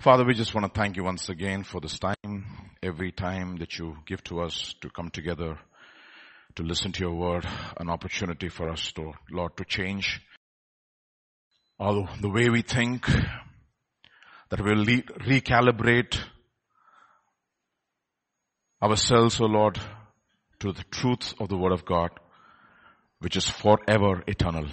[0.00, 2.44] Father, we just want to thank you once again for this time,
[2.80, 5.58] every time that you give to us to come together,
[6.54, 7.44] to listen to your word,
[7.80, 10.20] an opportunity for us to, Lord, to change
[11.80, 13.06] all the way we think,
[14.50, 16.16] that we'll le- recalibrate
[18.80, 19.80] ourselves, O oh Lord,
[20.60, 22.10] to the truth of the word of God,
[23.18, 24.68] which is forever eternal.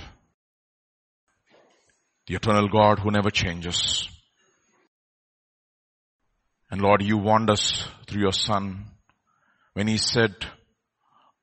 [2.28, 4.08] The eternal God who never changes.
[6.76, 8.88] And Lord, you warned us through your son
[9.76, 10.36] when he said,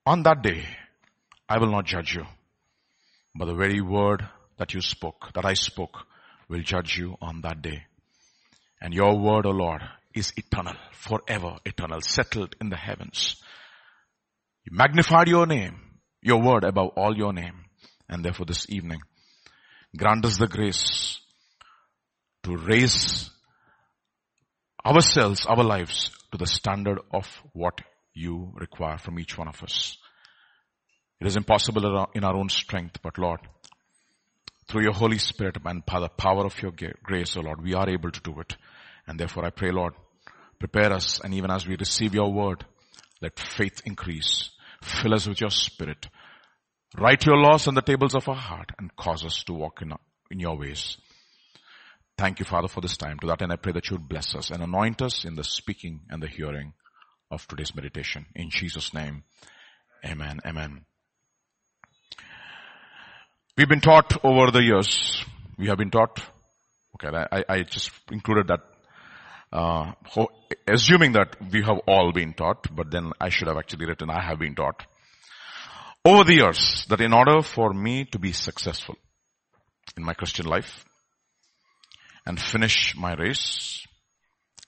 [0.05, 0.63] on that day,
[1.49, 2.25] I will not judge you,
[3.33, 6.05] but the very word that you spoke, that I spoke,
[6.49, 7.85] will judge you on that day.
[8.79, 9.81] And your word, O oh Lord,
[10.13, 13.41] is eternal, forever eternal, settled in the heavens.
[14.65, 15.79] You magnified your name,
[16.21, 17.65] your word above all your name.
[18.07, 18.99] And therefore this evening,
[19.97, 21.17] grant us the grace
[22.43, 23.31] to raise
[24.85, 27.81] ourselves, our lives to the standard of what
[28.13, 29.97] you require from each one of us.
[31.19, 33.39] It is impossible in our own strength, but Lord,
[34.67, 36.73] through your Holy Spirit and by the power of your
[37.03, 38.55] grace, O oh Lord, we are able to do it.
[39.07, 39.93] And therefore I pray, Lord,
[40.59, 42.65] prepare us and even as we receive your word,
[43.21, 44.49] let faith increase.
[44.81, 46.07] Fill us with your spirit.
[46.97, 49.93] Write your laws on the tables of our heart and cause us to walk in,
[50.29, 50.97] in your ways.
[52.17, 53.17] Thank you, Father, for this time.
[53.19, 55.43] To that end, I pray that you would bless us and anoint us in the
[55.43, 56.73] speaking and the hearing
[57.31, 58.27] of today's meditation.
[58.35, 59.23] In Jesus' name,
[60.05, 60.85] amen, amen.
[63.57, 65.25] We've been taught over the years.
[65.57, 66.19] We have been taught.
[66.95, 68.61] Okay, I, I just included that,
[69.51, 69.93] uh,
[70.67, 74.21] assuming that we have all been taught, but then I should have actually written, I
[74.21, 74.85] have been taught.
[76.05, 78.95] Over the years, that in order for me to be successful
[79.97, 80.85] in my Christian life,
[82.25, 83.85] and finish my race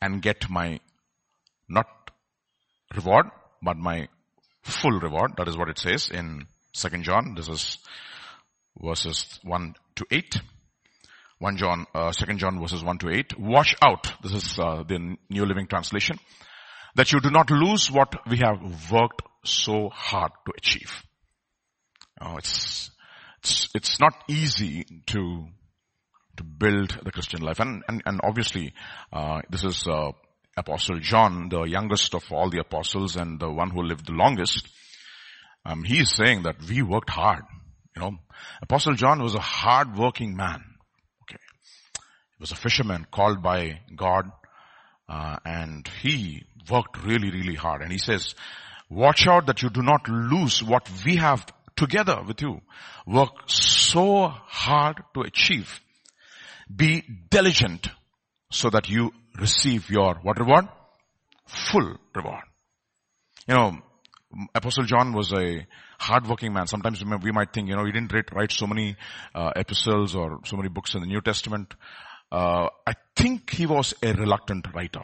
[0.01, 0.79] and get my
[1.67, 1.87] not
[2.95, 3.27] reward,
[3.61, 4.07] but my
[4.63, 5.33] full reward.
[5.37, 7.33] That is what it says in second John.
[7.35, 7.77] This is
[8.81, 10.41] verses 1 to 8.
[11.39, 13.39] 1 John, uh, 2 John verses 1 to 8.
[13.39, 14.11] Watch out.
[14.21, 16.19] This is uh, the New Living Translation.
[16.95, 21.03] That you do not lose what we have worked so hard to achieve.
[22.21, 22.89] Oh, it's,
[23.39, 25.47] it's, it's not easy to
[26.37, 27.59] to build the Christian life.
[27.59, 28.73] And, and, and obviously,
[29.11, 30.11] uh, this is, uh,
[30.57, 34.65] Apostle John, the youngest of all the apostles and the one who lived the longest.
[35.65, 37.43] Um, he is saying that we worked hard.
[37.93, 38.11] You know,
[38.61, 40.63] Apostle John was a hard-working man.
[41.23, 41.41] Okay,
[42.37, 44.31] he was a fisherman called by God,
[45.09, 47.81] uh, and he worked really, really hard.
[47.81, 48.33] And he says,
[48.89, 52.61] "Watch out that you do not lose what we have together with you.
[53.05, 55.81] Work so hard to achieve."
[56.73, 57.89] Be diligent
[58.51, 60.67] so that you receive your what reward?
[61.47, 62.43] Full reward.
[63.47, 63.77] You know,
[64.53, 65.65] Apostle John was a
[65.99, 66.67] hardworking man.
[66.67, 68.95] Sometimes we might think, you know, he didn't write, write so many
[69.33, 71.73] uh, epistles or so many books in the New Testament.
[72.31, 75.03] Uh, I think he was a reluctant writer.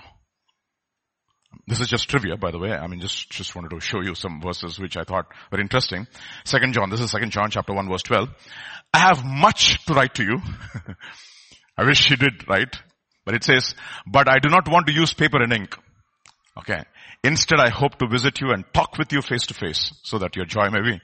[1.68, 2.72] This is just trivia, by the way.
[2.72, 6.08] I mean, just, just wanted to show you some verses which I thought were interesting.
[6.44, 8.30] Second John, this is Second John chapter 1 verse 12.
[8.94, 10.40] I have much to write to you.
[11.82, 12.74] I wish he did, right?
[13.26, 13.74] But it says,
[14.06, 15.76] but I do not want to use paper and ink.
[16.56, 16.84] Okay.
[17.24, 20.36] Instead, I hope to visit you and talk with you face to face so that
[20.36, 21.02] your joy may be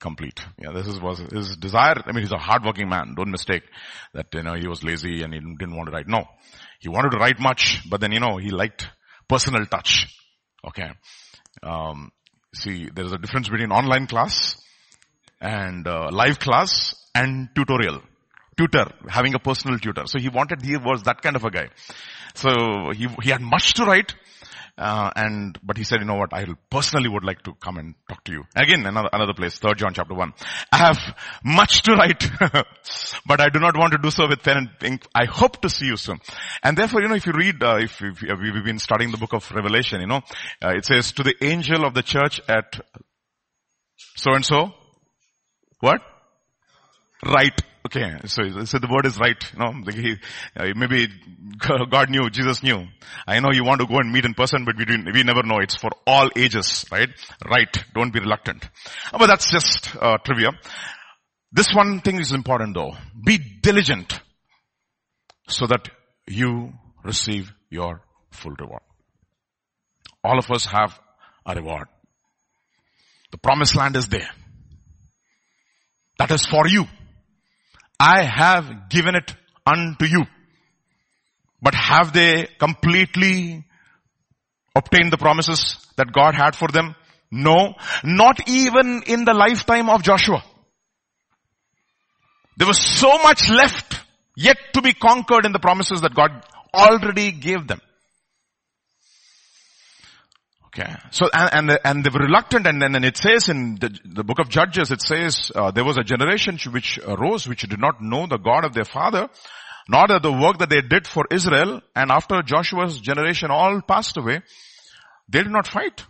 [0.00, 0.40] complete.
[0.58, 1.96] Yeah, this is, was his desire.
[2.06, 3.16] I mean, he's a hardworking man.
[3.16, 3.64] Don't mistake
[4.14, 6.08] that, you know, he was lazy and he didn't want to write.
[6.08, 6.24] No.
[6.80, 8.88] He wanted to write much, but then, you know, he liked
[9.28, 10.06] personal touch.
[10.66, 10.88] Okay.
[11.62, 12.12] Um,
[12.54, 14.56] see, there's a difference between online class
[15.38, 18.00] and uh, live class and tutorial
[18.58, 20.02] tutor, having a personal tutor.
[20.06, 21.68] So he wanted, he was that kind of a guy.
[22.34, 24.14] So he, he had much to write.
[24.76, 27.96] Uh, and, but he said, you know what, I personally would like to come and
[28.08, 28.44] talk to you.
[28.54, 30.34] Again, another, another place, third John chapter one.
[30.70, 30.98] I have
[31.42, 32.24] much to write,
[33.26, 35.04] but I do not want to do so with pen and ink.
[35.12, 36.20] I hope to see you soon.
[36.62, 39.32] And therefore, you know, if you read, uh, if, if, we've been studying the book
[39.32, 40.20] of Revelation, you know,
[40.62, 42.80] uh, it says to the angel of the church at
[44.14, 44.72] so and so,
[45.80, 46.02] what?
[47.24, 47.58] Right.
[47.86, 49.42] Okay, so, so the word is right.
[49.52, 50.16] You know, he,
[50.56, 51.08] uh, maybe
[51.58, 52.86] God knew, Jesus knew.
[53.26, 55.58] I know you want to go and meet in person, but we, we never know.
[55.60, 57.08] It's for all ages, right?
[57.48, 57.74] Right.
[57.94, 58.68] Don't be reluctant.
[59.10, 60.50] But that's just uh, trivia.
[61.50, 62.92] This one thing is important though.
[63.24, 64.20] Be diligent
[65.48, 65.88] so that
[66.26, 66.74] you
[67.04, 68.82] receive your full reward.
[70.22, 70.98] All of us have
[71.46, 71.88] a reward.
[73.30, 74.28] The promised land is there.
[76.18, 76.84] That is for you.
[78.00, 79.34] I have given it
[79.66, 80.24] unto you.
[81.60, 83.64] But have they completely
[84.74, 86.94] obtained the promises that God had for them?
[87.30, 87.74] No,
[88.04, 90.42] not even in the lifetime of Joshua.
[92.56, 94.00] There was so much left
[94.36, 96.30] yet to be conquered in the promises that God
[96.72, 97.80] already gave them.
[100.78, 100.94] Okay.
[101.10, 103.96] So, and, and, the, and they were reluctant and then and it says in the,
[104.04, 107.80] the book of Judges, it says, uh, there was a generation which arose which did
[107.80, 109.28] not know the God of their father,
[109.88, 111.80] nor the work that they did for Israel.
[111.96, 114.40] And after Joshua's generation all passed away,
[115.28, 116.04] they did not fight.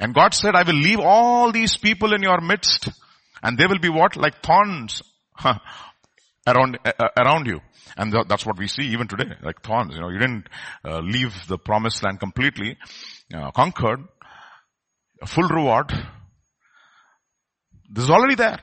[0.00, 2.88] And God said, I will leave all these people in your midst
[3.42, 4.16] and they will be what?
[4.16, 5.02] Like thorns
[6.50, 7.60] around, uh, around you.
[7.96, 9.94] And that's what we see even today, like thorns.
[9.94, 10.48] You know, you didn't
[10.84, 12.76] uh, leave the promised land completely
[13.34, 14.00] uh, conquered,
[15.20, 15.90] a full reward.
[17.90, 18.58] This is already there,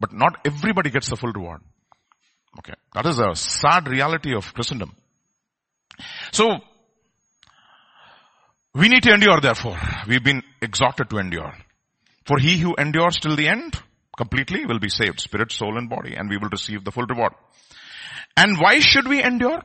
[0.00, 1.60] but not everybody gets the full reward.
[2.58, 4.94] Okay, that is a sad reality of Christendom.
[6.32, 6.46] So,
[8.74, 9.78] we need to endure therefore.
[10.06, 11.52] We've been exhorted to endure.
[12.24, 13.74] For he who endures till the end,
[14.18, 17.32] completely will be saved, spirit, soul and body, and we will receive the full reward.
[18.36, 19.62] And why should we endure?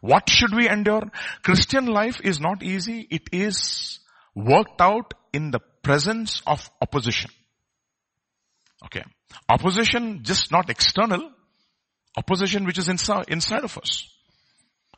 [0.00, 1.04] What should we endure?
[1.42, 3.06] Christian life is not easy.
[3.10, 4.00] It is
[4.34, 7.30] worked out in the presence of opposition.
[8.84, 9.02] Okay.
[9.48, 11.30] Opposition just not external.
[12.16, 14.06] Opposition which is inside, inside of us.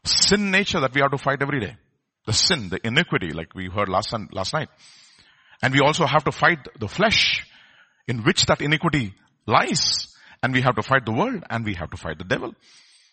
[0.05, 1.76] Sin nature that we have to fight every day.
[2.26, 4.69] The sin, the iniquity like we heard last, last night.
[5.62, 7.45] And we also have to fight the flesh
[8.06, 9.14] in which that iniquity
[9.47, 10.14] lies.
[10.43, 12.55] And we have to fight the world and we have to fight the devil.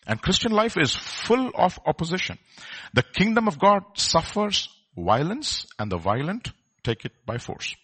[0.06, 2.38] And Christian life is full of opposition.
[2.92, 6.52] The kingdom of God suffers violence and the violent
[6.82, 7.74] take it by force.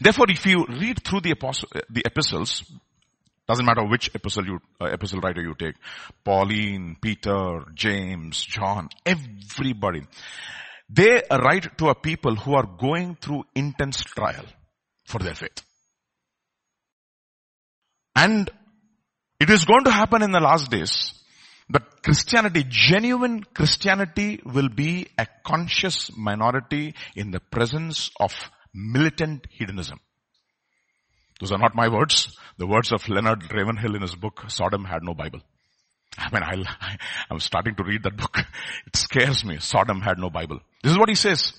[0.00, 2.64] Therefore, if you read through the, apostle, the epistles,
[3.46, 5.74] doesn't matter which epistle you, uh, epistle writer you take,
[6.24, 10.02] Pauline, Peter, James, John, everybody,
[10.88, 14.44] they write to a people who are going through intense trial
[15.04, 15.62] for their faith.
[18.14, 18.50] And
[19.40, 21.14] it is going to happen in the last days.
[21.68, 28.32] But Christianity, genuine Christianity will be a conscious minority in the presence of
[28.74, 29.98] militant hedonism.
[31.40, 32.36] Those are not my words.
[32.58, 35.40] The words of Leonard Ravenhill in his book, Sodom had no Bible.
[36.18, 36.96] I mean, I,
[37.30, 38.38] I'm starting to read that book.
[38.86, 39.58] It scares me.
[39.58, 40.60] Sodom had no Bible.
[40.82, 41.52] This is what he says.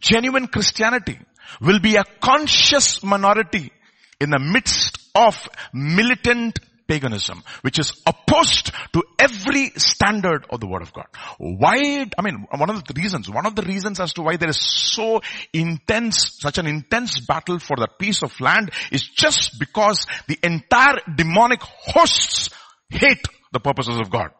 [0.00, 1.18] Genuine Christianity
[1.60, 3.72] will be a conscious minority
[4.20, 6.58] in the midst of militant
[6.88, 11.06] paganism, which is opposed to every standard of the word of God.
[11.36, 14.48] Why, I mean, one of the reasons, one of the reasons as to why there
[14.48, 15.20] is so
[15.52, 20.98] intense, such an intense battle for that piece of land is just because the entire
[21.14, 22.48] demonic hosts
[22.88, 24.30] hate the purposes of God.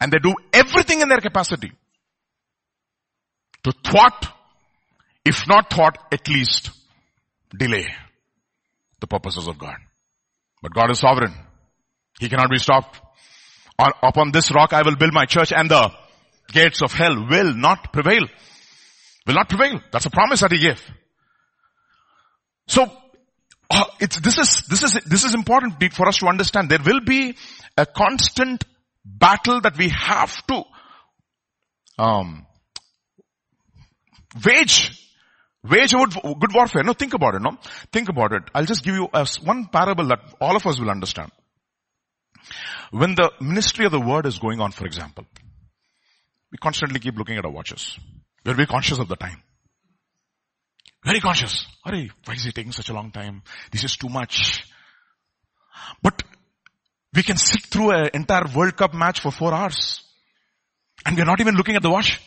[0.00, 1.70] And they do everything in their capacity
[3.62, 4.26] to thwart,
[5.24, 6.70] if not thought, at least
[7.56, 7.86] delay
[9.00, 9.76] the purposes of God.
[10.62, 11.34] But God is sovereign.
[12.18, 13.00] He cannot be stopped.
[13.78, 15.90] On, upon this rock I will build my church and the
[16.52, 18.26] gates of hell will not prevail.
[19.26, 19.80] Will not prevail.
[19.92, 20.82] That's a promise that he gave.
[22.66, 22.90] So,
[23.70, 26.68] uh, this is, this is, this is important for us to understand.
[26.68, 27.36] There will be
[27.76, 28.64] a constant
[29.04, 30.62] battle that we have to,
[31.98, 32.46] um,
[34.44, 34.96] wage
[35.62, 36.82] Wage good warfare.
[36.82, 37.58] No, think about it, no?
[37.92, 38.42] Think about it.
[38.54, 41.30] I'll just give you uh, a, one parable that all of us will understand.
[42.90, 45.24] When the ministry of the word is going on, for example,
[46.50, 47.98] we constantly keep looking at our watches.
[48.44, 49.42] We're very conscious of the time.
[51.04, 51.66] Very conscious.
[51.84, 53.42] Hurry, why is it taking such a long time?
[53.70, 54.64] This is too much.
[56.02, 56.22] But
[57.14, 60.02] we can sit through an entire World Cup match for four hours.
[61.04, 62.20] And we're not even looking at the watch.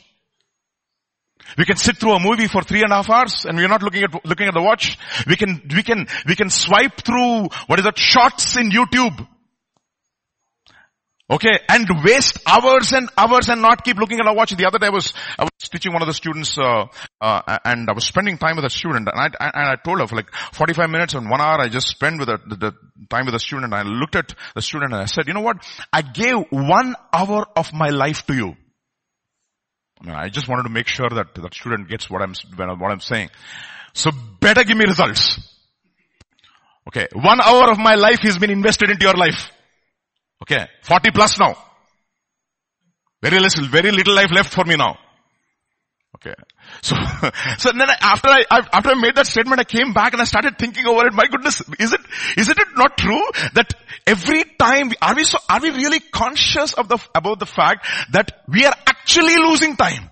[1.58, 3.84] We can sit through a movie for three and a half hours and we're not
[3.84, 4.98] looking at, looking at the watch.
[5.28, 9.28] We can, we can, we can swipe through, what is that, shorts in YouTube.
[11.30, 14.52] Okay, and waste hours and hours and not keep looking at our watch.
[14.52, 16.88] The other day I was, I was teaching one of the students, uh,
[17.22, 20.08] uh, and I was spending time with a student and I, and I told her
[20.08, 22.72] for like 45 minutes and one hour I just spent with the, the, the
[23.10, 23.74] time with the student.
[23.74, 25.58] I looked at the student and I said, you know what?
[25.92, 28.56] I gave one hour of my life to you.
[30.06, 33.30] I just wanted to make sure that that student gets what I'm, what I'm saying.
[33.94, 35.40] So better give me results.
[36.88, 37.08] Okay.
[37.14, 39.52] One hour of my life has been invested into your life.
[40.42, 40.68] Okay.
[40.84, 41.56] 40 plus now.
[43.22, 44.98] Very little, very little life left for me now.
[46.16, 46.34] Okay.
[46.82, 46.96] So,
[47.58, 50.26] so then I, after I, after I made that statement, I came back and I
[50.26, 51.14] started thinking over it.
[51.14, 52.02] My goodness, is it,
[52.38, 53.74] is it not true that
[54.06, 58.44] every time, are we so, are we really conscious of the, about the fact that
[58.48, 60.10] we are actually losing time?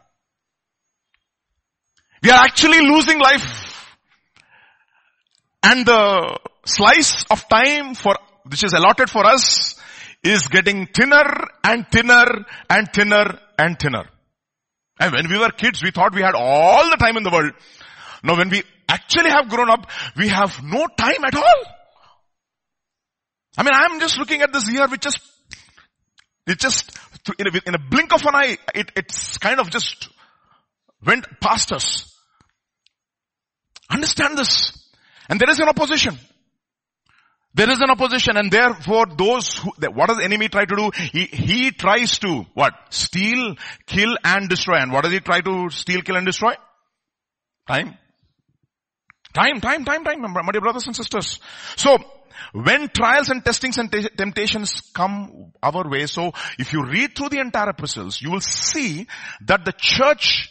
[2.24, 3.88] We are actually losing life.
[5.64, 8.16] And the slice of time for,
[8.46, 9.76] which is allotted for us
[10.24, 14.06] is getting thinner and thinner and thinner and thinner.
[15.02, 17.54] And when we were kids, we thought we had all the time in the world.
[18.24, 21.64] Now when we actually have grown up, we have no time at all.
[23.58, 25.20] I mean, I'm just looking at this year which just,
[26.46, 26.96] it just,
[27.40, 30.08] in a, in a blink of an eye, it, it's kind of just
[31.04, 32.16] went past us.
[33.90, 34.88] Understand this.
[35.28, 36.20] And there is an opposition.
[37.54, 40.92] There is an opposition and therefore those who, what does the enemy try to do?
[40.96, 42.74] He, he tries to, what?
[42.90, 43.56] Steal,
[43.86, 44.78] kill and destroy.
[44.78, 46.54] And what does he try to steal, kill and destroy?
[47.68, 47.98] Time.
[49.34, 51.40] Time, time, time, time, my dear brothers and sisters.
[51.76, 51.98] So,
[52.54, 57.30] when trials and testings and t- temptations come our way, so if you read through
[57.30, 59.08] the entire epistles, you will see
[59.46, 60.50] that the church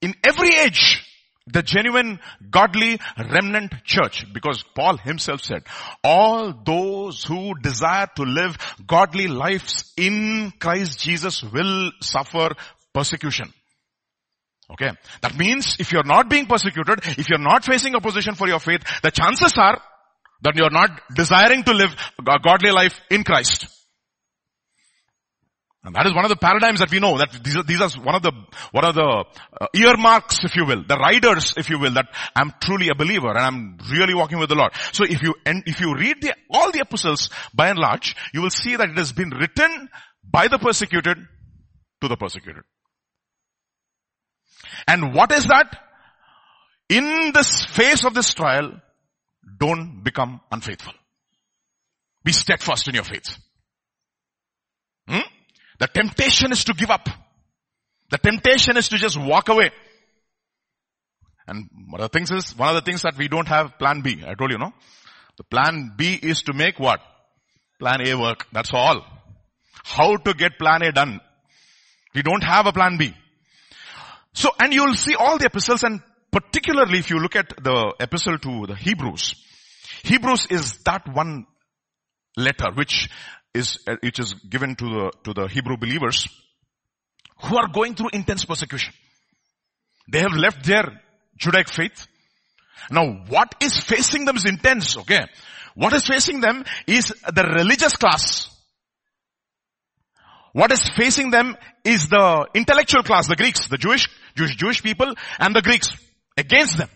[0.00, 1.05] in every age
[1.46, 2.18] the genuine
[2.50, 5.62] godly remnant church because Paul himself said,
[6.02, 12.50] all those who desire to live godly lives in Christ Jesus will suffer
[12.92, 13.52] persecution.
[14.70, 14.90] Okay.
[15.22, 18.82] That means if you're not being persecuted, if you're not facing opposition for your faith,
[19.02, 19.80] the chances are
[20.42, 23.68] that you're not desiring to live a godly life in Christ.
[25.86, 27.88] And that is one of the paradigms that we know that these are, these are
[28.02, 28.32] one of the,
[28.72, 29.24] one of the
[29.60, 33.28] uh, earmarks, if you will, the riders, if you will, that I'm truly a believer
[33.28, 34.72] and I'm really walking with the Lord.
[34.90, 38.42] So if you, and if you read the, all the epistles by and large, you
[38.42, 39.88] will see that it has been written
[40.28, 41.18] by the persecuted
[42.00, 42.64] to the persecuted.
[44.88, 45.78] And what is that?
[46.88, 48.72] In this face of this trial,
[49.60, 50.94] don't become unfaithful.
[52.24, 53.38] Be steadfast in your faith.
[55.06, 55.20] Hmm?
[55.78, 57.08] The temptation is to give up.
[58.10, 59.70] The temptation is to just walk away.
[61.46, 64.00] And one of the things is, one of the things that we don't have plan
[64.00, 64.22] B.
[64.26, 64.72] I told you, no?
[65.36, 67.00] The plan B is to make what?
[67.78, 68.46] Plan A work.
[68.52, 69.04] That's all.
[69.84, 71.20] How to get plan A done.
[72.14, 73.14] We don't have a plan B.
[74.32, 78.38] So, and you'll see all the epistles and particularly if you look at the epistle
[78.38, 79.34] to the Hebrews,
[80.02, 81.46] Hebrews is that one
[82.36, 83.08] letter which
[83.56, 86.28] is, uh, which is given to the, to the Hebrew believers
[87.42, 88.92] who are going through intense persecution.
[90.10, 91.00] They have left their
[91.36, 92.06] Judaic faith.
[92.90, 95.26] Now what is facing them is intense, okay?
[95.74, 98.50] What is facing them is the religious class.
[100.52, 105.14] What is facing them is the intellectual class, the Greeks, the Jewish, Jewish, Jewish people
[105.38, 105.94] and the Greeks
[106.36, 106.88] against them.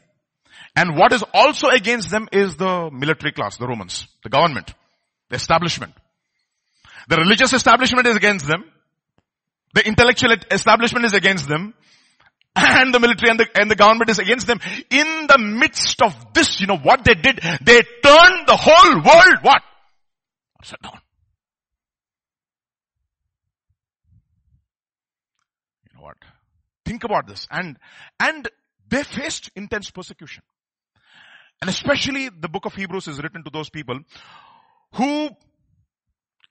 [0.74, 4.72] And what is also against them is the military class, the Romans, the government,
[5.28, 5.92] the establishment.
[7.10, 8.64] The religious establishment is against them.
[9.74, 11.74] The intellectual establishment is against them.
[12.56, 14.60] And the military and the, and the government is against them.
[14.90, 17.40] In the midst of this, you know what they did?
[17.62, 19.62] They turned the whole world, what?
[20.60, 21.00] Upside down.
[25.84, 26.16] You know what?
[26.84, 27.48] Think about this.
[27.50, 27.76] And,
[28.20, 28.48] and
[28.88, 30.44] they faced intense persecution.
[31.60, 33.98] And especially the book of Hebrews is written to those people
[34.94, 35.30] who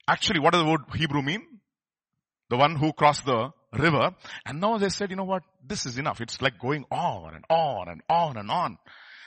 [0.09, 1.43] Actually, what does the word Hebrew mean?
[2.49, 4.09] The one who crossed the river.
[4.43, 5.43] And now they said, you know what?
[5.63, 6.19] This is enough.
[6.19, 8.79] It's like going on and on and on and on.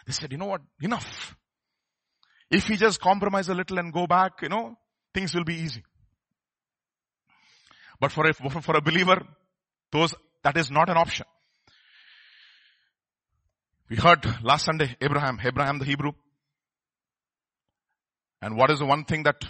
[0.07, 0.61] They said, you know what?
[0.81, 1.37] Enough.
[2.51, 4.75] If we just compromise a little and go back, you know,
[5.15, 5.85] things will be easy.
[8.01, 9.23] But for a, for a believer,
[9.93, 11.27] those, that is not an option.
[13.89, 16.11] We heard last Sunday, Abraham, Abraham the Hebrew.
[18.41, 19.45] And what is the one thing that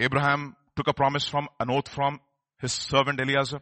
[0.00, 2.20] Abraham took a promise from, an oath from
[2.60, 3.60] his servant Eliezer.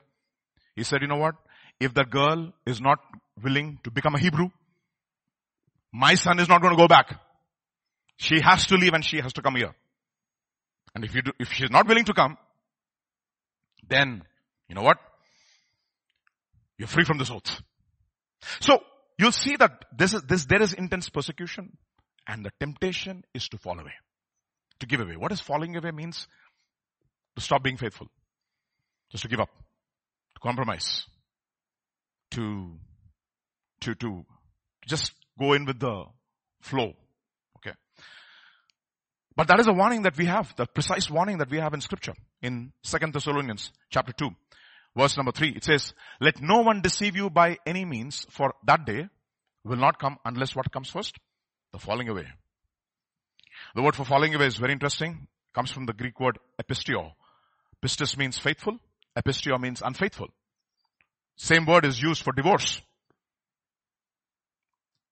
[0.75, 1.35] He said, you know what?
[1.81, 2.99] If the girl is not
[3.43, 4.51] willing to become a Hebrew,
[5.93, 7.19] my son is not going to go back.
[8.17, 9.75] She has to leave and she has to come here.
[10.95, 12.39] And if you do, if she's not willing to come,
[13.89, 14.23] then,
[14.69, 14.99] you know what?
[16.79, 17.63] You're free from this oath.
[18.61, 18.81] So,
[19.19, 21.77] you'll see that this is, this, there is intense persecution
[22.27, 23.93] and the temptation is to fall away
[24.81, 25.17] to give away.
[25.17, 26.27] What does falling away means?
[27.37, 28.09] To stop being faithful.
[29.11, 29.51] Just to give up.
[30.35, 31.07] To compromise.
[32.33, 32.79] To,
[33.81, 34.27] to, to
[34.87, 36.05] just go in with the
[36.61, 36.95] flow.
[37.59, 37.75] Okay.
[39.37, 41.81] But that is a warning that we have, the precise warning that we have in
[41.81, 44.31] scripture in Second Thessalonians chapter 2
[44.97, 48.87] verse number three, it says, let no one deceive you by any means for that
[48.87, 49.09] day
[49.65, 51.17] will not come unless what comes first?
[51.73, 52.27] The falling away.
[53.77, 55.11] The word for falling away is very interesting.
[55.13, 57.13] It Comes from the Greek word epistio.
[57.85, 58.79] Pistis means faithful.
[59.17, 60.29] Epistio means unfaithful.
[61.37, 62.81] Same word is used for divorce.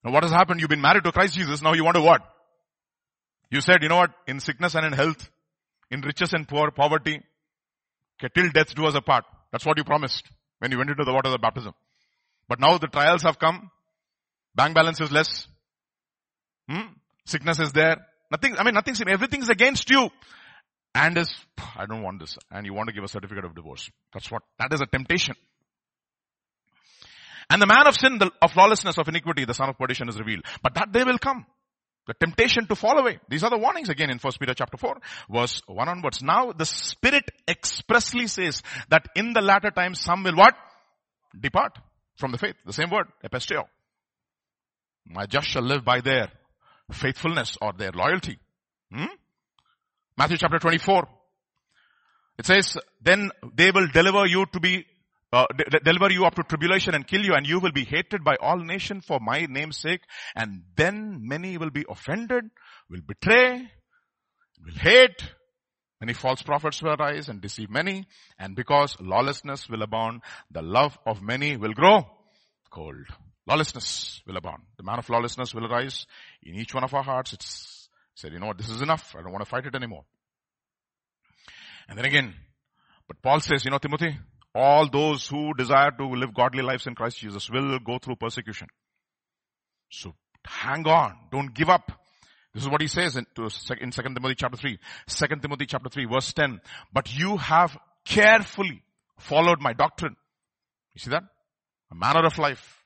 [0.03, 0.63] Now what has happened?
[0.63, 1.61] You've been married to Christ Jesus.
[1.61, 2.23] Now you want to what?
[3.51, 4.13] You said, you know what?
[4.27, 5.29] In sickness and in health,
[5.91, 7.21] in riches and poor, poverty,
[8.19, 9.27] okay, till death do us apart.
[9.53, 10.25] That's what you promised
[10.61, 11.75] when you went into the waters of baptism.
[12.49, 13.71] But now the trials have come.
[14.55, 15.47] Bank balance is less.
[16.67, 16.95] Hmm?
[17.27, 17.99] Sickness is there.
[18.35, 20.11] Nothing, I mean, nothing, everything's against you.
[20.93, 21.33] And is,
[21.77, 22.37] I don't want this.
[22.51, 23.89] And you want to give a certificate of divorce.
[24.13, 25.37] That's what, that is a temptation.
[27.49, 30.19] And the man of sin, the, of lawlessness, of iniquity, the son of perdition is
[30.19, 30.45] revealed.
[30.65, 31.47] But that day will come.
[32.09, 33.21] The temptation to fall away.
[33.29, 34.97] These are the warnings again in 1 Peter chapter 4,
[35.31, 36.21] verse 1 onwards.
[36.21, 40.57] Now the Spirit expressly says that in the latter times some will what?
[41.39, 41.79] Depart
[42.17, 42.57] from the faith.
[42.67, 43.63] The same word, episteo.
[45.07, 46.31] My just shall live by their
[46.93, 48.39] faithfulness or their loyalty.
[48.93, 49.07] Hmm?
[50.17, 51.09] Matthew chapter 24.
[52.39, 54.87] It says, then they will deliver you to be
[55.33, 58.23] uh, de- deliver you up to tribulation and kill you and you will be hated
[58.23, 60.03] by all nations for my name's sake
[60.37, 62.45] and then many will be offended,
[62.89, 63.69] will betray,
[64.65, 65.23] will hate.
[66.01, 68.07] Many false prophets will arise and deceive many
[68.39, 72.07] and because lawlessness will abound, the love of many will grow
[72.71, 73.07] cold.
[73.47, 74.63] Lawlessness will abound.
[74.77, 76.07] The man of lawlessness will arise
[76.43, 77.33] in each one of our hearts.
[77.35, 79.15] It's said, you know what, this is enough.
[79.19, 80.05] I don't want to fight it anymore.
[81.89, 82.35] And then again,
[83.07, 84.17] but Paul says, you know, Timothy,
[84.55, 88.69] all those who desire to live godly lives in Christ Jesus will go through persecution.
[89.91, 90.15] So
[90.47, 91.17] hang on.
[91.31, 91.91] Don't give up.
[92.55, 93.27] This is what he says in,
[93.81, 94.79] in 2 Timothy chapter 3.
[95.09, 96.61] 2 Timothy chapter 3 verse 10.
[96.93, 98.83] But you have carefully
[99.19, 100.17] followed my doctrine.
[100.95, 101.25] You see that?
[101.91, 102.84] A manner of life.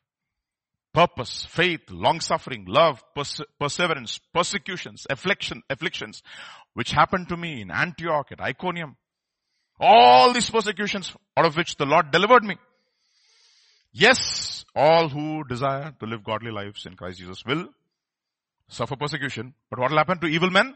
[0.98, 6.24] Purpose, faith, long suffering, love, perse- perseverance, persecutions, affliction, afflictions,
[6.74, 8.96] which happened to me in Antioch, at Iconium,
[9.78, 12.56] all these persecutions out of which the Lord delivered me.
[13.92, 17.68] Yes, all who desire to live godly lives in Christ Jesus will
[18.66, 19.54] suffer persecution.
[19.70, 20.74] But what will happen to evil men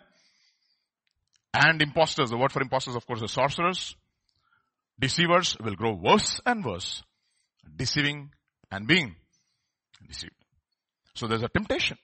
[1.53, 2.31] and impostors?
[2.31, 3.97] The word for impostors, of course, is sorcerers.
[5.01, 7.03] Deceivers will grow worse and worse,
[7.77, 8.31] deceiving
[8.71, 9.17] and being
[10.07, 10.35] deceived.
[11.15, 11.99] So there's a temptation.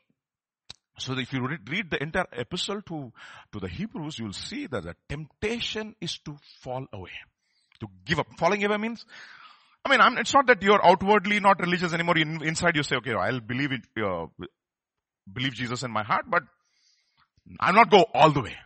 [0.98, 3.12] So if you read the entire epistle to,
[3.52, 7.12] to the Hebrews, you'll see that the temptation is to fall away,
[7.80, 8.26] to give up.
[8.36, 9.04] Falling away means,
[9.84, 12.18] I mean, I'm, it's not that you're outwardly not religious anymore.
[12.18, 14.26] In, inside you say, okay, I'll believe it, uh,
[15.32, 16.42] believe Jesus in my heart, but
[17.60, 18.56] I'll not go all the way.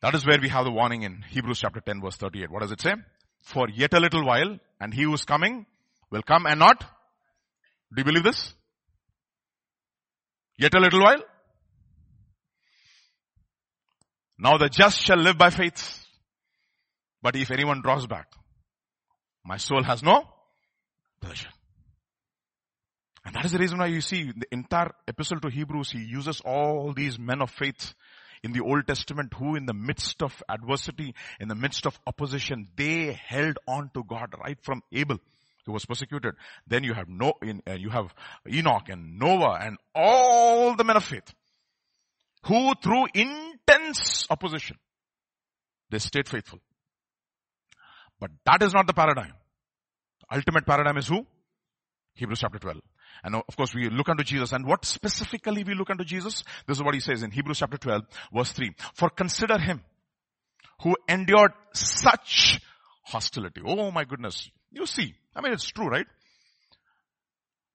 [0.00, 2.50] That is where we have the warning in Hebrews chapter 10 verse 38.
[2.50, 2.94] What does it say?
[3.40, 5.66] For yet a little while, and he who is coming
[6.10, 6.84] will come and not.
[7.94, 8.54] Do you believe this?
[10.58, 11.22] Yet a little while.
[14.38, 16.04] Now the just shall live by faith.
[17.22, 18.26] But if anyone draws back,
[19.44, 20.22] my soul has no
[21.20, 21.48] pleasure.
[23.24, 26.40] And that is the reason why you see the entire epistle to Hebrews, he uses
[26.44, 27.94] all these men of faith
[28.44, 32.68] in the Old Testament who in the midst of adversity, in the midst of opposition,
[32.76, 35.18] they held on to God right from Abel
[35.66, 36.34] who was persecuted.
[36.66, 38.14] Then you have no, in, uh, you have
[38.48, 41.34] Enoch and Noah and all the men of faith
[42.44, 44.76] who through intense opposition,
[45.90, 46.60] they stayed faithful.
[48.20, 49.34] But that is not the paradigm.
[50.32, 51.26] Ultimate paradigm is who?
[52.14, 52.78] Hebrews chapter 12.
[53.24, 56.44] And of course we look unto Jesus and what specifically we look unto Jesus?
[56.66, 58.02] This is what he says in Hebrews chapter 12
[58.32, 58.72] verse 3.
[58.94, 59.82] For consider him
[60.82, 62.60] who endured such
[63.04, 63.62] hostility.
[63.64, 64.50] Oh my goodness.
[64.70, 66.06] You see, I mean, it's true, right?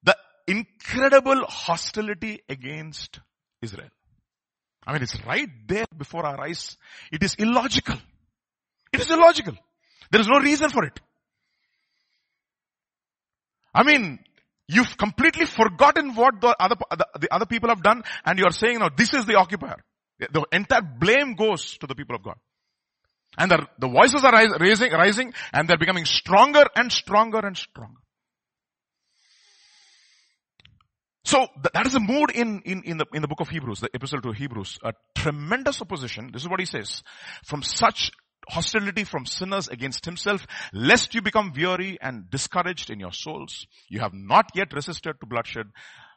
[0.03, 3.19] The incredible hostility against
[3.61, 3.89] Israel.
[4.85, 6.75] I mean, it's right there before our eyes.
[7.11, 7.97] It is illogical.
[8.91, 9.53] It is illogical.
[10.09, 10.99] There is no reason for it.
[13.73, 14.19] I mean,
[14.67, 18.79] you've completely forgotten what the other, the, the other people have done and you're saying,
[18.79, 19.77] now this is the occupier.
[20.19, 22.35] The entire blame goes to the people of God.
[23.37, 27.99] And the, the voices are rising, rising and they're becoming stronger and stronger and stronger.
[31.23, 33.89] So that is the mood in, in, in the, in the book of Hebrews, the
[33.93, 34.79] epistle to Hebrews.
[34.83, 36.31] A tremendous opposition.
[36.33, 37.03] This is what he says.
[37.45, 38.11] From such
[38.49, 43.67] hostility from sinners against himself, lest you become weary and discouraged in your souls.
[43.87, 45.67] You have not yet resisted to bloodshed,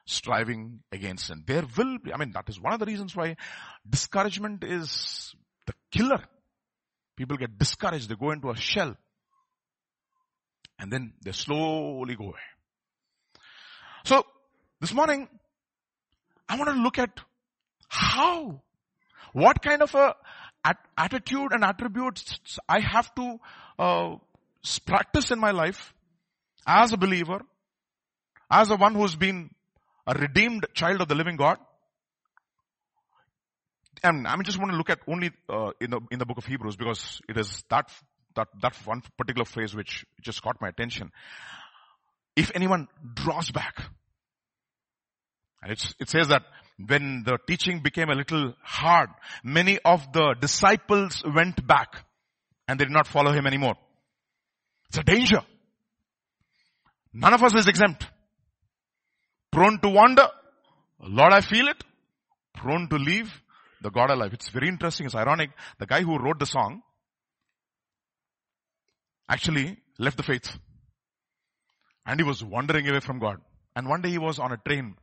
[0.06, 1.44] striving against sin.
[1.46, 3.36] There will be, I mean, that is one of the reasons why
[3.88, 5.34] discouragement is
[5.66, 6.24] the killer
[7.16, 8.08] People get discouraged.
[8.08, 8.96] They go into a shell.
[10.78, 12.46] And then they slowly go away.
[14.04, 14.24] So
[14.80, 15.28] this morning,
[16.48, 17.20] I want to look at
[17.88, 18.60] how,
[19.32, 20.14] what kind of a
[20.96, 23.38] attitude and attributes I have to
[23.78, 24.16] uh,
[24.86, 25.92] practice in my life
[26.66, 27.42] as a believer,
[28.50, 29.50] as a one who's been
[30.06, 31.58] a redeemed child of the living God.
[34.04, 36.44] And I just want to look at only uh, in the in the book of
[36.44, 37.90] Hebrews because it is that
[38.36, 41.10] that that one particular phrase which just caught my attention.
[42.36, 43.82] If anyone draws back,
[45.62, 46.42] and it says that
[46.86, 49.08] when the teaching became a little hard,
[49.42, 52.04] many of the disciples went back
[52.68, 53.76] and they did not follow him anymore.
[54.88, 55.40] It's a danger.
[57.14, 58.06] None of us is exempt.
[59.50, 60.28] Prone to wander.
[61.00, 61.82] Lord, I feel it.
[62.52, 63.32] Prone to leave
[63.84, 64.32] the God alive.
[64.32, 65.04] It's very interesting.
[65.04, 65.50] It's ironic.
[65.78, 66.82] The guy who wrote the song
[69.28, 70.58] actually left the faith.
[72.06, 73.36] And he was wandering away from God.
[73.76, 74.96] And one day he was on a train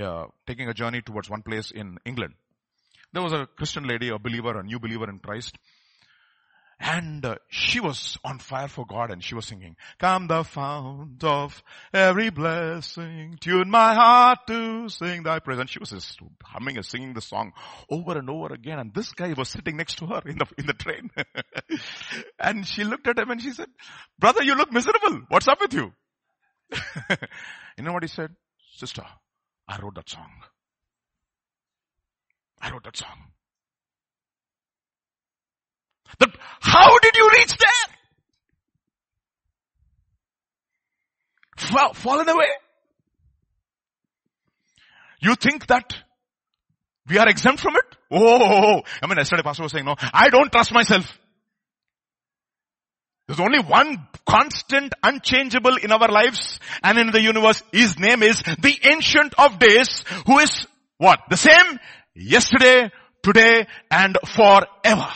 [0.00, 2.34] uh, taking a journey towards one place in England.
[3.12, 5.56] There was a Christian lady, a believer, a new believer in Christ.
[6.80, 11.22] And uh, she was on fire for God and she was singing, Come the fount
[11.22, 15.58] of every blessing, tune my heart to sing thy praise.
[15.58, 17.52] And she was just humming and singing the song
[17.88, 18.78] over and over again.
[18.78, 21.10] And this guy was sitting next to her in the, in the train.
[22.38, 23.68] and she looked at him and she said,
[24.18, 25.22] brother, you look miserable.
[25.28, 25.92] What's up with you?
[27.78, 28.30] you know what he said?
[28.76, 29.04] Sister,
[29.68, 30.30] I wrote that song.
[32.60, 33.33] I wrote that song.
[36.20, 37.68] That how did you reach there?
[41.56, 42.50] Fall, fallen away.
[45.20, 45.94] You think that
[47.08, 47.84] we are exempt from it?
[48.10, 51.18] Oh, oh, oh, oh, I mean, yesterday pastor was saying, no, I don't trust myself.
[53.26, 57.62] There's only one constant, unchangeable in our lives and in the universe.
[57.72, 60.66] His name is the ancient of days who is
[60.98, 61.20] what?
[61.30, 61.78] The same
[62.14, 62.90] yesterday,
[63.22, 65.10] today and forever.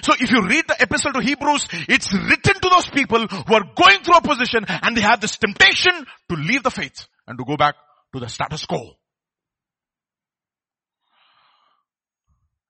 [0.00, 3.64] So if you read the epistle to Hebrews, it's written to those people who are
[3.74, 5.92] going through opposition and they have this temptation
[6.30, 7.74] to leave the faith and to go back
[8.14, 8.92] to the status quo.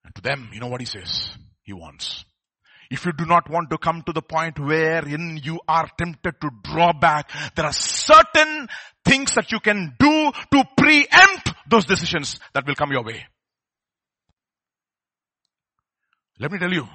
[0.05, 1.31] And to them, you know what he says?
[1.63, 2.25] He wants.
[2.91, 6.51] If you do not want to come to the point wherein you are tempted to
[6.63, 8.69] draw back, there are certain
[9.05, 13.25] things that you can do to preempt those decisions that will come your way.
[16.39, 16.87] Let me tell you,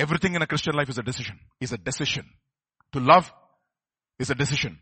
[0.00, 2.24] everything in a Christian life is a decision, is a decision.
[2.92, 3.32] To love
[4.18, 4.78] is a decision.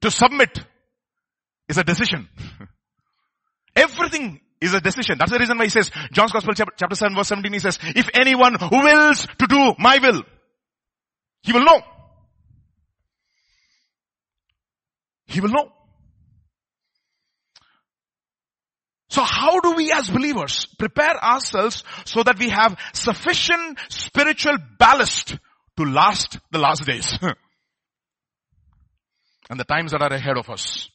[0.00, 0.58] To submit
[1.68, 2.28] is a decision.
[3.76, 5.16] Everything is a decision.
[5.18, 8.08] That's the reason why he says, John's Gospel chapter 7 verse 17 he says, if
[8.14, 10.22] anyone wills to do my will,
[11.42, 11.80] he will know.
[15.26, 15.72] He will know.
[19.16, 25.38] So how do we as believers prepare ourselves so that we have sufficient spiritual ballast
[25.78, 27.18] to last the last days?
[29.48, 30.90] and the times that are ahead of us,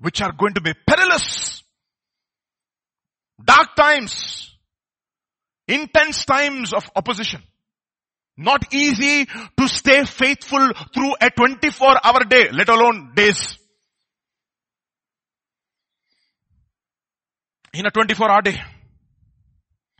[0.00, 1.62] which are going to be perilous
[3.44, 4.56] Dark times.
[5.68, 7.42] Intense times of opposition.
[8.36, 13.59] Not easy to stay faithful through a 24 hour day, let alone days.
[17.72, 18.60] In a 24 hour day.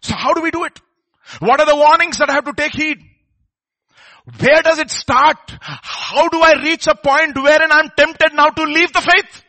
[0.02, 0.80] So how do we do it?
[1.38, 2.98] What are the warnings that I have to take heed?
[4.38, 5.38] Where does it start?
[5.60, 9.44] How do I reach a point wherein I'm tempted now to leave the faith?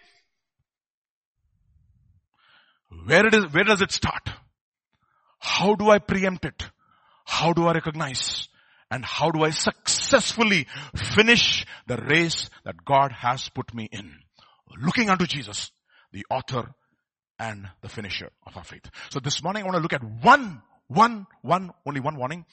[3.05, 4.29] Where it is, where does it start?
[5.39, 6.63] How do I preempt it?
[7.25, 8.47] How do I recognize?
[8.91, 14.13] And how do I successfully finish the race that God has put me in?
[14.77, 15.71] Looking unto Jesus,
[16.11, 16.73] the author
[17.41, 18.85] and the finisher of our faith.
[19.09, 22.45] So this morning I want to look at one, one, one, only one warning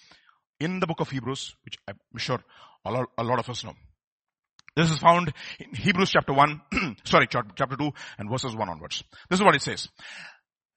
[0.58, 2.42] in the book of Hebrews, which I'm sure
[2.86, 3.74] a lot, a lot of us know.
[4.74, 6.60] This is found in Hebrews chapter 1,
[7.04, 9.04] sorry, chapter 2 and verses 1 onwards.
[9.28, 9.88] This is what it says.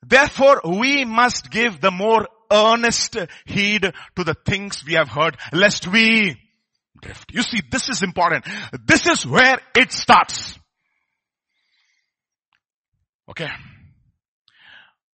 [0.05, 5.87] Therefore we must give the more earnest heed to the things we have heard lest
[5.87, 6.35] we
[7.01, 7.31] drift.
[7.31, 8.45] You see, this is important.
[8.85, 10.59] This is where it starts.
[13.29, 13.47] Okay.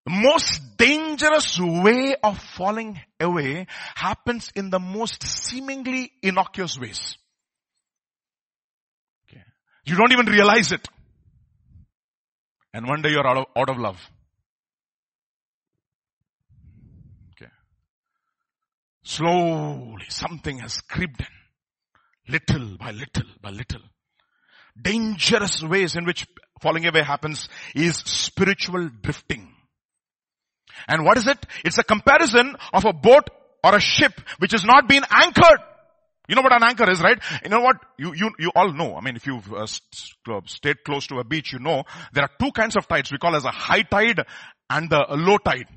[0.09, 3.67] Most dangerous way of falling away
[3.97, 7.17] happens in the most seemingly innocuous ways.
[9.29, 9.43] Okay.
[9.85, 10.87] You don't even realize it.
[12.73, 14.11] And one day you're out of, out of love.
[17.33, 17.51] Okay.
[19.03, 21.27] Slowly something has creeped in.
[22.29, 23.83] Little by little by little.
[24.81, 26.29] Dangerous ways in which
[26.61, 29.56] falling away happens is spiritual drifting.
[30.89, 31.39] And what is it?
[31.65, 33.29] It's a comparison of a boat
[33.65, 35.61] or a ship which has not been anchored.
[36.29, 37.19] You know what an anchor is, right?
[37.45, 37.77] You know what?
[37.99, 38.97] You, you, you all know.
[38.97, 39.67] I mean, if you've uh,
[40.47, 43.37] stayed close to a beach, you know there are two kinds of tides we call
[43.37, 44.21] as a high tide
[44.69, 45.69] and the low tide.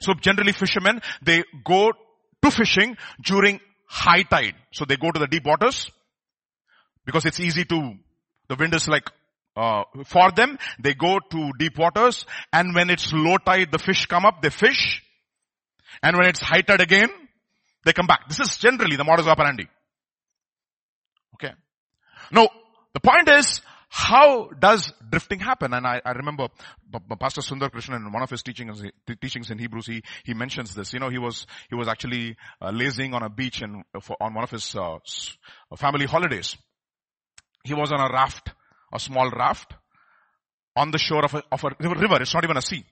[0.00, 1.92] So generally fishermen, they go
[2.42, 4.54] to fishing during high tide.
[4.72, 5.90] So they go to the deep waters
[7.04, 7.94] because it's easy to,
[8.48, 9.10] the wind is like,
[9.58, 14.06] uh, for them, they go to deep waters and when it's low tide, the fish
[14.06, 15.02] come up, they fish.
[16.02, 17.10] And when it's high tide again,
[17.84, 18.28] they come back.
[18.28, 19.66] This is generally the modus operandi.
[21.34, 21.54] Okay.
[22.30, 22.48] Now,
[22.94, 25.72] the point is, how does drifting happen?
[25.72, 26.48] And I, I remember
[27.18, 28.82] Pastor Sunder Krishnan in one of his teachings,
[29.20, 30.92] teachings in Hebrews, he, he mentions this.
[30.92, 33.84] You know, he was, he was actually uh, lazing on a beach and
[34.20, 34.98] on one of his uh,
[35.76, 36.56] family holidays.
[37.64, 38.50] He was on a raft,
[38.92, 39.74] a small raft,
[40.78, 42.22] on the shore of a, of a river.
[42.22, 42.84] It's not even a sea.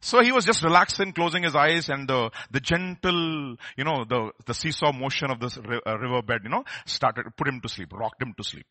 [0.00, 4.32] So he was just relaxing, closing his eyes and the, the gentle, you know, the,
[4.44, 8.20] the seesaw motion of this uh, riverbed, you know, started, put him to sleep, rocked
[8.20, 8.66] him to sleep.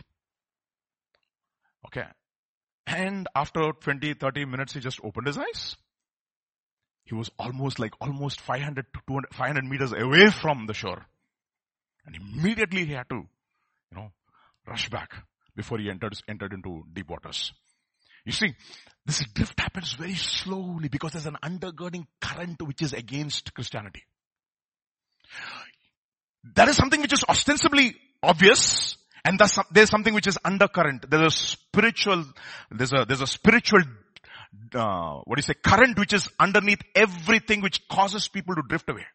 [1.87, 2.05] Okay.
[2.85, 5.75] And after 20, 30 minutes, he just opened his eyes.
[7.05, 11.03] He was almost like almost 500 to 200, 500 meters away from the shore.
[12.05, 14.11] And immediately he had to, you know,
[14.67, 15.13] rush back
[15.55, 17.53] before he entered, entered into deep waters.
[18.25, 18.53] You see,
[19.05, 24.03] this drift happens very slowly because there's an undergirding current which is against Christianity.
[26.55, 29.39] That is something which is ostensibly obvious and
[29.71, 31.09] there's something which is undercurrent.
[31.09, 32.25] There's a spiritual,
[32.69, 33.81] there's a, there's a spiritual,
[34.73, 38.89] uh, what do you say, current which is underneath everything which causes people to drift
[38.89, 39.05] away.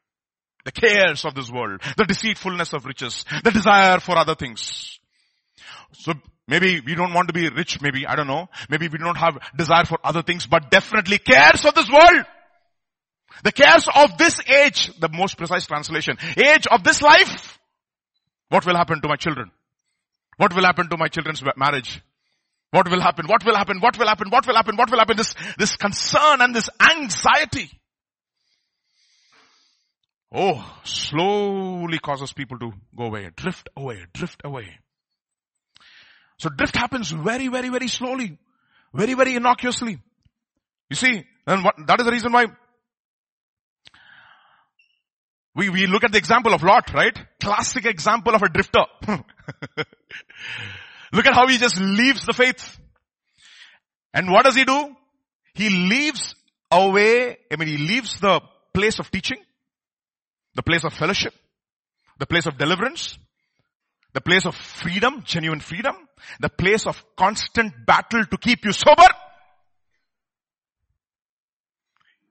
[0.65, 4.99] The cares of this world, the deceitfulness of riches, the desire for other things.
[5.93, 6.13] So
[6.47, 8.49] maybe we don't want to be rich, maybe, I don't know.
[8.69, 12.25] Maybe we don't have desire for other things, but definitely cares of this world.
[13.45, 17.59] The cares of this age, the most precise translation, age of this life.
[18.49, 19.51] What will happen to my children?
[20.39, 22.01] What will happen to my children's marriage?
[22.71, 23.27] What will happen?
[23.27, 23.81] What will happen?
[23.81, 24.29] What will happen?
[24.31, 24.77] What will happen?
[24.77, 25.17] What will happen?
[25.17, 27.71] This, this concern and this anxiety.
[30.33, 34.79] Oh, slowly causes people to go away, drift away, drift away.
[36.39, 38.39] So drift happens very, very, very slowly,
[38.95, 39.99] very, very innocuously.
[40.89, 42.47] You see, and what, that is the reason why
[45.55, 47.19] we, we look at the example of Lot, right?
[47.41, 48.85] Classic example of a drifter.
[51.13, 52.79] look at how he just leaves the faith.
[54.15, 54.95] And what does he do?
[55.55, 56.37] He leaves
[56.71, 58.41] away, I mean, he leaves the
[58.73, 59.39] place of teaching,
[60.55, 61.35] the place of fellowship,
[62.21, 63.19] the place of deliverance,
[64.13, 65.97] the place of freedom, genuine freedom,
[66.41, 69.09] the place of constant battle to keep you sober.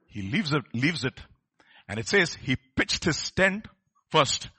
[0.07, 1.19] He leaves it, leaves it
[1.87, 3.67] and it says he pitched his tent
[4.09, 4.49] first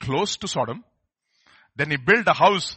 [0.00, 0.84] close to Sodom.
[1.76, 2.76] Then he built a house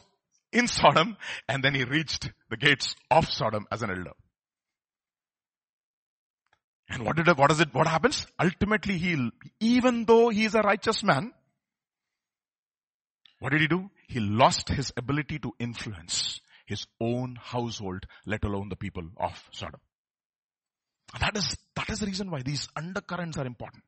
[0.51, 4.13] in Sodom and then he reached the gates of Sodom as an elder.
[6.89, 8.27] And what did, what is it, what happens?
[8.39, 9.29] Ultimately he,
[9.59, 11.31] even though he is a righteous man,
[13.39, 13.89] what did he do?
[14.07, 19.79] He lost his ability to influence his own household, let alone the people of Sodom.
[21.19, 23.83] That is, that is the reason why these undercurrents are important.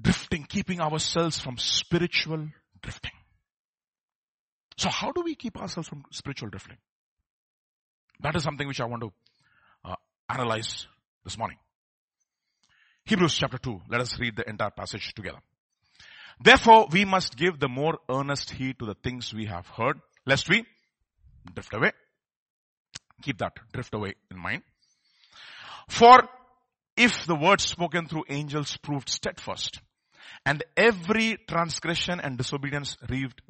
[0.00, 2.48] Drifting, keeping ourselves from spiritual
[2.82, 3.12] drifting.
[4.76, 6.78] So how do we keep ourselves from spiritual drifting?
[8.20, 9.12] That is something which I want to
[9.84, 9.96] uh,
[10.28, 10.86] analyze
[11.24, 11.58] this morning.
[13.04, 13.82] Hebrews chapter 2.
[13.88, 15.38] Let us read the entire passage together.
[16.42, 20.48] Therefore, we must give the more earnest heed to the things we have heard, lest
[20.48, 20.64] we
[21.52, 21.92] drift away.
[23.22, 24.62] Keep that drift away in mind.
[25.88, 26.22] For
[26.96, 29.80] if the words spoken through angels proved steadfast,
[30.46, 32.96] and every transgression and disobedience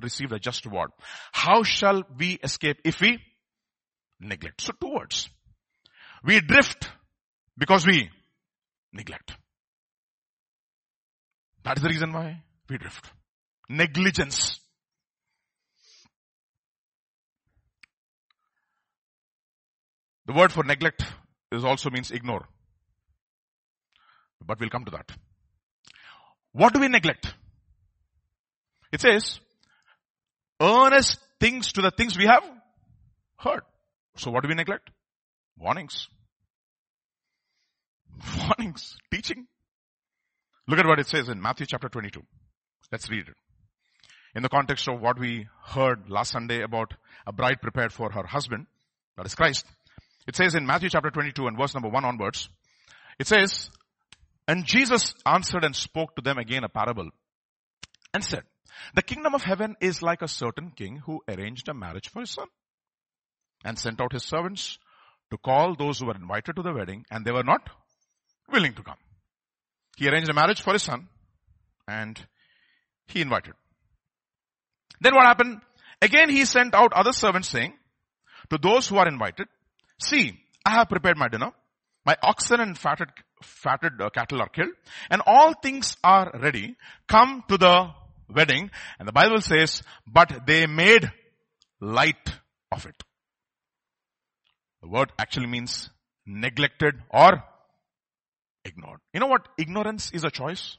[0.02, 0.90] received a just reward,
[1.30, 3.20] how shall we escape if we
[4.18, 4.62] neglect?
[4.62, 5.28] So two words.
[6.24, 6.90] We drift
[7.56, 8.10] because we
[8.92, 9.36] neglect.
[11.62, 12.42] That is the reason why
[12.78, 13.10] drift.
[13.68, 14.60] Negligence.
[20.26, 21.04] The word for neglect
[21.50, 22.46] is also means ignore.
[24.44, 25.10] But we'll come to that.
[26.52, 27.34] What do we neglect?
[28.92, 29.38] It says,
[30.60, 32.44] earnest things to the things we have
[33.38, 33.62] heard.
[34.16, 34.90] So what do we neglect?
[35.56, 36.08] Warnings.
[38.38, 38.96] Warnings.
[39.12, 39.46] Teaching.
[40.66, 42.22] Look at what it says in Matthew chapter 22.
[42.92, 43.36] Let's read it.
[44.34, 46.94] In the context of what we heard last Sunday about
[47.26, 48.66] a bride prepared for her husband,
[49.16, 49.66] that is Christ.
[50.26, 52.48] It says in Matthew chapter 22 and verse number 1 onwards,
[53.18, 53.70] it says,
[54.46, 57.10] And Jesus answered and spoke to them again a parable
[58.14, 58.42] and said,
[58.94, 62.30] The kingdom of heaven is like a certain king who arranged a marriage for his
[62.30, 62.46] son
[63.64, 64.78] and sent out his servants
[65.30, 67.68] to call those who were invited to the wedding and they were not
[68.52, 68.98] willing to come.
[69.96, 71.08] He arranged a marriage for his son
[71.86, 72.18] and
[73.10, 73.54] he invited.
[75.00, 75.60] Then what happened?
[76.02, 77.74] Again he sent out other servants saying
[78.50, 79.46] to those who are invited,
[80.00, 81.52] see, I have prepared my dinner.
[82.06, 83.08] My oxen and fatted,
[83.42, 84.72] fatted uh, cattle are killed
[85.10, 86.76] and all things are ready.
[87.06, 87.90] Come to the
[88.28, 88.70] wedding.
[88.98, 91.10] And the Bible says, but they made
[91.80, 92.28] light
[92.72, 92.94] of it.
[94.82, 95.90] The word actually means
[96.26, 97.44] neglected or
[98.64, 99.00] ignored.
[99.12, 99.46] You know what?
[99.58, 100.78] Ignorance is a choice.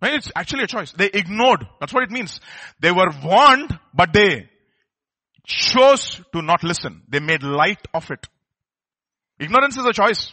[0.00, 0.92] It's actually a choice.
[0.92, 1.66] They ignored.
[1.80, 2.40] That's what it means.
[2.80, 4.48] They were warned, but they
[5.44, 7.02] chose to not listen.
[7.08, 8.26] They made light of it.
[9.40, 10.32] Ignorance is a choice.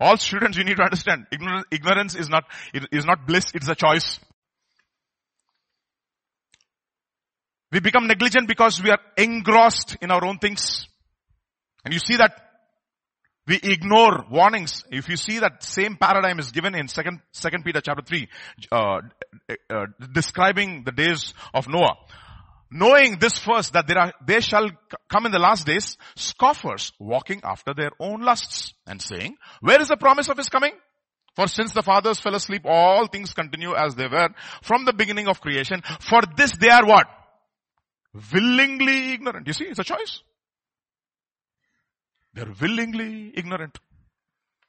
[0.00, 1.26] All students, you need to understand.
[1.70, 4.18] Ignorance is not, is not bliss, it's a choice.
[7.70, 10.86] We become negligent because we are engrossed in our own things.
[11.84, 12.51] And you see that
[13.46, 14.84] we ignore warnings.
[14.90, 18.28] If you see that same paradigm is given in second, second Peter chapter 3,
[18.70, 19.00] uh,
[19.70, 21.96] uh, describing the days of Noah.
[22.70, 24.70] Knowing this first, that there are, they shall
[25.10, 29.88] come in the last days, scoffers walking after their own lusts and saying, where is
[29.88, 30.72] the promise of his coming?
[31.34, 34.28] For since the fathers fell asleep, all things continue as they were
[34.62, 35.82] from the beginning of creation.
[36.00, 37.06] For this they are what?
[38.32, 39.46] Willingly ignorant.
[39.46, 40.22] You see, it's a choice.
[42.34, 43.78] They're willingly ignorant.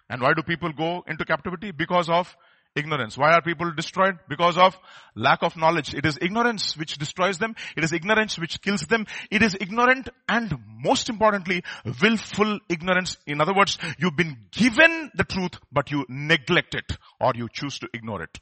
[0.10, 1.72] And why do people go into captivity?
[1.72, 2.36] Because of
[2.76, 3.18] ignorance.
[3.18, 4.20] Why are people destroyed?
[4.28, 4.78] Because of
[5.16, 5.94] lack of knowledge.
[5.94, 7.56] It is ignorance which destroys them.
[7.78, 9.06] It is ignorance which kills them.
[9.32, 11.64] It is ignorant and most importantly,
[12.02, 13.18] willful ignorance.
[13.26, 17.80] In other words, you've been given the truth, but you neglect it or you choose
[17.80, 18.40] to ignore it.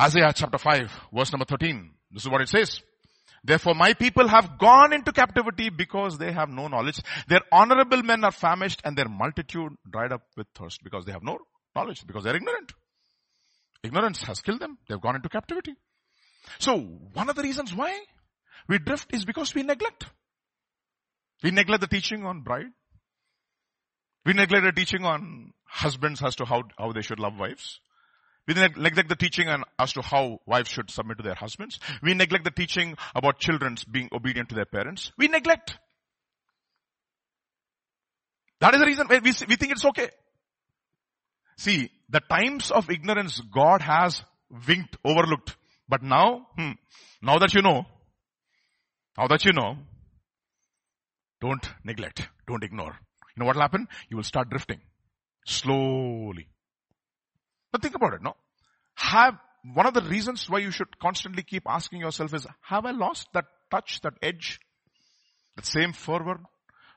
[0.00, 1.90] Isaiah chapter 5 verse number 13.
[2.12, 2.80] This is what it says.
[3.46, 7.00] Therefore my people have gone into captivity because they have no knowledge.
[7.28, 11.22] Their honorable men are famished and their multitude dried up with thirst because they have
[11.22, 11.38] no
[11.74, 12.72] knowledge, because they're ignorant.
[13.84, 14.78] Ignorance has killed them.
[14.88, 15.74] They've gone into captivity.
[16.58, 16.76] So
[17.12, 17.96] one of the reasons why
[18.68, 20.06] we drift is because we neglect.
[21.44, 22.72] We neglect the teaching on bride.
[24.24, 27.78] We neglect the teaching on husbands as to how, how they should love wives.
[28.46, 31.80] We neglect the teaching as to how wives should submit to their husbands.
[32.02, 35.10] We neglect the teaching about children being obedient to their parents.
[35.18, 35.78] We neglect.
[38.60, 40.10] That is the reason we, we think it's okay.
[41.58, 44.22] See, the times of ignorance God has
[44.68, 45.56] winked, overlooked.
[45.88, 46.72] But now, hmm,
[47.22, 47.84] now that you know,
[49.18, 49.76] now that you know,
[51.40, 52.96] don't neglect, don't ignore.
[53.36, 53.88] You know what will happen?
[54.08, 54.80] You will start drifting.
[55.44, 56.48] Slowly.
[57.76, 58.34] But think about it, no?
[58.94, 59.36] Have,
[59.74, 63.28] one of the reasons why you should constantly keep asking yourself is, have I lost
[63.34, 64.58] that touch, that edge?
[65.56, 66.40] That same fervor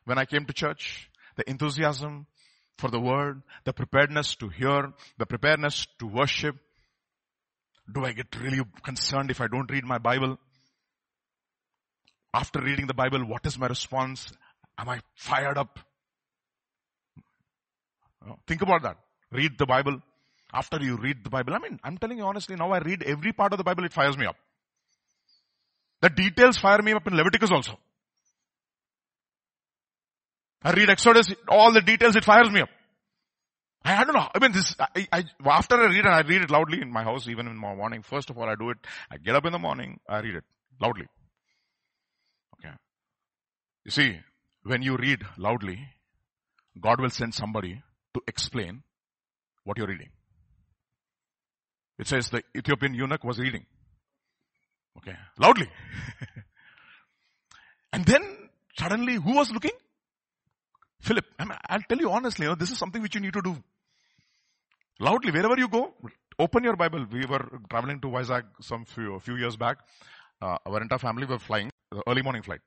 [0.06, 1.10] when I came to church?
[1.36, 2.28] The enthusiasm
[2.78, 6.56] for the word, the preparedness to hear, the preparedness to worship.
[7.94, 10.38] Do I get really concerned if I don't read my Bible?
[12.34, 14.32] After reading the Bible, what is my response?
[14.78, 15.78] Am I fired up?
[18.48, 18.96] Think about that.
[19.30, 20.00] Read the Bible
[20.54, 21.54] after you read the Bible.
[21.54, 23.94] I mean, I'm telling you honestly, now I read every part of the Bible, it
[23.94, 24.36] fires me up.
[26.02, 27.78] The details fire me up in Leviticus also.
[30.64, 32.70] I read Exodus, all the details, it fires me up.
[33.84, 34.28] I, I don't know.
[34.34, 37.04] I mean, this, I, I, after I read and I read it loudly in my
[37.04, 38.02] house, even in my morning.
[38.02, 38.78] First of all, I do it.
[39.10, 40.44] I get up in the morning, I read it
[40.82, 41.06] loudly.
[42.56, 42.74] Okay.
[43.86, 44.20] You see,
[44.64, 45.80] when you read loudly,
[46.80, 47.82] God will send somebody
[48.14, 48.84] to explain
[49.64, 50.10] what you're reading.
[52.00, 53.66] It says the Ethiopian eunuch was reading.
[54.98, 55.16] Okay.
[55.38, 55.68] Loudly.
[57.94, 59.72] and then suddenly who was looking?
[61.02, 61.26] Philip.
[61.38, 63.56] I will tell you honestly, you know, this is something which you need to do.
[65.00, 65.94] Loudly, wherever you go,
[66.38, 67.06] open your Bible.
[67.12, 69.78] We were traveling to Vizag some few, few years back.
[70.42, 71.70] Uh, our entire family were flying,
[72.08, 72.62] early morning flight.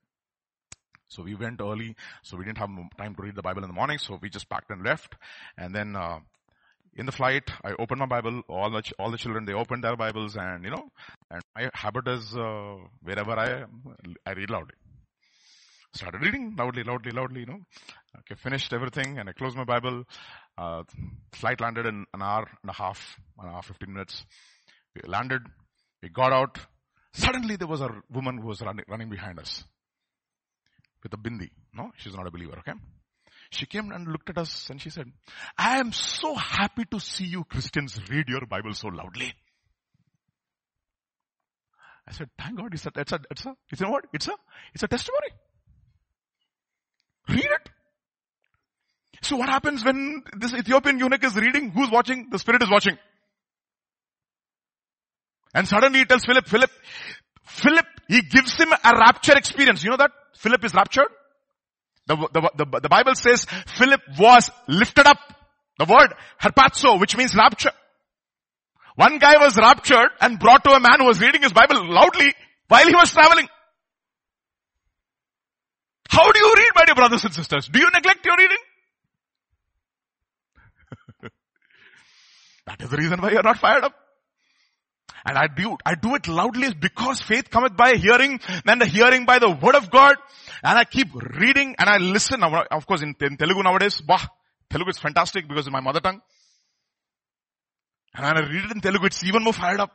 [1.09, 3.75] So we went early, so we didn't have time to read the Bible in the
[3.75, 5.15] morning, so we just packed and left.
[5.59, 6.21] And then, uh,
[6.95, 8.43] in the flight, I opened my Bible.
[8.49, 10.89] All the ch- all the children they opened their Bibles, and you know,
[11.31, 13.83] and my habit is uh, wherever I am,
[14.27, 14.75] I read loudly.
[15.95, 17.61] Started reading loudly, loudly, loudly, you know.
[18.21, 20.05] Okay, finished everything and I closed my Bible.
[20.57, 20.85] Uh,
[21.33, 24.25] flight landed in an hour and a half, an hour, 15 minutes.
[24.95, 25.43] We landed,
[26.03, 26.59] we got out.
[27.13, 29.65] Suddenly there was a woman who was running, running behind us
[31.03, 31.51] with a bindi.
[31.75, 32.79] No, she's not a believer, okay?
[33.53, 35.13] She came and looked at us and she said,
[35.59, 39.35] I am so happy to see you Christians read your Bible so loudly.
[42.09, 44.05] I said, thank God, it's a, it's a, it's a, it's a what?
[44.15, 44.33] It's a,
[44.73, 45.29] it's a testimony.
[47.29, 47.69] Read it.
[49.21, 51.71] So what happens when this Ethiopian eunuch is reading?
[51.73, 52.29] Who's watching?
[52.31, 52.97] The Spirit is watching.
[55.55, 56.71] And suddenly he tells Philip, Philip,
[57.45, 59.85] Philip, he gives him a rapture experience.
[59.85, 60.11] You know that?
[60.37, 61.09] Philip is raptured.
[62.07, 63.47] The, the, the, the Bible says
[63.77, 65.19] Philip was lifted up.
[65.79, 67.73] The word harpazo, which means rapture.
[68.95, 72.35] One guy was raptured and brought to a man who was reading his Bible loudly
[72.69, 73.49] while he was traveling.
[76.09, 77.69] How do you read, my dear brothers and sisters?
[77.69, 78.59] Do you neglect your reading?
[82.67, 83.95] that is the reason why you are not fired up.
[85.25, 89.25] And I do, I do it loudly because faith cometh by hearing, and the hearing
[89.25, 90.17] by the word of God.
[90.65, 92.43] And I keep reading and I listen.
[92.43, 94.21] Of course, in, in Telugu nowadays, bah,
[94.71, 96.21] Telugu is fantastic because it's my mother tongue.
[98.15, 99.91] And I read it in Telugu, it's even more fired up.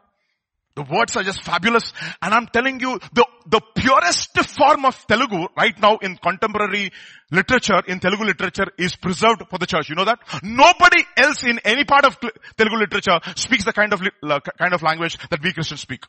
[0.78, 1.92] The words are just fabulous.
[2.22, 6.92] And I'm telling you, the, the purest form of Telugu right now in contemporary
[7.32, 9.90] literature, in Telugu literature is preserved for the church.
[9.90, 10.20] You know that?
[10.44, 14.84] Nobody else in any part of Telugu literature speaks the kind of, uh, kind of
[14.84, 16.04] language that we Christians speak.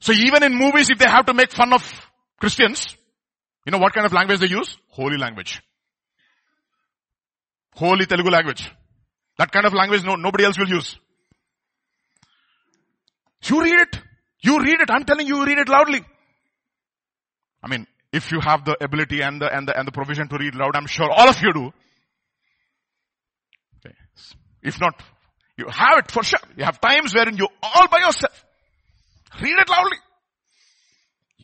[0.00, 1.82] So even in movies, if they have to make fun of
[2.38, 2.86] Christians,
[3.66, 4.78] you know what kind of language they use?
[4.90, 5.60] Holy language.
[7.74, 8.70] Holy Telugu language.
[9.38, 10.96] That kind of language no, nobody else will use.
[13.44, 13.98] You read it.
[14.42, 14.90] You read it.
[14.90, 16.04] I'm telling you, you read it loudly.
[17.62, 20.36] I mean, if you have the ability and the, and the, and the provision to
[20.38, 21.72] read loud, I'm sure all of you do.
[23.78, 23.94] Okay.
[24.62, 25.00] If not,
[25.56, 26.40] you have it for sure.
[26.56, 28.44] You have times wherein you all by yourself.
[29.40, 29.98] Read it loudly.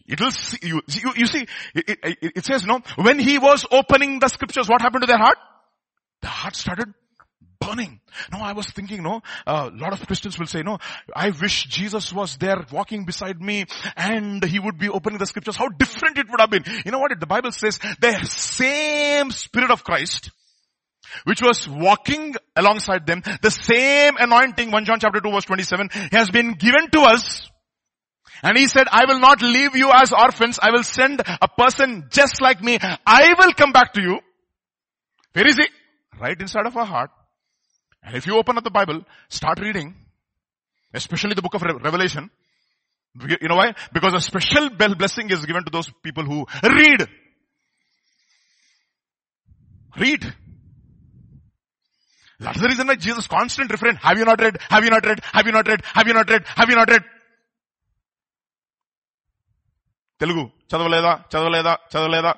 [0.06, 3.66] It will see, you, you, you see, it, it, it says, no, when he was
[3.70, 5.36] opening the scriptures, what happened to their heart?
[6.22, 6.94] The heart started
[7.60, 8.00] burning.
[8.32, 10.78] No, I was thinking, no, a lot of Christians will say, no,
[11.14, 15.56] I wish Jesus was there walking beside me and he would be opening the scriptures.
[15.56, 16.64] How different it would have been.
[16.84, 17.18] You know what?
[17.18, 20.30] The Bible says the same Spirit of Christ
[21.24, 26.30] which was walking alongside them, the same anointing, 1 John chapter 2 verse 27, has
[26.30, 27.48] been given to us.
[28.42, 30.58] And he said, I will not leave you as orphans.
[30.60, 32.78] I will send a person just like me.
[32.80, 34.18] I will come back to you.
[35.32, 35.66] Where is he?
[36.20, 37.10] Right inside of our heart.
[38.05, 39.95] And if you open up the Bible, start reading,
[40.93, 42.29] especially the book of Revelation,
[43.41, 43.73] you know why?
[43.93, 47.07] Because a special blessing is given to those people who read.
[49.99, 50.33] Read.
[52.39, 54.57] That's the reason why Jesus constant refrain, have you not read?
[54.69, 55.19] Have you not read?
[55.23, 55.81] Have you not read?
[55.85, 56.43] Have you not read?
[56.47, 57.03] Have you not read?
[60.21, 62.33] Telugu చదవలేదా చదవలేదా చదవలేదా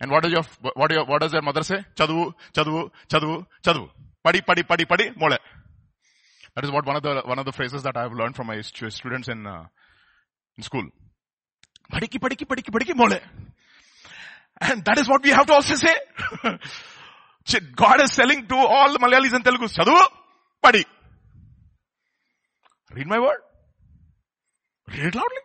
[0.00, 0.48] and what is your
[0.80, 2.24] what what does your mother say చదువు
[2.56, 3.36] చదువు చదువు
[3.66, 3.86] చదువు
[4.23, 5.37] Padi, padi, padi, padi, mole.
[6.55, 8.47] That is what one of the, one of the phrases that I have learned from
[8.47, 9.65] my students in, uh,
[10.57, 10.83] in school.
[11.91, 13.19] Padiki, padiki, padiki, padiki, mole.
[14.59, 15.95] And that is what we have to also say.
[17.75, 19.73] God is selling to all the Malayalis and Telugus.
[19.73, 19.99] Chadu,
[20.61, 20.85] padi.
[22.93, 23.39] Read my word.
[24.89, 25.41] Read loudly.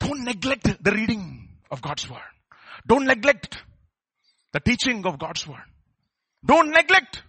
[0.00, 2.20] Don't neglect the reading of God's word.
[2.86, 3.62] Don't neglect
[4.52, 5.62] the teaching of God's word.
[6.44, 7.22] Don't neglect.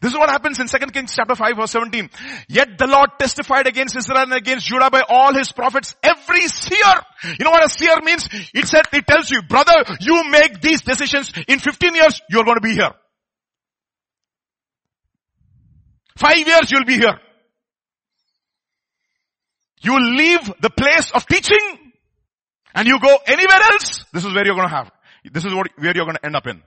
[0.00, 2.10] This is what happens in 2 Kings chapter 5 verse 17.
[2.48, 6.94] Yet the Lord testified against Israel and against Judah by all his prophets, every seer.
[7.38, 8.28] You know what a seer means?
[8.54, 11.32] It said, it tells you, brother, you make these decisions.
[11.48, 12.90] In 15 years, you're going to be here.
[16.16, 17.18] Five years, you'll be here.
[19.80, 21.92] You leave the place of teaching
[22.74, 24.04] and you go anywhere else.
[24.12, 24.90] This is where you're going to have.
[25.32, 26.62] This is what, where you're going to end up in.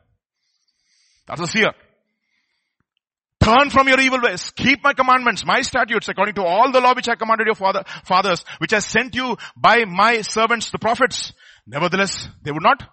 [1.32, 1.72] That's a seer.
[3.40, 4.52] Turn from your evil ways.
[4.52, 7.84] Keep my commandments, my statutes, according to all the law which I commanded your father,
[8.04, 11.32] fathers, which I sent you by my servants, the prophets.
[11.66, 12.84] Nevertheless, they would not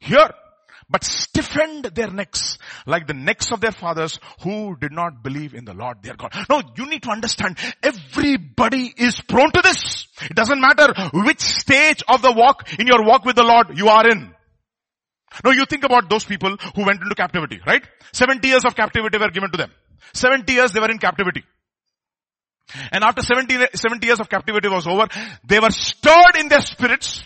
[0.00, 0.30] hear,
[0.90, 5.64] but stiffened their necks like the necks of their fathers who did not believe in
[5.64, 6.34] the Lord their God.
[6.50, 10.06] No, you need to understand everybody is prone to this.
[10.20, 13.88] It doesn't matter which stage of the walk in your walk with the Lord you
[13.88, 14.35] are in.
[15.44, 17.84] Now you think about those people who went into captivity, right?
[18.12, 19.70] 70 years of captivity were given to them.
[20.14, 21.44] 70 years they were in captivity.
[22.90, 25.06] And after 70, 70 years of captivity was over,
[25.44, 27.22] they were stirred in their spirits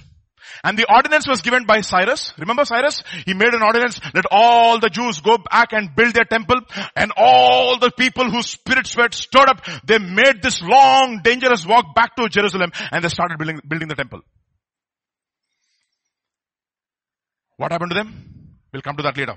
[0.62, 2.34] and the ordinance was given by Cyrus.
[2.38, 3.02] Remember Cyrus?
[3.24, 6.60] He made an ordinance that all the Jews go back and build their temple
[6.94, 11.94] and all the people whose spirits were stirred up, they made this long dangerous walk
[11.94, 14.20] back to Jerusalem and they started building, building the temple.
[17.60, 18.10] What happened to them?
[18.72, 19.34] We'll come to that later.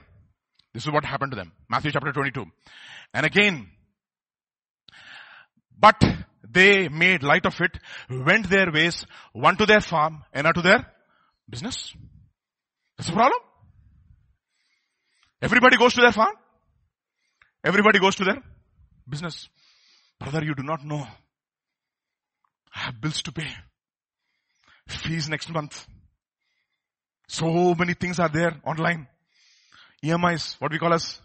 [0.73, 1.51] This is what happened to them.
[1.69, 2.45] Matthew chapter 22.
[3.13, 3.67] And again,
[5.77, 6.01] but
[6.49, 7.77] they made light of it,
[8.09, 10.85] went their ways, one to their farm, and to their
[11.49, 11.93] business.
[12.97, 13.41] That's the problem.
[15.41, 16.35] Everybody goes to their farm.
[17.61, 18.41] Everybody goes to their
[19.07, 19.49] business.
[20.17, 21.05] Brother, you do not know.
[22.73, 23.49] I have bills to pay.
[24.87, 25.85] Fees next month.
[27.33, 29.07] So many things are there online.
[30.03, 31.19] EMIs, what we call as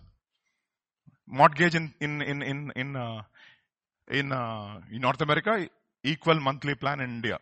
[1.26, 3.20] mortgage in, in, in, in, in, uh,
[4.10, 5.68] in, uh, in North America,
[6.02, 7.38] equal monthly plan in India.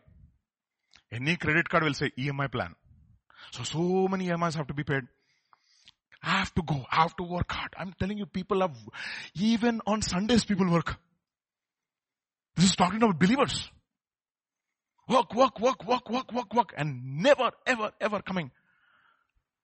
[1.12, 2.74] Any credit card will say EMI plan.
[3.52, 5.04] So, so many EMIs have to be paid.
[6.20, 6.84] I have to go.
[6.90, 7.72] I have to work hard.
[7.76, 8.76] I'm telling you, people have,
[9.36, 10.96] even on Sundays, people work.
[12.56, 13.70] This is talking about believers.
[15.08, 18.50] Work, work, work, work, work, work, work, and never, ever, ever coming.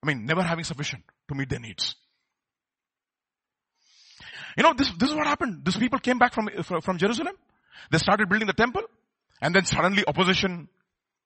[0.02, 1.96] I mean, never having sufficient to meet their needs.
[4.56, 5.64] You know, this, this is what happened.
[5.64, 6.48] These people came back from,
[6.82, 7.34] from Jerusalem.
[7.90, 8.82] They started building the temple.
[9.40, 10.68] And then suddenly opposition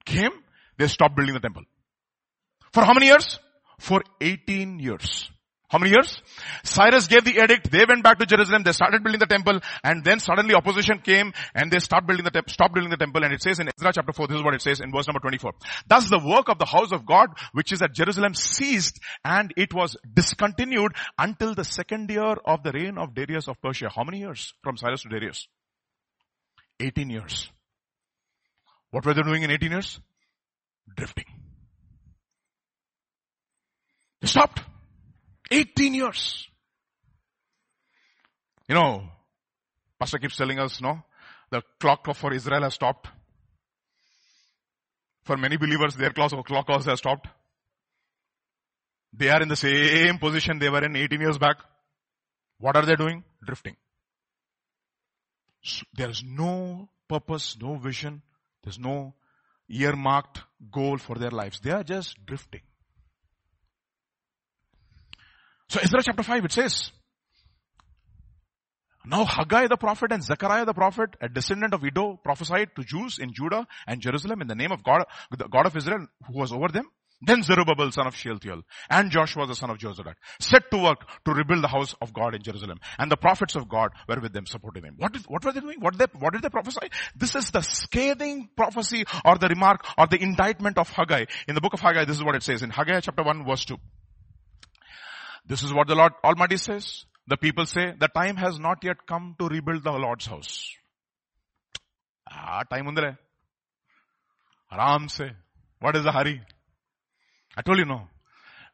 [0.05, 0.31] came.
[0.79, 1.65] They stopped building the temple.
[2.73, 3.39] For how many years?
[3.79, 5.31] For 18 years.
[5.69, 6.23] How many years?
[6.63, 7.73] Cyrus gave the edict.
[7.73, 8.63] They went back to Jerusalem.
[8.63, 12.31] They started building the temple and then suddenly opposition came and they stopped building the
[12.31, 14.55] temple, stopped building the temple and it says in Ezra chapter 4, this is what
[14.55, 15.53] it says in verse number 24.
[15.89, 19.75] Thus the work of the house of God, which is at Jerusalem ceased and it
[19.75, 23.89] was discontinued until the second year of the reign of Darius of Persia.
[23.93, 25.49] How many years from Cyrus to Darius?
[26.79, 27.51] 18 years.
[28.93, 30.01] What were they doing in 18 years?
[30.97, 31.25] Drifting.
[34.21, 34.61] They stopped.
[35.51, 36.49] 18 years.
[38.69, 39.09] You know,
[39.99, 41.03] Pastor keeps telling us, no,
[41.51, 43.09] the clock for Israel has stopped.
[45.25, 46.33] For many believers, their clock
[46.69, 47.29] also has stopped.
[49.13, 51.57] They are in the same position they were in 18 years back.
[52.59, 53.25] What are they doing?
[53.45, 53.77] Drifting.
[55.63, 58.23] So there is no purpose, no vision.
[58.63, 59.15] There's no
[59.69, 61.61] earmarked goal for their lives.
[61.61, 62.61] They are just drifting.
[65.69, 66.91] So Ezra chapter 5 it says,
[69.07, 73.19] now Haggai the prophet and Zechariah the prophet, a descendant of Iddo, prophesied to Jews
[73.21, 76.53] in Judah and Jerusalem in the name of God, the God of Israel who was
[76.53, 76.91] over them.
[77.23, 81.33] Then Zerubbabel son of Shealtiel and Joshua the son of Jozadak set to work to
[81.33, 82.79] rebuild the house of God in Jerusalem.
[82.99, 84.97] And the prophets of God were with them supporting them.
[84.99, 85.81] What, is, what were they doing?
[85.81, 86.89] What, they, what did they prophesy?
[87.15, 91.25] This is the scathing prophecy or the remark or the indictment of Haggai.
[91.49, 93.65] In the book of Haggai, this is what it says in Haggai chapter 1 verse
[93.65, 93.79] 2.
[95.47, 97.05] This is what the Lord Almighty says.
[97.29, 100.75] The people say, the time has not yet come to rebuild the Lord's house.
[102.29, 103.17] Ah, time undre.
[104.71, 105.31] Aram se.
[105.81, 106.41] What is the hurry?
[107.57, 108.09] I told you no.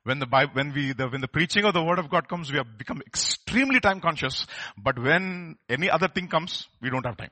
[0.04, 2.50] When the Bible, when we, the, when the preaching of the word of God comes,
[2.50, 4.46] we have become extremely time conscious.
[4.76, 7.30] But when any other thing comes, we don't have time.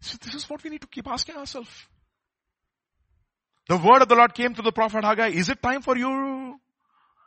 [0.00, 1.70] So this is what we need to keep asking ourselves.
[3.68, 5.28] The word of the Lord came to the prophet Haggai.
[5.28, 6.60] Is it time for you,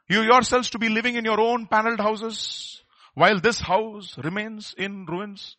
[0.07, 2.81] you yourselves to be living in your own paneled houses
[3.13, 5.57] while this house remains in ruins?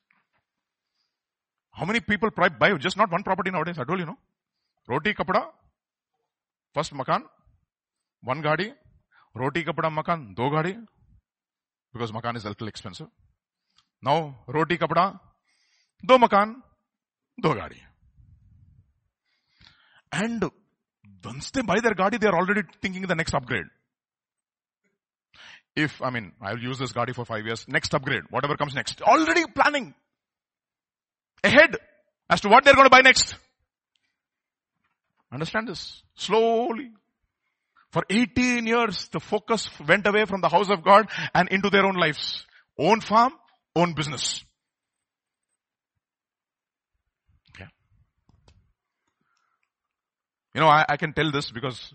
[1.72, 3.78] How many people buy just not one property nowadays?
[3.78, 4.18] I told you, no?
[4.88, 5.46] Roti kapda,
[6.74, 7.24] first makan,
[8.22, 8.72] one gadi,
[9.34, 10.76] roti kapda makan, do gadi,
[11.92, 13.06] because makan is a little expensive.
[14.02, 15.20] Now, roti kapda,
[16.04, 16.56] do makan,
[17.40, 17.80] do gadi.
[20.12, 20.50] And
[21.24, 23.66] once they buy their Gadi, they are already thinking the next upgrade.
[25.76, 29.00] If, I mean, I'll use this Gadi for five years, next upgrade, whatever comes next.
[29.02, 29.94] Already planning
[31.44, 31.76] ahead
[32.28, 33.34] as to what they're going to buy next.
[35.32, 36.02] Understand this?
[36.14, 36.90] Slowly.
[37.92, 41.84] For 18 years, the focus went away from the house of God and into their
[41.84, 42.44] own lives.
[42.78, 43.32] Own farm,
[43.74, 44.44] own business.
[50.55, 51.92] You know, I, I can tell this because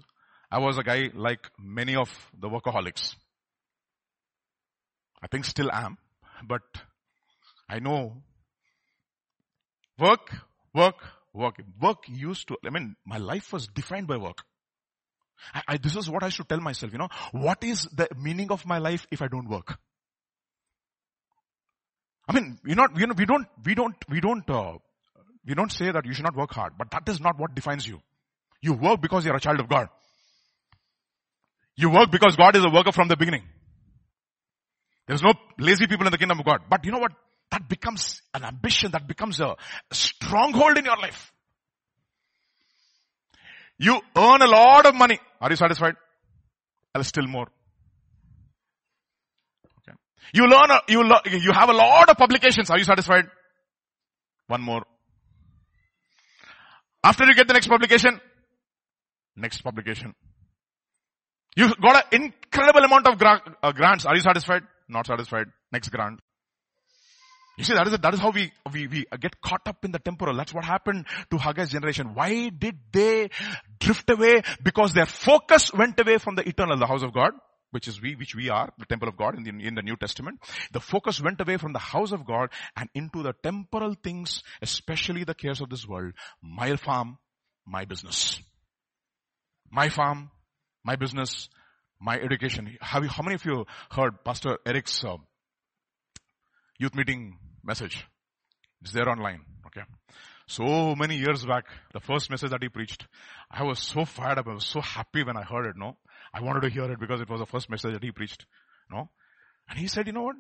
[0.52, 3.16] I was a guy like many of the workaholics.
[5.22, 5.98] I think still am,
[6.48, 6.62] but
[7.70, 8.22] I know
[9.98, 10.36] work,
[10.74, 10.96] work,
[11.34, 11.62] work.
[11.82, 14.44] Work used to, I mean, my life was defined by work.
[15.54, 18.52] I, I, this is what I should tell myself, you know, what is the meaning
[18.52, 19.78] of my life if I don't work?
[22.28, 24.78] I mean, you not, you know, we don't, we don't, we don't, uh,
[25.46, 27.88] we don't say that you should not work hard, but that is not what defines
[27.88, 28.02] you.
[28.62, 29.88] You work because you're a child of God.
[31.76, 33.44] You work because God is a worker from the beginning.
[35.08, 36.62] There's no lazy people in the kingdom of God.
[36.70, 37.12] But you know what?
[37.52, 39.56] That becomes an ambition, that becomes a
[39.92, 41.32] stronghold in your life.
[43.78, 45.20] You earn a lot of money.
[45.42, 45.96] Are you satisfied?
[46.94, 47.48] I'll still more.
[49.80, 49.98] Okay.
[50.34, 52.70] You learn, a, you learn, you have a lot of publications.
[52.70, 53.26] Are you satisfied?
[54.48, 54.86] One more.
[57.04, 58.20] After you get the next publication,
[59.36, 60.14] next publication.
[61.56, 64.06] You got an incredible amount of gra- uh, grants.
[64.06, 64.64] Are you satisfied?
[64.90, 65.48] Not satisfied.
[65.72, 66.20] Next grant.
[67.58, 70.00] You see, that is, that is how we, we, we get caught up in the
[70.00, 70.36] temporal.
[70.36, 72.14] That's what happened to Haggai's generation.
[72.14, 73.30] Why did they
[73.80, 74.42] drift away?
[74.62, 77.32] Because their focus went away from the eternal, the house of God,
[77.72, 79.96] which is we, which we are, the temple of God in the, in the New
[79.96, 80.40] Testament.
[80.74, 85.24] The focus went away from the house of God and into the temporal things, especially
[85.24, 86.12] the cares of this world.
[86.42, 87.18] My farm,
[87.66, 88.42] my business.
[89.72, 90.32] My farm,
[90.84, 91.50] my business,
[92.00, 92.78] my education.
[92.82, 95.18] Have you, how many of you heard Pastor Eric's uh,
[96.78, 98.06] youth meeting message?
[98.82, 99.42] It's there online.
[99.68, 99.82] Okay.
[100.48, 103.08] So many years back, the first message that he preached,
[103.50, 104.48] I was so fired up.
[104.48, 105.76] I was so happy when I heard it.
[105.76, 105.98] No,
[106.34, 108.46] I wanted to hear it because it was the first message that he preached.
[108.92, 109.10] No,
[109.68, 110.36] and he said, you know what?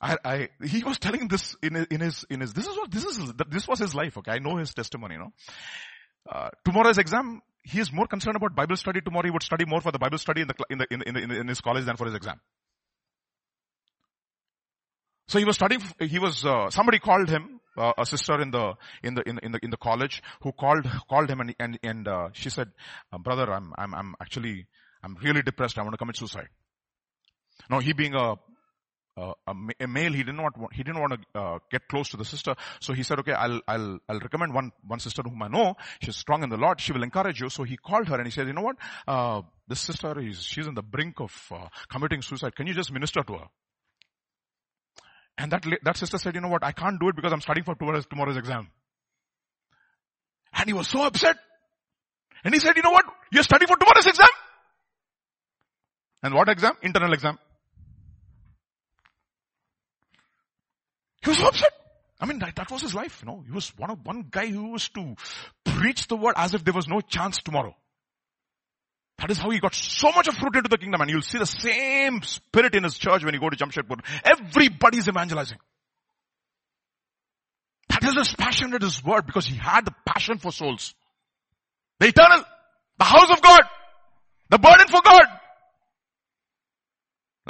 [0.00, 2.90] I, I, he was telling this in his, in his, in his, this is what,
[2.90, 4.32] this is, this was his life, okay?
[4.32, 5.32] I know his testimony, you know.
[6.30, 9.26] Uh, tomorrow's exam, he is more concerned about Bible study tomorrow.
[9.26, 11.30] He would study more for the Bible study in the, in the, in, the, in,
[11.30, 12.40] in his college than for his exam.
[15.28, 18.74] So he was studying, he was, uh, somebody called him, uh, a sister in the,
[19.02, 22.28] in the, in the, in the, college who called, called him and, and, and, uh,
[22.32, 22.68] she said,
[23.12, 24.66] uh, brother, I'm, I'm, I'm actually,
[25.02, 25.78] I'm really depressed.
[25.78, 26.48] I want to commit suicide.
[27.70, 28.36] Now he being a
[29.18, 32.16] uh, a, a, male, he didn't want, he didn't want to uh, get close to
[32.16, 32.54] the sister.
[32.80, 35.74] So he said, okay, I'll, I'll, I'll recommend one, one sister whom I know.
[36.00, 36.80] She's strong in the Lord.
[36.80, 37.48] She will encourage you.
[37.48, 38.76] So he called her and he said, you know what?
[39.06, 42.54] Uh, this sister is, she's on the brink of uh, committing suicide.
[42.54, 43.46] Can you just minister to her?
[45.36, 46.64] And that, that sister said, you know what?
[46.64, 48.68] I can't do it because I'm studying for tomorrow's, tomorrow's exam.
[50.52, 51.36] And he was so upset.
[52.44, 53.04] And he said, you know what?
[53.32, 54.28] You're studying for tomorrow's exam?
[56.22, 56.74] And what exam?
[56.82, 57.38] Internal exam.
[61.22, 61.72] He was so upset.
[62.20, 63.44] I mean, that, that was his life, you know.
[63.46, 65.14] He was one of, one guy who was to
[65.64, 67.76] preach the word as if there was no chance tomorrow.
[69.18, 71.38] That is how he got so much of fruit into the kingdom and you'll see
[71.38, 74.00] the same spirit in his church when you go to Jamshedpur.
[74.24, 75.58] Everybody's evangelizing.
[77.88, 80.94] That is his passion in his word because he had the passion for souls.
[81.98, 82.44] The eternal,
[82.98, 83.62] the house of God,
[84.50, 85.24] the burden for God.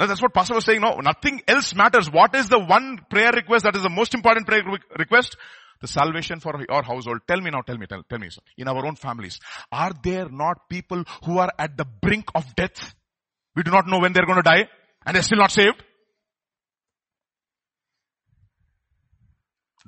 [0.07, 0.79] That's what pastor was saying.
[0.79, 2.09] No, nothing else matters.
[2.09, 4.63] What is the one prayer request that is the most important prayer
[4.97, 5.35] request?
[5.81, 7.19] The salvation for your household.
[7.27, 8.41] Tell me now, tell me, tell, tell me, sir.
[8.57, 9.39] In our own families,
[9.71, 12.93] are there not people who are at the brink of death?
[13.55, 14.67] We do not know when they're going to die
[15.05, 15.83] and they're still not saved.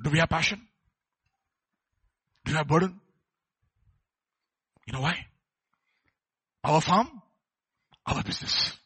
[0.02, 0.60] Do we have passion?
[2.44, 3.00] Do you have burden?
[4.86, 5.26] You know why?
[6.64, 7.22] Our farm,
[8.06, 8.76] our business.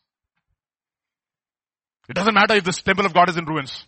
[2.09, 3.84] It doesn't matter if this temple of God is in ruins.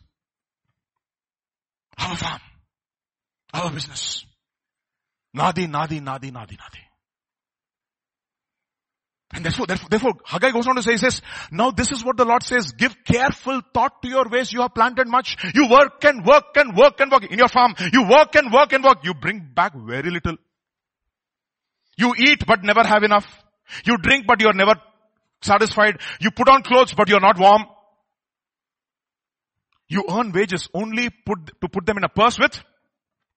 [1.98, 2.40] Our farm.
[3.52, 4.24] Our business.
[5.36, 6.80] Nadi, nadi, nadi, nadi, nadi.
[9.34, 12.16] And therefore, therefore, therefore, Haggai goes on to say, he says, now this is what
[12.16, 14.52] the Lord says, give careful thought to your ways.
[14.52, 15.36] You have planted much.
[15.54, 17.74] You work and work and work and work in your farm.
[17.92, 19.04] You work and work and work.
[19.04, 20.36] You bring back very little.
[21.98, 23.26] You eat but never have enough.
[23.84, 24.76] You drink but you're never
[25.42, 26.00] satisfied.
[26.20, 27.64] You put on clothes but you're not warm.
[29.88, 32.60] You earn wages only put, to put them in a purse with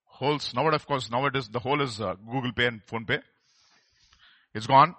[0.05, 0.53] holes.
[0.53, 3.21] Now, what of course, now nowadays the hole is uh, Google Pay and PhonePe.
[4.53, 4.95] It's gone.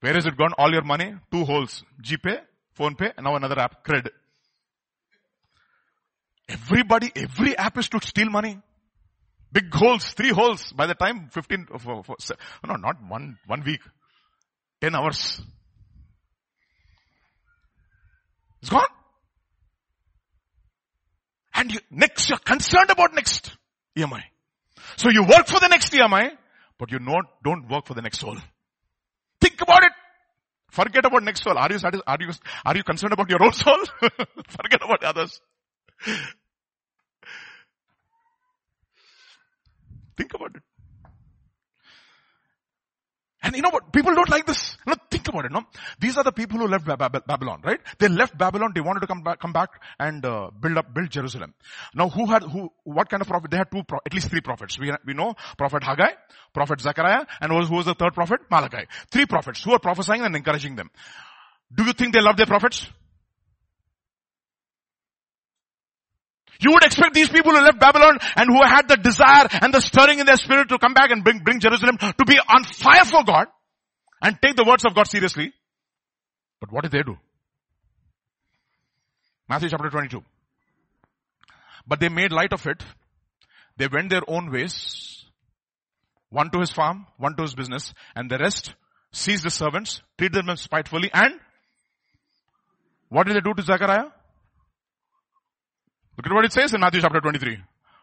[0.00, 0.52] Where is it gone?
[0.58, 1.84] All your money, two holes.
[2.02, 2.40] GPay,
[2.78, 4.08] PhonePe, and now another app, Cred.
[6.48, 8.58] Everybody, every app is to steal money.
[9.52, 10.72] Big holes, three holes.
[10.72, 12.16] By the time 15, for, for,
[12.66, 13.80] no, not one, one week.
[14.80, 15.40] 10 hours.
[18.62, 18.86] It's gone.
[21.60, 23.54] And you, next, you're concerned about next
[23.94, 24.22] EMI.
[24.96, 26.30] So you work for the next EMI,
[26.78, 28.38] but you not, don't work for the next soul.
[29.42, 29.92] Think about it.
[30.70, 31.58] Forget about next soul.
[31.58, 32.04] Are you satisfied?
[32.06, 32.32] Are you,
[32.64, 33.76] are you concerned about your own soul?
[34.00, 35.38] Forget about others.
[40.16, 40.62] Think about it.
[43.50, 43.92] And you know what?
[43.92, 44.76] People don't like this.
[44.86, 45.64] You know, think about it, no?
[45.98, 47.80] These are the people who left Babylon, right?
[47.98, 51.10] They left Babylon, they wanted to come back, come back and uh, build up, build
[51.10, 51.54] Jerusalem.
[51.92, 53.50] Now who had, who, what kind of prophet?
[53.50, 54.78] They had two, at least three prophets.
[54.78, 56.12] We, we know Prophet Haggai,
[56.54, 58.42] Prophet Zechariah, and who was the third prophet?
[58.48, 58.86] Malachi.
[59.10, 60.88] Three prophets who are prophesying and encouraging them.
[61.74, 62.86] Do you think they love their prophets?
[66.60, 69.80] You would expect these people who left Babylon and who had the desire and the
[69.80, 73.04] stirring in their spirit to come back and bring, bring Jerusalem to be on fire
[73.04, 73.46] for God
[74.22, 75.52] and take the words of God seriously.
[76.60, 77.16] But what did they do?
[79.48, 80.22] Matthew chapter 22.
[81.86, 82.84] But they made light of it.
[83.78, 85.24] They went their own ways.
[86.28, 88.74] One to his farm, one to his business, and the rest
[89.12, 91.40] seized the servants, treated them spitefully, and
[93.08, 94.10] what did they do to Zechariah?
[96.16, 97.58] Look at what it says in Matthew chapter 23.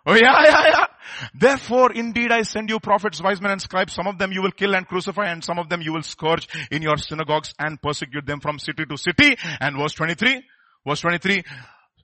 [0.06, 0.86] Oh yeah, yeah, yeah.
[1.34, 3.94] Therefore indeed I send you prophets, wise men and scribes.
[3.94, 6.48] Some of them you will kill and crucify and some of them you will scourge
[6.72, 9.36] in your synagogues and persecute them from city to city.
[9.60, 10.44] And verse 23,
[10.86, 11.44] verse 23,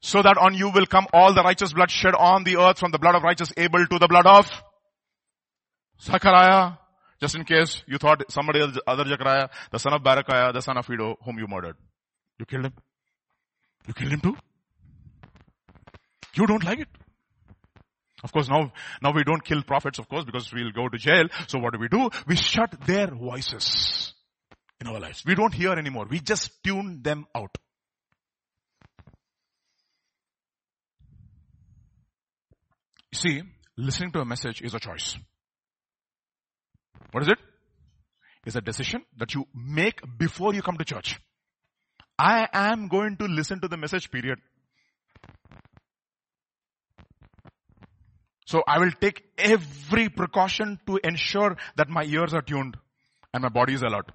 [0.02, 2.92] so that on you will come all the righteous blood shed on the earth from
[2.92, 4.52] the blood of righteous Abel to the blood of
[6.02, 6.74] Zechariah.
[7.22, 10.78] Just in case you thought somebody else, other Zechariah, the son of Berechiah, the son
[10.78, 11.78] of Iddo, whom you murdered.
[12.38, 12.74] You killed him.
[13.88, 14.36] You killed him too?
[16.36, 16.88] You don't like it.
[18.24, 18.72] Of course, now,
[19.02, 21.26] now we don't kill prophets, of course, because we'll go to jail.
[21.48, 22.10] So what do we do?
[22.26, 24.14] We shut their voices
[24.80, 25.24] in our lives.
[25.26, 26.08] We don't hear anymore.
[26.10, 27.58] We just tune them out.
[33.12, 33.42] You see,
[33.78, 35.18] listening to a message is a choice.
[37.12, 37.38] What is it?
[38.46, 41.20] It's a decision that you make before you come to church.
[42.18, 44.40] I am going to listen to the message period.
[48.46, 52.78] So I will take every precaution to ensure that my ears are tuned
[53.34, 54.12] and my body is alert.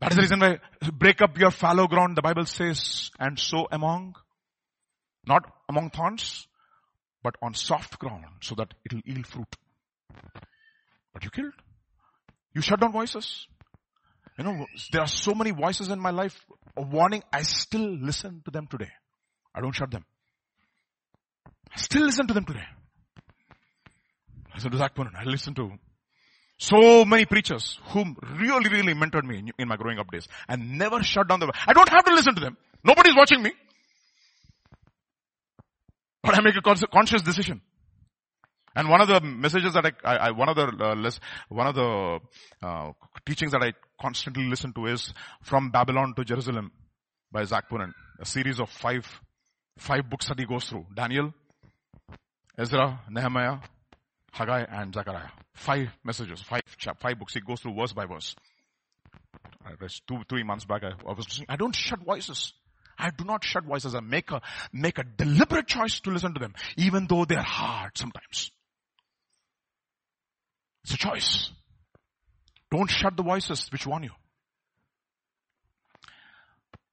[0.00, 0.58] That is the reason why
[0.92, 4.16] break up your fallow ground, the Bible says, and sow among,
[5.26, 6.48] not among thorns,
[7.22, 9.56] but on soft ground so that it will yield fruit.
[11.12, 11.52] But you killed.
[12.52, 13.46] You shut down voices.
[14.38, 16.38] You know, there are so many voices in my life
[16.76, 17.22] warning.
[17.32, 18.90] I still listen to them today.
[19.54, 20.04] I don't shut them.
[21.46, 22.66] I still listen to them today.
[24.50, 25.14] I listen to Zac Poonen.
[25.18, 25.72] I listen to
[26.58, 31.02] so many preachers whom really, really mentored me in my growing up days and never
[31.02, 32.56] shut down the, I don't have to listen to them.
[32.84, 33.52] Nobody's watching me.
[36.22, 37.60] But I make a conscious decision.
[38.74, 41.66] And one of the messages that I, I, I one of the uh, less, one
[41.66, 42.20] of the
[42.62, 42.92] uh,
[43.26, 45.12] teachings that I constantly listen to is
[45.42, 46.70] from Babylon to Jerusalem
[47.30, 49.04] by Zac Poonen, a series of five
[49.78, 51.32] five books that he goes through: Daniel,
[52.56, 53.58] Ezra, Nehemiah,
[54.32, 55.30] Haggai, and Zechariah.
[55.54, 57.34] Five messages, five chap, five books.
[57.34, 58.34] He goes through verse by verse.
[59.64, 59.72] I
[60.06, 60.82] two three months back.
[60.82, 61.46] I, I was listening.
[61.48, 62.52] I don't shut voices.
[62.98, 63.94] I do not shut voices.
[63.94, 64.40] I make a
[64.72, 68.50] make a deliberate choice to listen to them, even though they are hard sometimes.
[70.84, 71.50] It's a choice.
[72.70, 74.10] Don't shut the voices which warn you.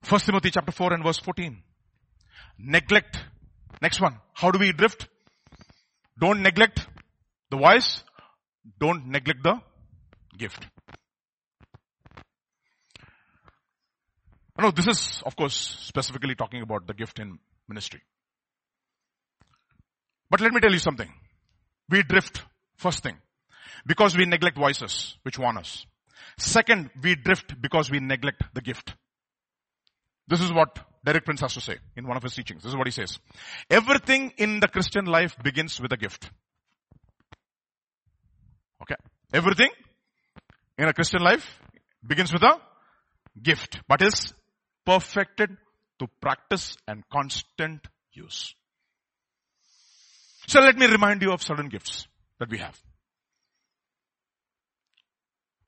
[0.03, 1.61] First Timothy chapter 4 and verse 14.
[2.59, 3.17] Neglect.
[3.81, 4.17] Next one.
[4.33, 5.07] How do we drift?
[6.19, 6.85] Don't neglect
[7.49, 8.03] the voice.
[8.79, 9.61] Don't neglect the
[10.37, 10.65] gift.
[14.59, 17.39] No, this is of course specifically talking about the gift in
[17.69, 18.01] ministry.
[20.29, 21.11] But let me tell you something.
[21.89, 22.43] We drift.
[22.77, 23.17] First thing.
[23.85, 25.85] Because we neglect voices which warn us.
[26.37, 28.93] Second, we drift because we neglect the gift.
[30.27, 32.63] This is what Derek Prince has to say in one of his teachings.
[32.63, 33.19] This is what he says.
[33.69, 36.29] Everything in the Christian life begins with a gift.
[38.81, 38.95] Okay.
[39.33, 39.69] Everything
[40.77, 41.59] in a Christian life
[42.05, 42.59] begins with a
[43.41, 44.33] gift, but is
[44.85, 45.49] perfected
[45.99, 48.53] to practice and constant use.
[50.47, 52.07] So let me remind you of certain gifts
[52.39, 52.77] that we have.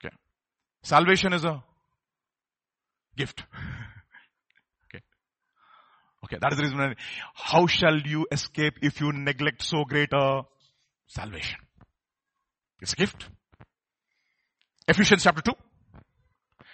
[0.04, 0.14] Okay.
[0.82, 1.62] Salvation is a
[3.16, 3.44] gift.
[6.32, 6.38] Okay.
[6.40, 6.96] That is the reason.
[7.34, 10.42] How shall you escape if you neglect so great a
[11.06, 11.58] salvation?
[12.80, 13.28] It's a gift.
[14.88, 15.52] Ephesians chapter 2.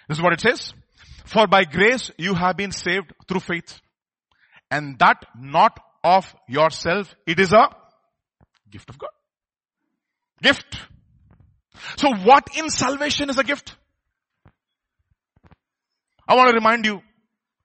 [0.07, 0.73] This is what it says.
[1.25, 3.79] For by grace you have been saved through faith.
[4.71, 7.13] And that not of yourself.
[7.27, 7.69] It is a
[8.71, 9.09] gift of God.
[10.41, 10.77] Gift.
[11.97, 13.75] So what in salvation is a gift?
[16.27, 17.01] I want to remind you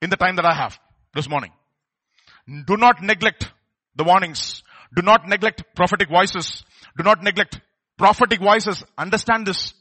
[0.01, 0.79] in the time that I have
[1.15, 1.53] this morning.
[2.47, 3.51] Do not neglect
[3.97, 4.63] the warnings.
[4.95, 6.63] Do not neglect prophetic voices.
[6.97, 7.61] Do not neglect
[7.97, 8.85] prophetic voices.
[8.99, 9.73] Understand this.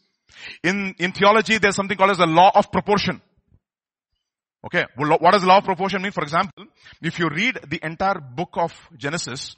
[0.63, 3.21] In, in theology, there's something called as the law of proportion.
[4.65, 4.85] Okay.
[4.97, 6.11] Well, what does law of proportion mean?
[6.11, 6.65] For example,
[7.01, 9.55] if you read the entire book of Genesis,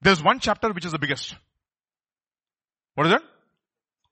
[0.00, 1.34] there's one chapter which is the biggest.
[2.94, 3.22] What is it?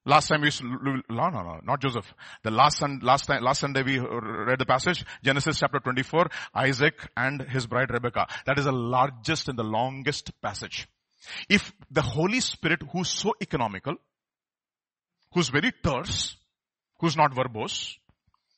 [0.06, 2.12] Last time we, no, no, no, not Joseph.
[2.42, 7.40] The last, last time, last Sunday we read the passage, Genesis chapter 24, Isaac and
[7.40, 8.26] his bride Rebecca.
[8.44, 10.86] That is the largest and the longest passage.
[11.48, 13.94] If the Holy Spirit, who's so economical,
[15.32, 16.36] who's very terse,
[17.00, 17.96] who's not verbose,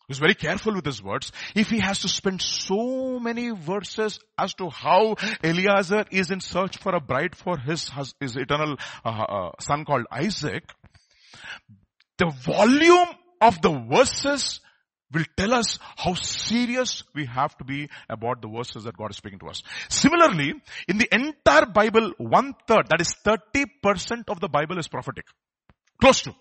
[0.08, 4.52] who's very careful with his words, if he has to spend so many verses as
[4.54, 7.88] to how Eliezer is in search for a bride for his,
[8.20, 10.64] his eternal uh, uh, son called Isaac,
[12.18, 13.08] the volume
[13.40, 14.60] of the verses
[15.12, 19.16] will tell us how serious we have to be about the verses that God is
[19.16, 19.62] speaking to us.
[19.88, 20.54] Similarly,
[20.88, 25.24] in the entire Bible, one third, that is 30% of the Bible is prophetic.
[26.00, 26.34] Close to.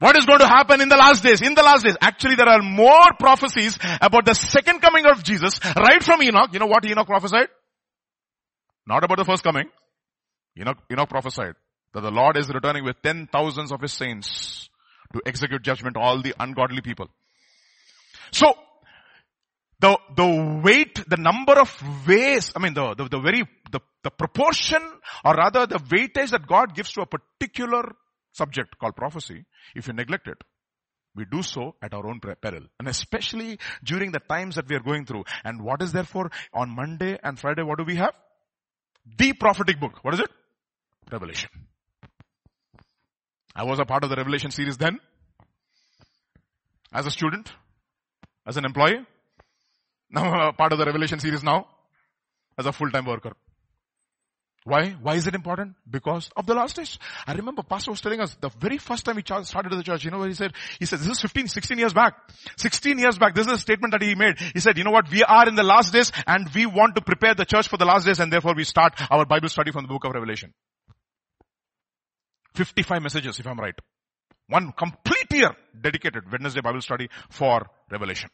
[0.00, 1.42] What is going to happen in the last days?
[1.42, 5.60] In the last days, actually there are more prophecies about the second coming of Jesus
[5.76, 6.50] right from Enoch.
[6.52, 7.48] You know what Enoch prophesied?
[8.86, 9.66] Not about the first coming.
[10.58, 11.54] Enoch, Enoch prophesied
[11.92, 14.68] that the Lord is returning with ten thousands of his saints
[15.12, 17.08] to execute judgment all the ungodly people.
[18.32, 18.54] So,
[19.80, 24.10] the, the weight, the number of ways, I mean the, the, the very, the, the
[24.10, 24.82] proportion
[25.24, 27.92] or rather the weightage that God gives to a particular
[28.32, 30.36] subject called prophecy, if you neglect it,
[31.16, 32.62] we do so at our own peril.
[32.78, 35.24] And especially during the times that we are going through.
[35.44, 38.14] And what is therefore on Monday and Friday, what do we have?
[39.18, 39.98] The prophetic book.
[40.02, 40.30] What is it?
[41.10, 41.50] Revelation.
[43.54, 45.00] I was a part of the Revelation series then.
[46.92, 47.52] As a student.
[48.46, 49.04] As an employee.
[50.10, 51.66] Now I'm a part of the Revelation series now.
[52.58, 53.32] As a full-time worker.
[54.64, 54.90] Why?
[54.90, 55.74] Why is it important?
[55.88, 56.98] Because of the last days.
[57.26, 60.10] I remember pastor was telling us the very first time he started the church, you
[60.10, 60.52] know what he said?
[60.78, 62.14] He said, this is 15, 16 years back.
[62.58, 64.38] 16 years back, this is a statement that he made.
[64.52, 65.10] He said, you know what?
[65.10, 67.86] We are in the last days and we want to prepare the church for the
[67.86, 70.52] last days and therefore we start our Bible study from the book of Revelation.
[72.60, 73.78] 55 messages if I'm right.
[74.48, 78.28] One complete year dedicated Wednesday Bible study for Revelation.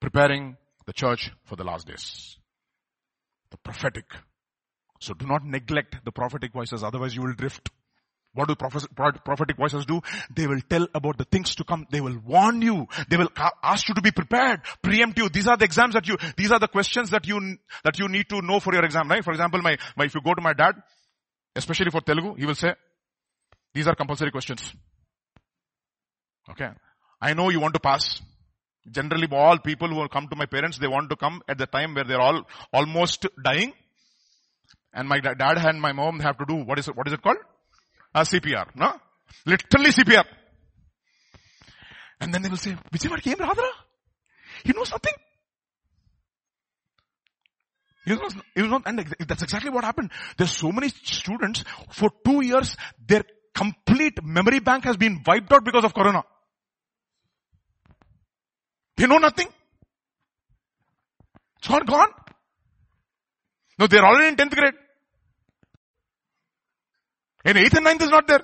[0.00, 0.56] Preparing
[0.86, 2.36] the church for the last days.
[3.50, 4.04] The prophetic.
[5.00, 7.68] So do not neglect the prophetic voices, otherwise you will drift.
[8.32, 10.00] What do prophetic voices do?
[10.32, 11.84] They will tell about the things to come.
[11.90, 12.86] They will warn you.
[13.10, 13.30] They will
[13.64, 15.28] ask you to be prepared, preempt you.
[15.28, 18.28] These are the exams that you, these are the questions that you, that you need
[18.28, 19.24] to know for your exam, right?
[19.24, 20.76] For example, my, my, if you go to my dad,
[21.60, 22.72] especially for Telugu, he will say,
[23.74, 24.62] these are compulsory questions.
[26.50, 26.70] Okay.
[27.20, 28.20] I know you want to pass.
[28.98, 31.94] Generally, all people who come to my parents, they want to come at the time
[31.94, 32.42] where they're all
[32.72, 33.72] almost dying.
[34.94, 37.22] And my dad and my mom have to do, what is it, what is it
[37.22, 37.36] called?
[38.14, 38.92] Uh, A CPR, no?
[39.44, 40.24] Literally CPR.
[42.20, 43.68] And then they will say, Vijay, came Radha?
[44.64, 45.12] He knows nothing.
[48.06, 50.10] It was, it was not, and that's exactly what happened.
[50.36, 52.76] There's so many students, for two years,
[53.06, 53.24] their
[53.54, 56.22] complete memory bank has been wiped out because of corona.
[58.96, 59.48] They know nothing.
[61.58, 62.08] It's all gone.
[63.78, 64.74] No, they're already in 10th grade.
[67.44, 68.42] In 8th and 9th is not there.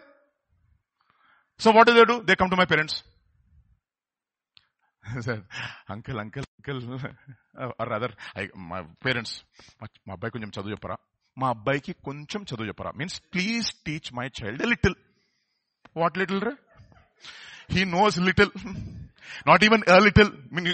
[1.58, 2.22] So what do they do?
[2.24, 3.02] They come to my parents.
[5.21, 5.43] said,
[5.89, 6.99] uncle, uncle, uncle,
[7.79, 9.33] or rather, I, my parents,
[10.07, 10.97] మా అబ్బాయి కొంచెం చదువు చెప్పరా
[11.41, 14.95] మా అబ్బాయికి కొంచెం చదువు చెప్పరా means please teach my child little
[16.01, 16.53] what little ray
[17.75, 18.51] he knows little
[19.49, 20.29] not even a little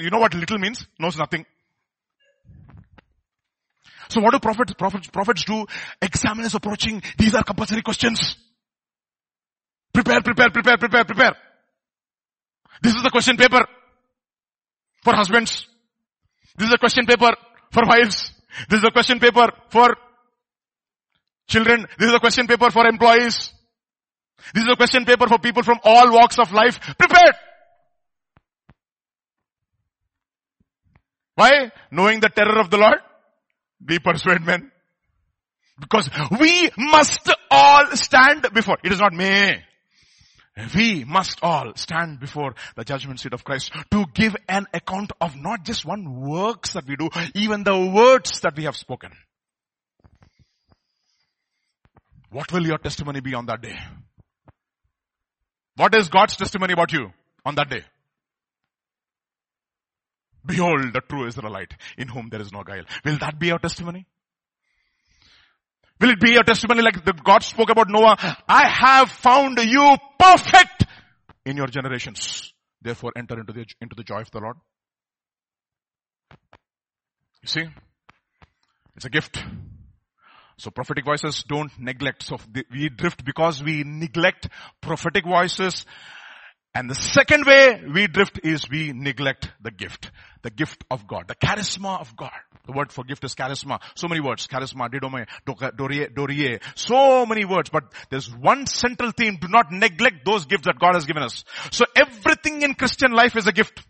[0.05, 1.45] you know what little means knows nothing
[4.13, 5.55] so what do prophets, prophets, prophets do?
[6.07, 7.01] Examine is approaching.
[7.21, 8.19] These are compulsory questions.
[9.95, 11.35] Prepare, prepare, prepare, prepare, prepare.
[12.83, 13.63] This is the question paper
[15.02, 15.66] for husbands.
[16.56, 17.30] This is a question paper
[17.72, 18.32] for wives.
[18.68, 19.96] This is a question paper for
[21.48, 21.86] children.
[21.98, 23.52] This is a question paper for employees.
[24.54, 26.80] This is a question paper for people from all walks of life.
[26.98, 27.34] Prepared.
[31.34, 31.70] Why?
[31.90, 32.98] Knowing the terror of the Lord,
[33.86, 34.70] we persuade men.
[35.78, 38.76] Because we must all stand before.
[38.84, 39.56] It is not me.
[40.74, 45.36] We must all stand before the judgment seat of Christ to give an account of
[45.36, 49.12] not just one works that we do, even the words that we have spoken.
[52.30, 53.76] What will your testimony be on that day?
[55.76, 57.10] What is God's testimony about you
[57.44, 57.84] on that day?
[60.44, 62.84] Behold the true Israelite in whom there is no guile.
[63.04, 64.06] Will that be your testimony?
[66.00, 68.16] Will it be a testimony like the God spoke about Noah?
[68.48, 70.86] I have found you perfect
[71.44, 72.52] in your generations.
[72.80, 74.56] Therefore enter into the, into the joy of the Lord.
[77.42, 77.64] You see?
[78.96, 79.42] It's a gift.
[80.56, 82.22] So prophetic voices don't neglect.
[82.22, 82.38] So
[82.70, 84.48] we drift because we neglect
[84.80, 85.86] prophetic voices.
[86.72, 90.10] And the second way we drift is we neglect the gift.
[90.42, 91.26] The gift of God.
[91.26, 92.30] The charisma of God.
[92.66, 93.80] The word for gift is charisma.
[93.96, 94.46] So many words.
[94.46, 95.26] Charisma, didome,
[95.76, 96.60] dorie, dorie.
[96.76, 97.70] So many words.
[97.70, 99.38] But there's one central theme.
[99.40, 101.44] Do not neglect those gifts that God has given us.
[101.72, 103.84] So everything in Christian life is a gift.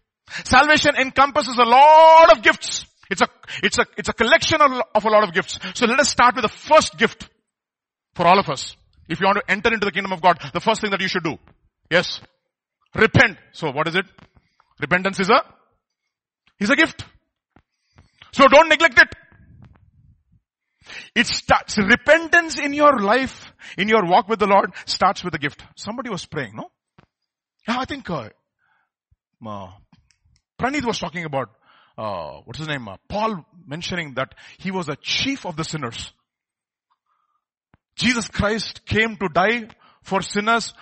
[0.44, 2.86] Salvation encompasses a lot of gifts.
[3.10, 3.28] It's a,
[3.62, 5.58] it's a, it's a collection of, of a lot of gifts.
[5.74, 7.28] So let us start with the first gift
[8.14, 8.76] for all of us.
[9.08, 11.08] If you want to enter into the kingdom of God, the first thing that you
[11.08, 11.36] should do.
[11.90, 12.20] Yes.
[12.94, 13.38] Repent.
[13.52, 14.06] So what is it?
[14.80, 15.42] Repentance is a,
[16.58, 17.04] is a gift.
[18.32, 19.08] So don't neglect it.
[21.14, 25.38] It starts, repentance in your life, in your walk with the Lord starts with a
[25.38, 25.62] gift.
[25.76, 26.70] Somebody was praying, no?
[27.68, 28.30] I think, uh,
[29.46, 29.70] uh,
[30.58, 31.50] was talking about
[32.00, 32.88] uh, what's his name?
[32.88, 36.12] Uh, Paul mentioning that he was a chief of the sinners.
[37.94, 39.68] Jesus Christ came to die
[40.02, 40.72] for sinners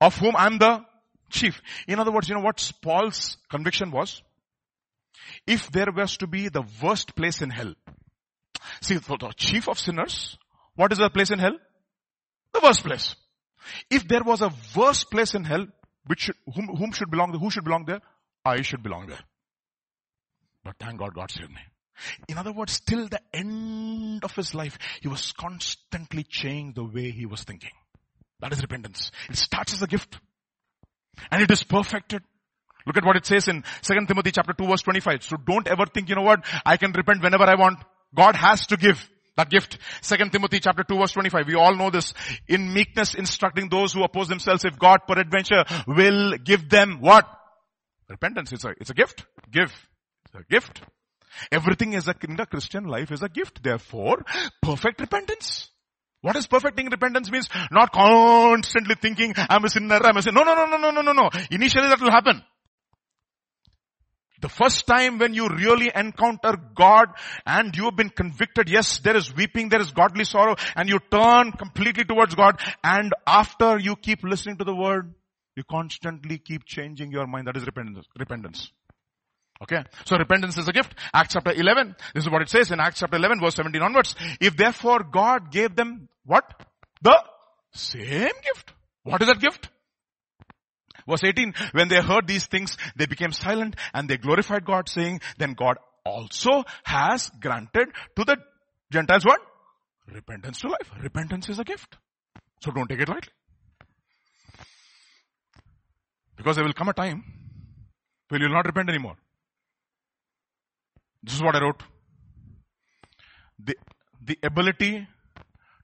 [0.00, 0.84] of whom I'm the
[1.30, 1.60] chief.
[1.86, 4.22] In other words, you know what Paul's conviction was?
[5.46, 7.74] If there was to be the worst place in hell.
[8.80, 10.38] See, for the chief of sinners,
[10.74, 11.56] what is the place in hell?
[12.52, 13.14] The worst place.
[13.90, 15.66] If there was a worst place in hell,
[16.06, 17.38] which should, whom, whom should belong?
[17.38, 18.00] Who should belong there?
[18.44, 19.20] I should belong there.
[20.64, 21.60] But thank God God saved me.
[22.28, 27.10] In other words, till the end of his life, he was constantly changing the way
[27.10, 27.70] he was thinking.
[28.40, 29.10] That is repentance.
[29.28, 30.18] It starts as a gift.
[31.30, 32.22] And it is perfected.
[32.86, 35.22] Look at what it says in 2 Timothy chapter 2 verse 25.
[35.22, 37.78] So don't ever think, you know what, I can repent whenever I want.
[38.14, 39.78] God has to give that gift.
[40.02, 41.46] 2 Timothy chapter 2 verse 25.
[41.46, 42.14] We all know this.
[42.48, 47.28] In meekness instructing those who oppose themselves if God peradventure will give them what?
[48.08, 48.52] Repentance.
[48.52, 49.24] It's a, it's a gift.
[49.50, 49.72] Give.
[50.26, 50.82] It's a gift.
[51.52, 53.62] Everything is a, in the Christian life is a gift.
[53.62, 54.24] Therefore,
[54.62, 55.70] perfect repentance.
[56.22, 57.48] What is perfecting repentance means?
[57.70, 60.44] Not constantly thinking, I'm a sinner, I'm a sinner.
[60.44, 61.30] No, no, no, no, no, no, no, no.
[61.50, 62.42] Initially that will happen.
[64.40, 67.08] The first time when you really encounter God
[67.44, 70.98] and you have been convicted, yes, there is weeping, there is godly sorrow, and you
[71.10, 75.14] turn completely towards God, and after you keep listening to the word,
[75.56, 77.48] you constantly keep changing your mind.
[77.48, 78.06] That is repentance.
[78.18, 78.72] repentance.
[79.62, 79.82] Okay.
[80.06, 80.94] So repentance is a gift.
[81.12, 81.94] Acts chapter 11.
[82.14, 84.14] This is what it says in Acts chapter 11 verse 17 onwards.
[84.40, 86.44] If therefore God gave them what?
[87.02, 87.22] The
[87.72, 88.72] same gift.
[89.02, 89.68] What is that gift?
[91.06, 91.54] Verse 18.
[91.72, 95.76] When they heard these things, they became silent and they glorified God saying, then God
[96.04, 98.36] also has granted to the
[98.90, 99.40] Gentiles what?
[100.12, 100.90] Repentance to life.
[101.02, 101.96] Repentance is a gift.
[102.62, 103.32] So don't take it lightly.
[106.36, 107.22] Because there will come a time
[108.28, 109.16] when you will not repent anymore.
[111.22, 111.82] This is what I wrote.
[113.62, 113.74] The,
[114.24, 115.06] the ability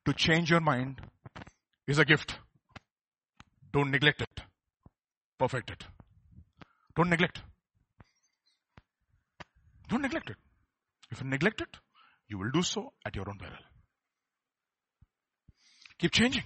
[0.04, 1.00] to change your mind
[1.86, 2.36] is a gift.
[3.72, 4.40] Don't neglect it.
[5.38, 5.84] Perfect it.
[6.94, 7.40] Don't neglect.
[9.88, 10.36] Don't neglect it.
[11.10, 11.76] If you neglect it,
[12.28, 13.58] you will do so at your own peril.
[15.98, 16.44] Keep changing.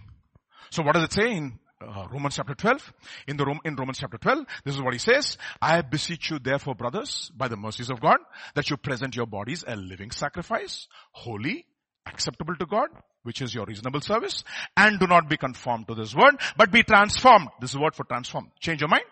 [0.71, 2.93] So what does it say in uh, Romans chapter 12.
[3.29, 5.39] In the in Romans chapter 12, this is what he says.
[5.61, 8.19] I beseech you therefore brothers, by the mercies of God,
[8.55, 11.67] that you present your bodies a living sacrifice, holy,
[12.07, 12.89] acceptable to God,
[13.23, 14.45] which is your reasonable service,
[14.77, 17.49] and do not be conformed to this word, but be transformed.
[17.61, 18.51] This is word for transform.
[18.61, 19.05] Change your mind.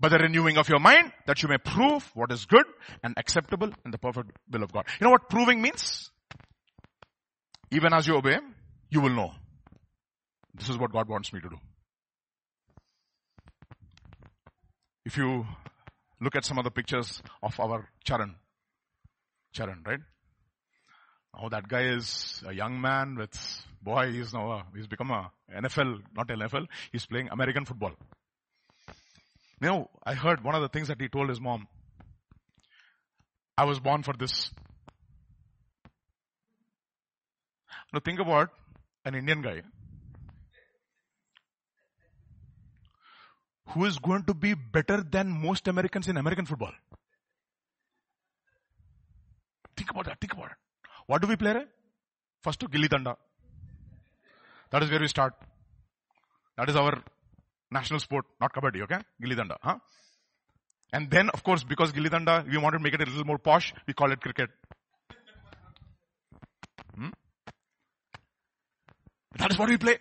[0.00, 2.66] By the renewing of your mind, that you may prove what is good
[3.02, 4.86] and acceptable in the perfect will of God.
[5.00, 6.10] You know what proving means?
[7.72, 8.38] Even as you obey,
[8.90, 9.32] you will know
[10.58, 11.56] this is what God wants me to do.
[15.04, 15.46] If you
[16.20, 18.34] look at some of the pictures of our Charan,
[19.52, 20.00] Charan, right?
[21.40, 23.32] Oh, that guy is a young man with,
[23.82, 27.92] boy, he's now, a, he's become a NFL, not NFL, he's playing American football.
[29.60, 31.68] Now I heard one of the things that he told his mom,
[33.56, 34.50] I was born for this.
[37.92, 38.50] Now think about
[39.04, 39.62] an Indian guy
[43.70, 46.72] who is going to be better than most Americans in American football.
[49.76, 50.20] Think about that.
[50.20, 50.56] Think about it.
[51.06, 51.54] What do we play?
[52.42, 53.16] First, Gilli Danda.
[54.70, 55.34] That is where we start.
[56.56, 57.02] That is our
[57.70, 58.98] national sport, not kabaddi, okay?
[59.22, 59.78] Gilli Danda, huh?
[60.92, 63.38] And then, of course, because Gilli Danda, we wanted to make it a little more
[63.38, 64.50] posh, we call it cricket.
[66.94, 67.08] Hmm?
[69.36, 69.98] That's what we play.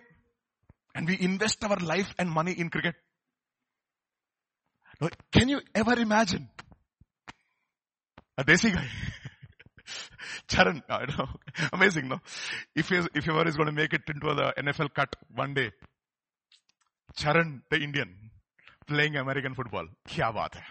[0.96, 2.96] And we invest our life and money in cricket.
[5.00, 6.50] Now, can you ever imagine
[8.38, 8.88] a desi guy?
[10.48, 11.28] Charan, I don't know.
[11.74, 12.20] Amazing, no?
[12.76, 15.54] If he, if he ever is going to make it into the NFL cut one
[15.54, 15.72] day,
[17.16, 18.16] Charan, the Indian,
[18.88, 19.88] playing American football.
[20.08, 20.64] Kya baat hai?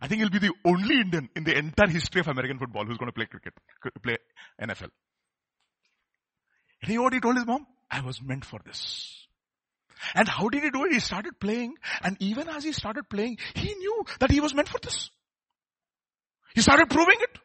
[0.00, 2.98] I think he'll be the only Indian in the entire history of American football who's
[2.98, 3.54] going to play cricket,
[4.02, 4.16] play
[4.60, 4.88] NFL.
[6.82, 7.66] And he he told his mom?
[7.90, 9.21] I was meant for this.
[10.14, 10.92] And how did he do it?
[10.92, 14.68] He started playing and even as he started playing, he knew that he was meant
[14.68, 15.10] for this.
[16.54, 17.38] He started proving it.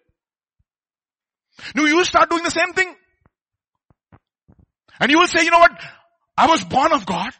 [1.76, 2.95] Now you start doing the same thing.
[4.99, 5.80] And you will say, you know what?
[6.38, 7.32] I was born of God.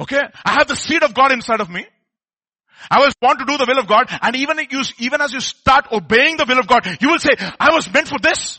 [0.00, 0.20] Okay?
[0.44, 1.86] I have the seed of God inside of me.
[2.90, 4.08] I was born to do the will of God.
[4.22, 7.30] And even you, even as you start obeying the will of God, you will say,
[7.38, 8.58] I was meant for this.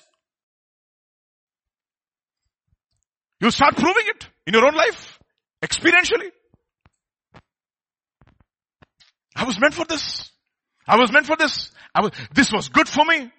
[3.39, 5.19] You start proving it in your own life,
[5.61, 6.31] experientially.
[9.36, 10.31] I was meant for this.
[10.88, 11.71] I was meant for this.
[11.93, 13.31] I was, this was good for me.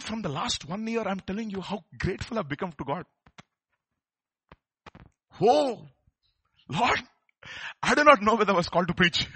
[0.00, 3.04] From the last one year, I'm telling you how grateful I've become to God.
[5.40, 5.86] Oh,
[6.68, 7.02] Lord,
[7.82, 9.28] I do not know whether I was called to preach.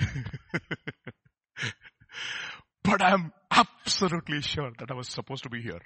[2.83, 5.81] but I am absolutely sure that I was supposed to be here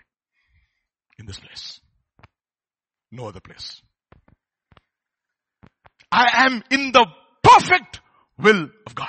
[1.18, 1.80] in this place.
[3.10, 3.82] No other place.
[6.10, 7.06] I am in the
[7.42, 8.00] perfect
[8.38, 9.08] will of God.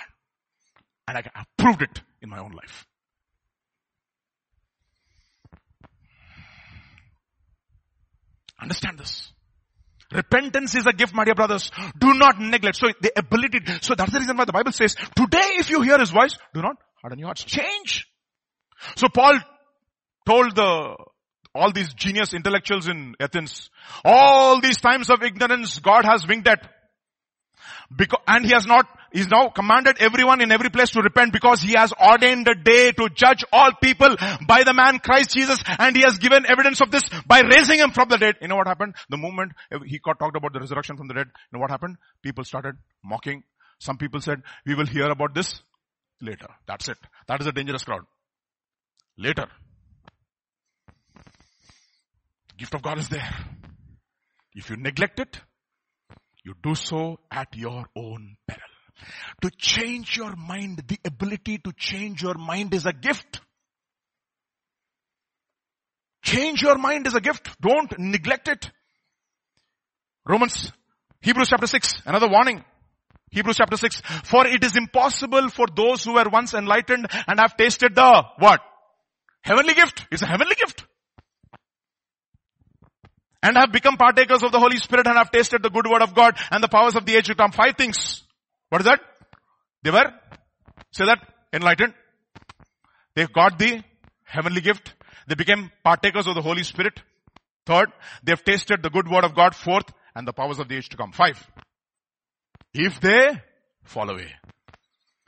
[1.07, 2.85] And I have proved it in my own life.
[8.59, 9.31] Understand this.
[10.11, 11.71] Repentance is a gift, my dear brothers.
[11.97, 12.77] Do not neglect.
[12.77, 15.97] So the ability, so that's the reason why the Bible says, today if you hear
[15.99, 17.43] his voice, do not harden your hearts.
[17.43, 18.07] Change.
[18.95, 19.39] So Paul
[20.25, 20.95] told the,
[21.55, 23.69] all these genius intellectuals in Athens,
[24.03, 26.69] all these times of ignorance God has winked at.
[27.95, 31.61] Because, and he has not, he's now commanded everyone in every place to repent because
[31.61, 35.95] he has ordained a day to judge all people by the man Christ Jesus and
[35.95, 38.35] he has given evidence of this by raising him from the dead.
[38.41, 38.95] You know what happened?
[39.09, 39.53] The moment
[39.85, 41.97] he got talked about the resurrection from the dead, you know what happened?
[42.21, 43.43] People started mocking.
[43.79, 45.61] Some people said, we will hear about this
[46.21, 46.47] later.
[46.67, 46.97] That's it.
[47.27, 48.01] That is a dangerous crowd.
[49.17, 49.47] Later.
[52.57, 53.33] Gift of God is there.
[54.53, 55.41] If you neglect it,
[56.43, 58.61] you do so at your own peril.
[59.41, 63.41] To change your mind, the ability to change your mind is a gift.
[66.23, 67.49] Change your mind is a gift.
[67.61, 68.71] Don't neglect it.
[70.25, 70.71] Romans,
[71.21, 72.63] Hebrews chapter 6, another warning.
[73.31, 74.01] Hebrews chapter 6.
[74.23, 78.61] For it is impossible for those who were once enlightened and have tasted the what?
[79.41, 80.05] Heavenly gift.
[80.09, 80.84] It's a heavenly gift
[83.45, 86.15] and have become partakers of the Holy Spirit and have tasted the good word of
[86.15, 87.51] God and the powers of the age to come.
[87.51, 88.23] Five things.
[88.69, 88.99] What is that?
[89.83, 90.11] They were,
[90.91, 91.19] say that,
[91.53, 91.93] enlightened.
[93.15, 93.83] They got the
[94.23, 94.93] heavenly gift.
[95.27, 96.99] They became partakers of the Holy Spirit.
[97.67, 97.89] Third,
[98.23, 99.55] they've tasted the good word of God.
[99.55, 99.85] Fourth,
[100.15, 101.11] and the powers of the age to come.
[101.11, 101.47] Five.
[102.73, 103.29] If they
[103.83, 104.31] fall away,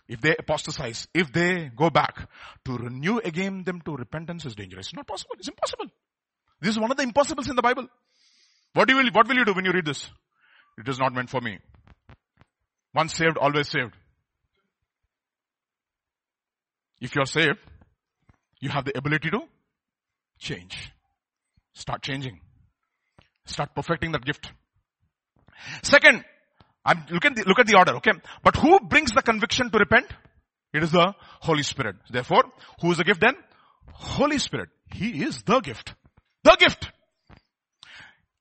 [0.07, 2.27] if they apostatize, if they go back,
[2.65, 4.87] to renew again them to repentance is dangerous.
[4.87, 5.35] It's not possible.
[5.37, 5.91] It's impossible.
[6.59, 7.87] This is one of the impossibles in the Bible.
[8.73, 10.09] What, will, what will you do when you read this?
[10.77, 11.59] It is not meant for me.
[12.93, 13.93] Once saved, always saved.
[16.99, 17.59] If you're saved,
[18.59, 19.41] you have the ability to
[20.39, 20.91] change.
[21.73, 22.39] Start changing.
[23.45, 24.51] Start perfecting that gift.
[25.83, 26.23] Second,
[26.83, 28.13] I'm, look at the, look at the order, okay?
[28.43, 30.07] But who brings the conviction to repent?
[30.73, 31.97] It is the Holy Spirit.
[32.09, 32.43] Therefore,
[32.81, 33.35] who is the gift then?
[33.91, 34.69] Holy Spirit.
[34.93, 35.93] He is the gift.
[36.47, 36.89] The gift.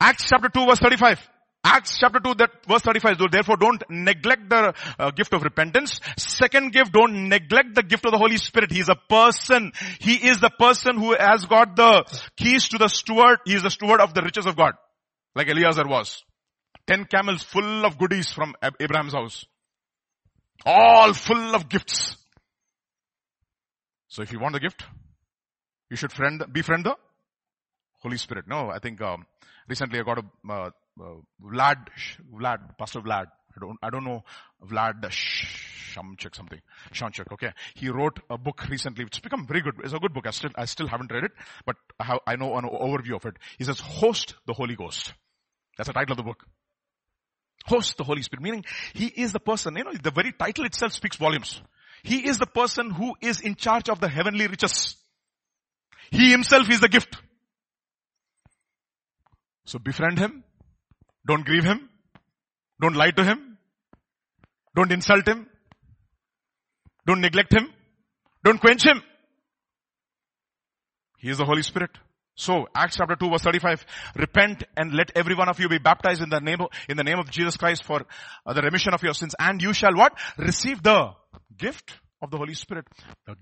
[0.01, 1.29] Acts chapter 2 verse 35.
[1.65, 3.17] Acts chapter 2 that verse 35.
[3.33, 5.99] Therefore don't neglect the uh, gift of repentance.
[6.17, 8.71] Second gift, don't neglect the gift of the Holy Spirit.
[8.71, 9.73] He is a person.
[9.99, 12.05] He is the person who has got the
[12.37, 13.41] keys to the steward.
[13.45, 14.75] He is the steward of the riches of God.
[15.35, 16.23] Like Eliezer was.
[16.87, 19.45] Ten camels full of goodies from Abraham's house.
[20.65, 22.17] All full of gifts.
[24.07, 24.85] So if you want the gift,
[25.91, 26.95] you should friend, befriend the
[28.07, 28.47] Holy Spirit.
[28.47, 29.27] No, I think um,
[29.69, 30.71] recently I got a uh,
[31.01, 31.89] uh, Vlad,
[32.33, 33.27] Vlad, Pastor Vlad.
[33.57, 34.23] I don't, I don't know
[34.65, 36.61] Vlad Shamchik something.
[36.93, 37.51] Shamchik, okay.
[37.75, 39.75] He wrote a book recently, which has become very good.
[39.83, 40.29] It's a good book.
[40.29, 41.33] I still, I still haven't read it,
[41.65, 43.35] but I, have, I know an overview of it.
[43.59, 45.13] He says, host the Holy Ghost.
[45.77, 46.45] That's the title of the book.
[47.67, 48.65] Host the Holy Spirit, meaning
[48.95, 51.61] He is the person, you know, the very title itself speaks volumes.
[52.05, 54.95] He is the person who is in charge of the heavenly riches.
[56.13, 57.17] He himself is the gift.
[59.67, 60.45] So befriend him.
[61.27, 61.91] Don't grieve him.
[62.81, 63.59] Don't lie to him.
[64.75, 65.47] Don't insult him.
[67.07, 67.69] Don't neglect him.
[68.45, 69.03] Don't quench him.
[71.19, 71.91] He is the Holy Spirit.
[72.37, 73.87] So, Acts chapter 2 verse 35,
[74.17, 77.03] repent and let every one of you be baptized in the name of, in the
[77.03, 78.05] name of Jesus Christ for
[78.45, 80.13] uh, the remission of your sins and you shall what?
[80.37, 81.13] Receive the
[81.57, 82.87] gift of the Holy Spirit.
[83.27, 83.37] The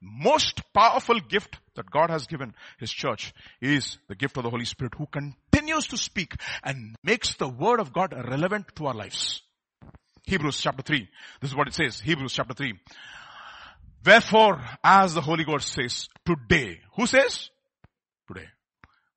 [0.00, 4.64] most powerful gift that God has given His church is the gift of the Holy
[4.64, 9.42] Spirit who continues to speak and makes the word of God relevant to our lives.
[10.24, 11.08] Hebrews chapter 3.
[11.40, 12.00] This is what it says.
[12.00, 12.74] Hebrews chapter 3.
[14.04, 16.80] Wherefore, as the Holy Ghost says, today.
[16.96, 17.50] Who says?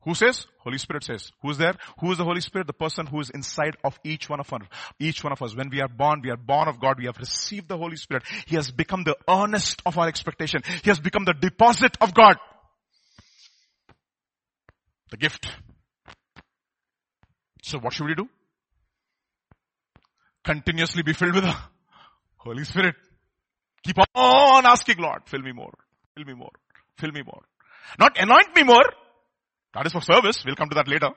[0.04, 0.48] Who says?
[0.60, 1.32] Holy Spirit says.
[1.42, 1.76] Who's there?
[2.00, 2.68] Who is the Holy Spirit?
[2.68, 4.62] The person who is inside of each one of us.
[5.00, 5.56] Each one of us.
[5.56, 6.98] When we are born, we are born of God.
[6.98, 8.24] We have received the Holy Spirit.
[8.48, 10.62] He has become the earnest of our expectation.
[10.84, 12.38] He has become the deposit of God.
[15.12, 15.48] The gift.
[17.62, 18.28] So what should we do?
[20.44, 21.56] Continuously be filled with the
[22.38, 22.96] Holy Spirit.
[23.84, 25.74] Keep on asking Lord, fill me more,
[26.16, 26.52] fill me more,
[26.98, 27.44] fill me more.
[28.00, 28.86] Not anoint me more.
[29.74, 30.44] That is for service.
[30.46, 31.10] We'll come to that later.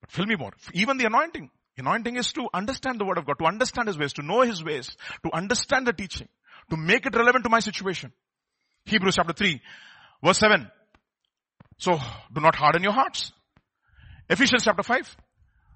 [0.00, 0.52] But fill me more.
[0.72, 1.50] Even the anointing.
[1.76, 4.62] Anointing is to understand the word of God, to understand his ways, to know his
[4.62, 6.28] ways, to understand the teaching,
[6.68, 8.12] to make it relevant to my situation.
[8.84, 9.60] Hebrews chapter 3,
[10.22, 10.70] verse 7.
[11.78, 11.98] So,
[12.34, 13.32] do not harden your hearts.
[14.28, 15.16] Ephesians chapter 5.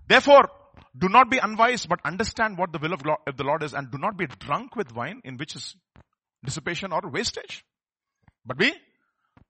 [0.07, 0.51] Therefore,
[0.97, 3.03] do not be unwise, but understand what the will of
[3.37, 5.75] the Lord is and do not be drunk with wine in which is
[6.45, 7.65] dissipation or wastage.
[8.45, 8.75] But be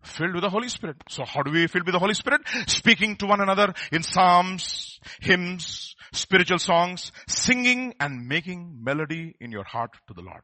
[0.07, 0.97] filled with the Holy Spirit.
[1.09, 2.43] So how do we fill with the Holy Spirit?
[2.67, 9.65] Speaking to one another in psalms, hymns, spiritual songs, singing and making melody in your
[9.65, 10.43] heart to the Lord.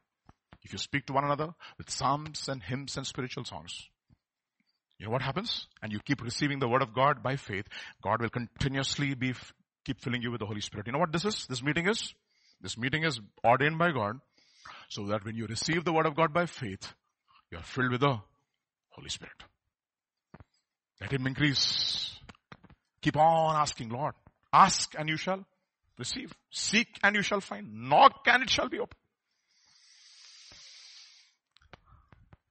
[0.63, 3.89] If you speak to one another with psalms and hymns and spiritual songs,
[4.99, 5.67] you know what happens?
[5.83, 7.65] And you keep receiving the word of God by faith,
[8.03, 9.35] God will continuously be
[9.87, 10.87] keep filling you with the Holy Spirit.
[10.87, 11.47] You know what this is?
[11.47, 12.13] This meeting is?
[12.61, 14.21] This meeting is ordained by God
[14.91, 16.93] so that when you receive the word of God by faith,
[17.51, 18.21] you are filled with the
[19.01, 19.43] Holy Spirit.
[21.01, 22.19] Let Him increase.
[23.01, 24.13] Keep on asking, Lord.
[24.53, 25.43] Ask and you shall
[25.99, 26.35] receive.
[26.51, 27.89] Seek and you shall find.
[27.89, 28.99] Knock and it shall be open.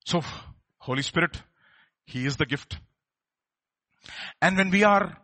[0.06, 0.22] So,
[0.80, 1.40] Holy Spirit,
[2.06, 2.80] He is the gift.
[4.42, 5.20] And when we are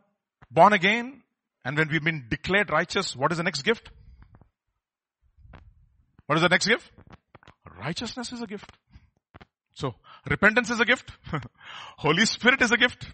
[0.52, 1.23] born again,
[1.64, 3.89] and when we've been declared righteous, what is the next gift?
[6.27, 6.91] What is the next gift?
[7.80, 8.72] Righteousness is a gift.
[9.73, 9.95] So,
[10.30, 11.11] repentance is a gift.
[11.97, 13.07] Holy Spirit is a gift.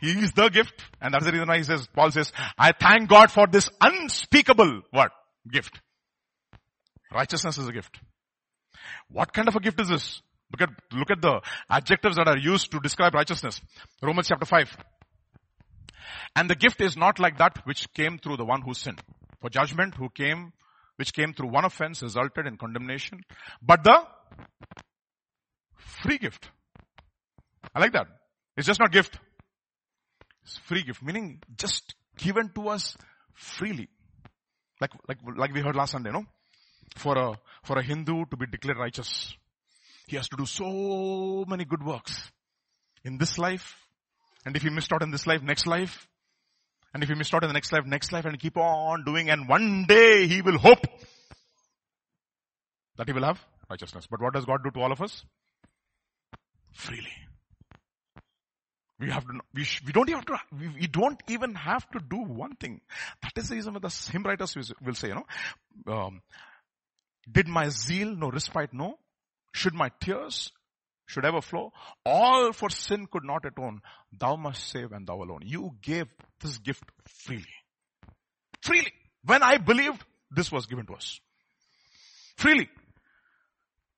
[0.00, 0.82] He is the gift.
[1.00, 4.82] And that's the reason why he says, Paul says, I thank God for this unspeakable
[4.90, 5.12] what?
[5.50, 5.80] Gift.
[7.12, 7.98] Righteousness is a gift.
[9.10, 10.22] What kind of a gift is this?
[10.52, 13.60] Look at, look at the adjectives that are used to describe righteousness.
[14.02, 14.76] Romans chapter 5.
[16.36, 19.00] And the gift is not like that which came through the one who sinned.
[19.40, 20.52] For judgment who came,
[20.96, 23.24] which came through one offense resulted in condemnation.
[23.62, 24.06] But the
[25.78, 26.50] free gift.
[27.74, 28.06] I like that.
[28.56, 29.18] It's just not gift.
[30.42, 32.96] It's free gift, meaning just given to us
[33.34, 33.88] freely.
[34.80, 36.24] Like, like, like we heard last Sunday, no?
[36.96, 39.34] For a, for a Hindu to be declared righteous,
[40.06, 42.30] he has to do so many good works
[43.04, 43.76] in this life.
[44.46, 46.08] And if he missed out in this life, next life,
[46.94, 49.28] and if he missed out in the next life, next life, and keep on doing,
[49.28, 50.86] and one day he will hope
[52.96, 54.06] that he will have righteousness.
[54.10, 55.24] But what does God do to all of us?
[56.72, 57.12] Freely.
[59.00, 62.00] We have to, we, sh- we don't have to, we, we, don't even have to
[62.00, 62.80] do one thing.
[63.22, 66.22] That is the reason why the hymn writers will say, you know, um,
[67.30, 68.98] did my zeal no respite know?
[69.52, 70.50] Should my tears
[71.08, 71.72] should ever flow.
[72.04, 73.80] All for sin could not atone.
[74.16, 75.40] Thou must save and thou alone.
[75.44, 76.06] You gave
[76.40, 77.44] this gift freely.
[78.62, 78.92] Freely.
[79.24, 81.18] When I believed, this was given to us.
[82.36, 82.68] Freely.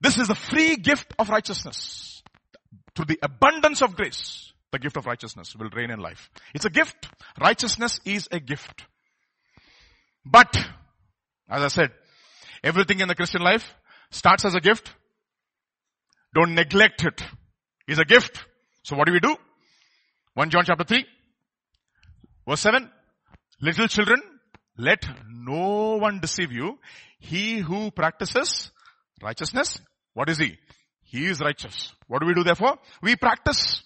[0.01, 2.20] This is the free gift of righteousness.
[3.01, 6.29] Through the abundance of grace, the gift of righteousness will reign in life.
[6.53, 7.09] It's a gift.
[7.41, 8.85] Righteousness is a gift.
[10.23, 10.55] But,
[11.49, 11.93] as I said,
[12.63, 13.65] everything in the Christian life
[14.11, 14.95] starts as a gift
[16.35, 17.23] don't neglect it.
[17.89, 18.45] It's a gift.
[18.83, 19.35] So what do we do?
[20.35, 21.03] 1 John chapter 3,
[22.47, 22.87] verse 7.
[23.63, 24.21] Little children,
[24.77, 26.79] let no one deceive you.
[27.19, 28.71] He who practices
[29.23, 29.81] righteousness,
[30.13, 30.59] what is he?
[31.11, 31.93] He is righteous.
[32.07, 32.79] What do we do therefore?
[33.03, 33.83] We practice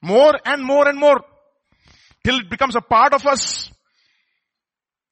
[0.00, 1.20] more and more and more
[2.22, 3.68] till it becomes a part of us.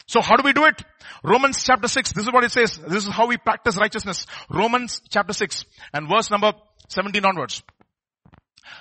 [0.07, 0.81] So how do we do it?
[1.25, 2.79] Romans chapter 6, this is what it says.
[2.79, 4.27] This is how we practice righteousness.
[4.49, 6.53] Romans chapter 6 and verse number
[6.89, 7.63] 17 onwards.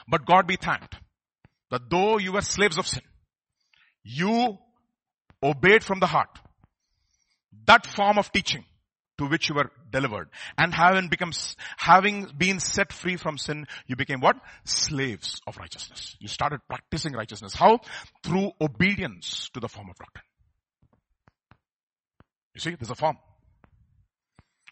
[0.08, 0.96] But God be thanked
[1.72, 3.02] that though you were slaves of sin,
[4.04, 4.60] You
[5.42, 6.38] obeyed from the heart.
[7.66, 8.66] That form of teaching
[9.18, 11.31] to which you were delivered and having become,
[11.77, 14.38] having been set free from sin, you became what?
[14.65, 16.15] Slaves of righteousness.
[16.19, 17.53] You started practicing righteousness.
[17.53, 17.80] How?
[18.23, 20.26] Through obedience to the form of doctrine.
[22.56, 23.18] You see, there's a form.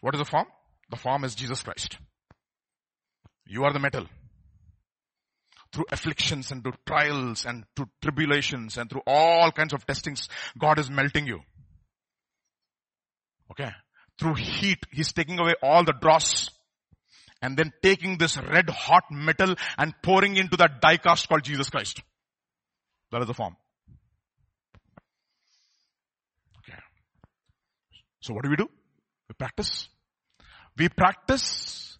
[0.00, 0.46] What is the form?
[0.90, 1.98] The form is Jesus Christ.
[3.46, 4.06] You are the metal.
[5.72, 10.28] Through afflictions and through trials and through tribulations and through all kinds of testings,
[10.58, 11.40] God is melting you.
[13.50, 13.70] Okay.
[14.18, 16.50] Through heat, He's taking away all the dross
[17.42, 21.68] and then taking this red hot metal and pouring into that die cast called Jesus
[21.68, 22.00] Christ.
[23.10, 23.56] That is the form.
[26.58, 26.78] Okay.
[28.20, 28.68] So what do we do?
[29.28, 29.88] We practice.
[30.78, 31.98] We practice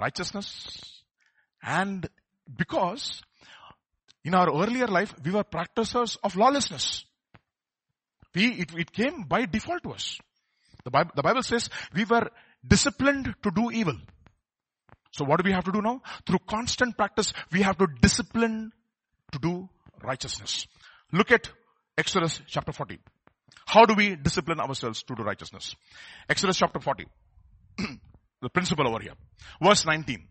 [0.00, 1.02] righteousness
[1.62, 2.08] and
[2.56, 3.22] because
[4.24, 7.04] in our earlier life we were practitioners of lawlessness.
[8.34, 10.18] We, it, it came by default to us.
[10.84, 12.30] The Bible, the Bible says we were
[12.66, 13.96] disciplined to do evil.
[15.12, 16.02] So what do we have to do now?
[16.26, 18.72] Through constant practice, we have to discipline
[19.32, 19.68] to do
[20.02, 20.66] righteousness.
[21.12, 21.50] Look at
[21.96, 22.98] Exodus chapter 40.
[23.66, 25.74] How do we discipline ourselves to do righteousness?
[26.28, 27.06] Exodus chapter 40.
[28.42, 29.14] the principle over here.
[29.62, 30.26] Verse 19.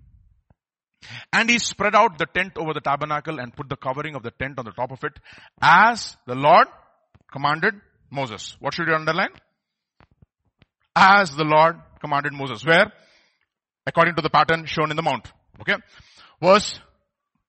[1.31, 4.31] And he spread out the tent over the tabernacle and put the covering of the
[4.31, 5.13] tent on the top of it
[5.61, 6.67] as the Lord
[7.31, 7.75] commanded
[8.09, 8.55] Moses.
[8.59, 9.31] What should you underline?
[10.95, 12.65] As the Lord commanded Moses.
[12.65, 12.91] Where?
[13.85, 15.31] According to the pattern shown in the mount.
[15.61, 15.75] Okay.
[16.41, 16.79] Verse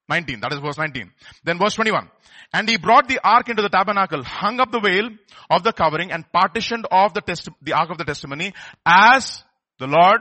[0.08, 0.40] 19.
[0.40, 1.10] That is verse 19.
[1.44, 2.08] Then verse 21.
[2.52, 5.10] And he brought the ark into the tabernacle, hung up the veil
[5.50, 8.52] of the covering and partitioned off the, testi- the ark of the testimony
[8.86, 9.42] as
[9.78, 10.20] the Lord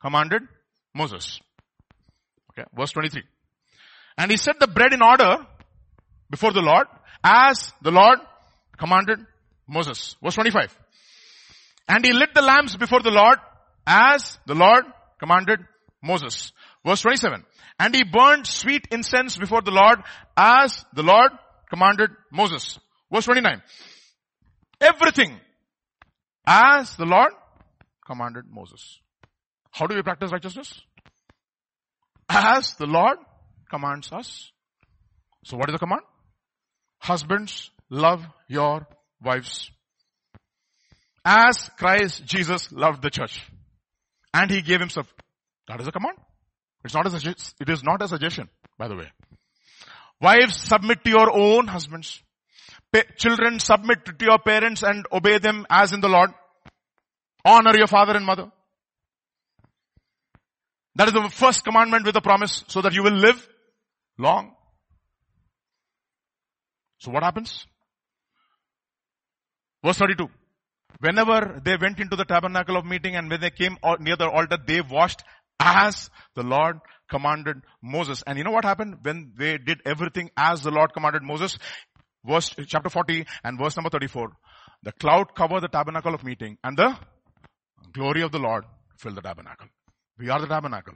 [0.00, 0.42] commanded
[0.94, 1.40] Moses.
[2.52, 3.22] Okay, verse 23.
[4.16, 5.46] And he set the bread in order
[6.30, 6.86] before the Lord
[7.22, 8.18] as the Lord
[8.76, 9.18] commanded
[9.66, 10.16] Moses.
[10.22, 10.76] Verse 25.
[11.88, 13.38] And he lit the lamps before the Lord
[13.86, 14.84] as the Lord
[15.18, 15.60] commanded
[16.02, 16.52] Moses.
[16.84, 17.44] Verse 27.
[17.78, 20.00] And he burned sweet incense before the Lord
[20.36, 21.32] as the Lord
[21.70, 22.78] commanded Moses.
[23.12, 23.62] Verse 29.
[24.80, 25.40] Everything
[26.46, 27.32] as the Lord
[28.06, 29.00] commanded Moses.
[29.70, 30.80] How do we practice righteousness?
[32.28, 33.18] as the Lord
[33.70, 34.50] commands us.
[35.44, 36.02] So what is the command?
[36.98, 38.86] Husbands, love your
[39.22, 39.70] wives.
[41.24, 43.42] As Christ Jesus loved the church.
[44.32, 45.12] And he gave himself.
[45.66, 46.16] That is a command.
[46.84, 47.54] It's not a suggestion.
[47.60, 49.10] It is not a suggestion, by the way.
[50.20, 52.22] Wives, submit to your own husbands.
[52.92, 56.30] Pa- children, submit to your parents and obey them as in the Lord.
[57.44, 58.50] Honor your father and mother.
[60.96, 63.48] That is the first commandment with a promise so that you will live
[64.18, 64.54] long.
[66.98, 67.66] So what happens?
[69.84, 70.28] Verse 32.
[71.00, 74.58] Whenever they went into the tabernacle of meeting and when they came near the altar,
[74.66, 75.22] they washed
[75.60, 76.78] as the Lord
[77.08, 78.22] commanded Moses.
[78.26, 81.58] And you know what happened when they did everything as the Lord commanded Moses?
[82.24, 84.32] Verse, chapter 40 and verse number 34.
[84.82, 86.96] The cloud covered the tabernacle of meeting and the
[87.92, 88.64] glory of the Lord
[88.98, 89.68] filled the tabernacle.
[90.18, 90.94] We are the tabernacle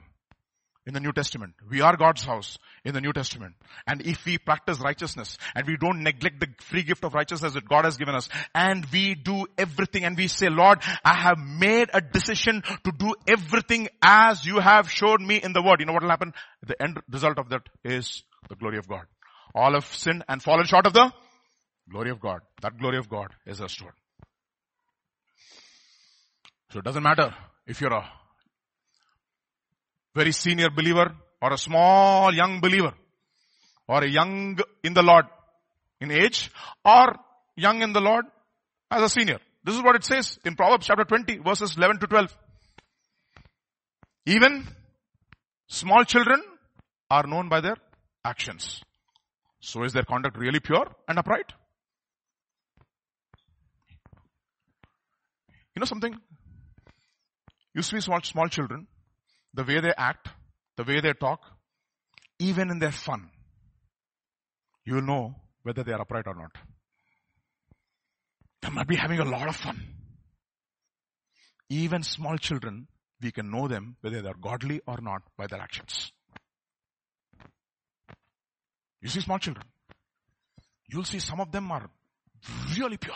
[0.85, 1.53] in the New Testament.
[1.69, 3.55] We are God's house in the New Testament.
[3.87, 7.67] And if we practice righteousness and we don't neglect the free gift of righteousness that
[7.67, 11.89] God has given us and we do everything and we say, Lord, I have made
[11.93, 15.79] a decision to do everything as you have showed me in the word.
[15.79, 16.33] You know what will happen?
[16.65, 19.05] The end result of that is the glory of God.
[19.55, 21.11] All have sinned and fallen short of the
[21.89, 22.41] glory of God.
[22.61, 23.93] That glory of God is restored.
[26.71, 27.33] So it doesn't matter
[27.67, 28.09] if you're a
[30.15, 31.11] very senior believer
[31.41, 32.93] or a small young believer
[33.87, 35.25] or a young in the Lord
[35.99, 36.51] in age
[36.85, 37.15] or
[37.55, 38.25] young in the Lord
[38.91, 39.39] as a senior.
[39.63, 42.37] This is what it says in Proverbs chapter 20 verses 11 to 12.
[44.25, 44.67] Even
[45.67, 46.41] small children
[47.09, 47.77] are known by their
[48.23, 48.81] actions.
[49.59, 51.51] So is their conduct really pure and upright?
[55.75, 56.15] You know something?
[57.73, 58.87] You see small, small children,
[59.53, 60.29] the way they act,
[60.77, 61.41] the way they talk,
[62.39, 63.29] even in their fun,
[64.85, 66.51] you will know whether they are upright or not.
[68.61, 69.81] They might be having a lot of fun.
[71.69, 72.87] Even small children,
[73.21, 76.11] we can know them whether they are godly or not by their actions.
[79.01, 79.65] You see small children.
[80.87, 81.89] You'll see some of them are
[82.77, 83.15] really pure.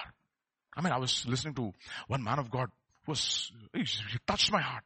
[0.75, 1.73] I mean, I was listening to
[2.07, 2.69] one man of God
[3.05, 3.85] who was, he
[4.25, 4.83] touched my heart.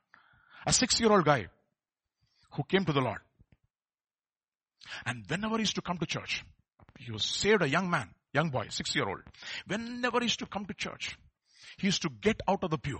[0.65, 1.47] A six year old guy
[2.53, 3.19] who came to the Lord.
[5.05, 6.43] And whenever he used to come to church,
[6.99, 8.09] he was saved a young man.
[8.33, 9.21] young boy, six year old.
[9.67, 11.17] Whenever he used to come to church,
[11.77, 12.99] he used to get out of the pew,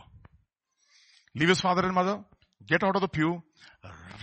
[1.36, 2.24] leave his father and mother,
[2.66, 3.42] get out of the pew,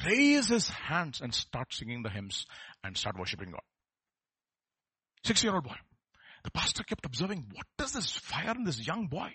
[0.06, 2.46] raise his hands and start singing the hymns
[2.84, 3.62] and start worshiping God.
[5.24, 5.76] Six year old boy.
[6.44, 9.30] The pastor kept observing, what does this fire in this young boy?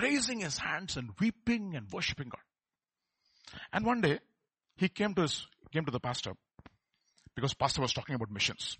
[0.00, 2.42] Raising his hands and weeping and worshiping God.
[3.72, 4.20] And one day,
[4.76, 6.32] he came to his, came to the pastor
[7.34, 8.78] because pastor was talking about missions.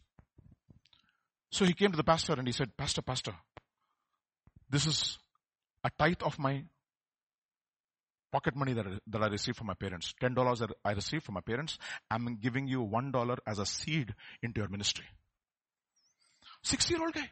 [1.51, 3.35] So he came to the pastor and he said, Pastor, Pastor,
[4.71, 5.19] this is
[5.85, 6.65] a tithe of my
[8.33, 10.15] pocket money that I, that I received from my parents.
[10.19, 11.79] Ten dollars I received from my parents.
[12.11, 15.05] I'm giving you one dollar as a seed into your ministry.
[16.63, 17.31] Six year old guy.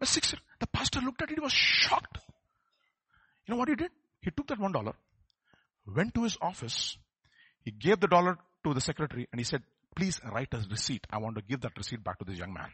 [0.00, 2.18] A six the pastor looked at it, he was shocked.
[3.46, 3.90] You know what he did?
[4.26, 4.92] He took that one dollar,
[5.86, 6.98] went to his office,
[7.62, 9.62] he gave the dollar to the secretary and he said,
[9.94, 11.06] please write a receipt.
[11.08, 12.68] I want to give that receipt back to this young man.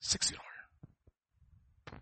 [0.00, 0.40] Six year
[1.92, 2.00] old.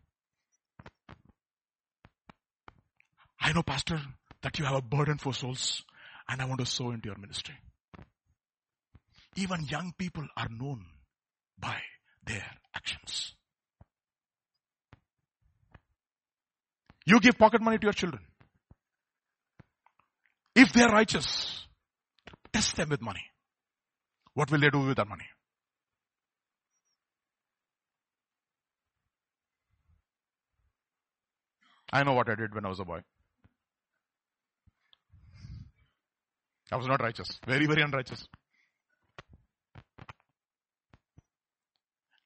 [3.40, 4.00] I know, Pastor,
[4.42, 5.82] that you have a burden for souls
[6.28, 7.56] and I want to sow into your ministry.
[9.34, 10.84] Even young people are known
[11.58, 11.80] by
[12.24, 13.34] their actions.
[17.06, 18.22] You give pocket money to your children.
[20.54, 21.66] If they are righteous,
[22.52, 23.24] test them with money.
[24.34, 25.24] What will they do with that money?
[31.92, 33.00] I know what I did when I was a boy.
[36.70, 37.40] I was not righteous.
[37.46, 38.28] Very, very unrighteous.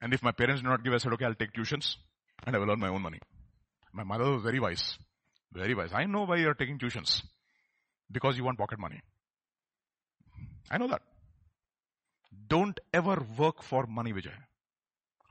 [0.02, 1.96] And if my parents did not give, I said, okay, I'll take tuitions
[2.46, 3.20] and I will earn my own money.
[3.94, 4.98] My mother was very wise.
[5.52, 5.90] Very wise.
[5.94, 7.22] I know why you're taking tuitions.
[8.10, 9.00] Because you want pocket money.
[10.70, 11.02] I know that.
[12.48, 14.32] Don't ever work for money, Vijay.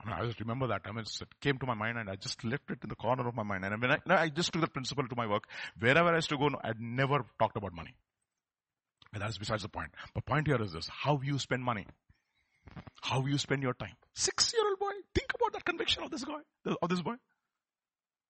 [0.00, 0.82] I, mean, I just remember that.
[0.86, 3.28] I mean, it came to my mind and I just left it in the corner
[3.28, 3.64] of my mind.
[3.64, 5.44] And when I, I just took the principle to my work,
[5.78, 7.94] wherever I used to go, I'd never talked about money.
[9.12, 9.90] And that's besides the point.
[10.14, 11.86] But point here is this, how you spend money.
[13.02, 13.94] How you spend your time.
[14.14, 16.40] Six year old boy, think about that conviction of this guy,
[16.82, 17.14] of this boy.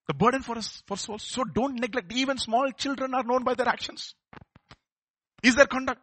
[0.06, 1.22] The burden for us, for souls.
[1.22, 2.12] So don't neglect.
[2.12, 4.14] Even small children are known by their actions.
[5.42, 6.00] Is their conduct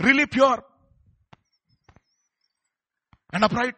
[0.00, 0.62] really pure
[3.32, 3.74] and upright?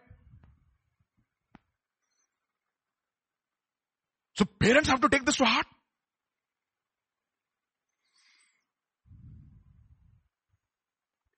[4.35, 5.67] So parents have to take this to heart.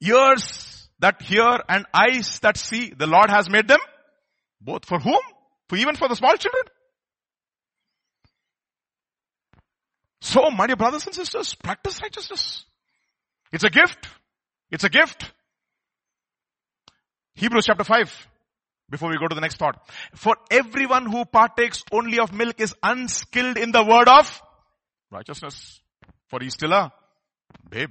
[0.00, 3.80] Ears that hear and eyes that see, the Lord has made them.
[4.60, 5.20] Both for whom?
[5.68, 6.64] For even for the small children.
[10.20, 12.64] So, my dear brothers and sisters, practice righteousness.
[13.52, 14.09] It's a gift.
[14.70, 15.30] It's a gift.
[17.34, 18.28] Hebrews chapter 5.
[18.88, 19.78] Before we go to the next thought.
[20.14, 24.43] For everyone who partakes only of milk is unskilled in the word of
[25.10, 25.80] righteousness.
[26.28, 26.93] For he's still a
[27.68, 27.90] babe.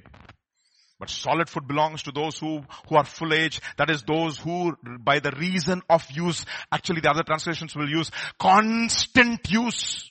[0.98, 3.62] But solid food belongs to those who, who are full age.
[3.78, 8.12] That is those who by the reason of use, actually the other translations will use
[8.40, 10.10] constant use.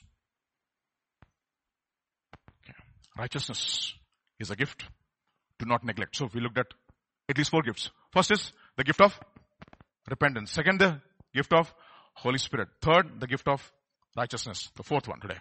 [3.17, 3.93] Righteousness
[4.39, 4.85] is a gift
[5.59, 6.15] to not neglect.
[6.15, 6.67] So we looked at
[7.29, 7.89] at least four gifts.
[8.11, 9.17] First is the gift of
[10.09, 10.51] repentance.
[10.51, 11.01] Second, the
[11.33, 11.73] gift of
[12.13, 12.69] Holy Spirit.
[12.81, 13.71] Third, the gift of
[14.15, 14.69] righteousness.
[14.75, 15.37] The fourth one today.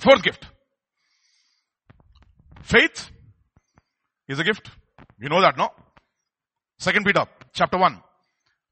[0.00, 0.46] Fourth gift.
[2.62, 3.10] Faith
[4.28, 4.70] is a gift.
[5.18, 5.70] You know that, no?
[6.78, 8.00] Second Peter, chapter 1,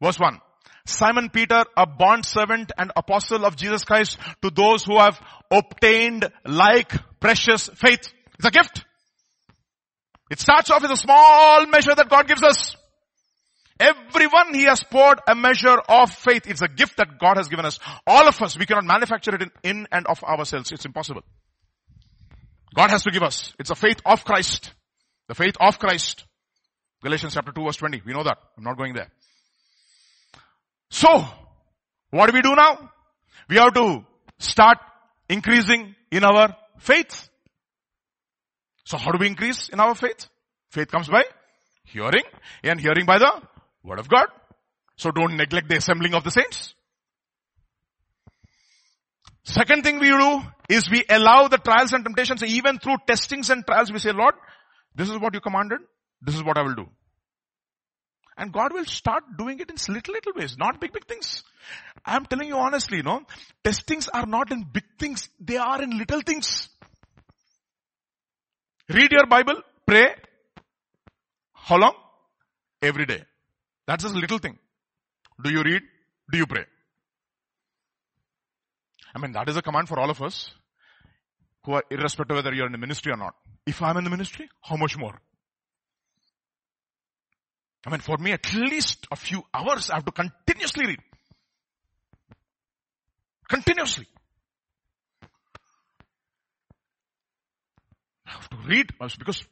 [0.01, 0.41] verse 1.
[0.89, 6.31] Simon Peter, a bond servant and apostle of Jesus Christ to those who have obtained
[6.45, 8.09] like precious faith.
[8.39, 8.85] It's a gift.
[10.31, 12.77] It starts off with a small measure that God gives us.
[13.79, 16.47] Everyone he has poured a measure of faith.
[16.47, 17.79] It's a gift that God has given us.
[18.07, 20.73] All of us, we cannot manufacture it in, in and of ourselves.
[20.73, 21.23] It's impossible.
[22.75, 23.55] God has to give us.
[23.59, 24.73] It's a faith of Christ.
[25.29, 26.25] The faith of Christ.
[27.03, 28.03] Galatians chapter 2 verse 20.
[28.05, 28.39] We know that.
[28.57, 29.11] I'm not going there.
[30.91, 31.25] So,
[32.11, 32.91] what do we do now?
[33.49, 34.05] We have to
[34.39, 34.79] start
[35.29, 37.29] increasing in our faith.
[38.85, 40.29] So how do we increase in our faith?
[40.71, 41.25] Faith comes by
[41.85, 42.25] hearing
[42.63, 43.43] and hearing by the
[43.83, 44.27] word of God.
[44.97, 46.75] So don't neglect the assembling of the saints.
[49.45, 53.65] Second thing we do is we allow the trials and temptations even through testings and
[53.65, 54.35] trials we say, Lord,
[54.95, 55.79] this is what you commanded.
[56.21, 56.87] This is what I will do.
[58.37, 61.43] And God will start doing it in little, little ways, not big, big things.
[62.05, 63.23] I'm telling you honestly, you know,
[63.65, 65.29] testings are not in big things.
[65.41, 66.69] They are in little things.
[68.89, 70.15] Read your Bible, pray.
[71.55, 71.95] How long?
[72.83, 73.23] every day.
[73.87, 74.59] That's a little thing.
[75.43, 75.83] Do you read?
[76.31, 76.65] Do you pray?
[79.15, 80.51] I mean, that is a command for all of us
[81.65, 83.35] who are irrespective whether you're in the ministry or not.
[83.67, 85.21] If I'm in the ministry, how much more?
[87.87, 90.99] I mean, for me, at least a few hours, I have to continuously read.
[93.49, 94.09] Continuously.
[98.27, 99.45] I have to read because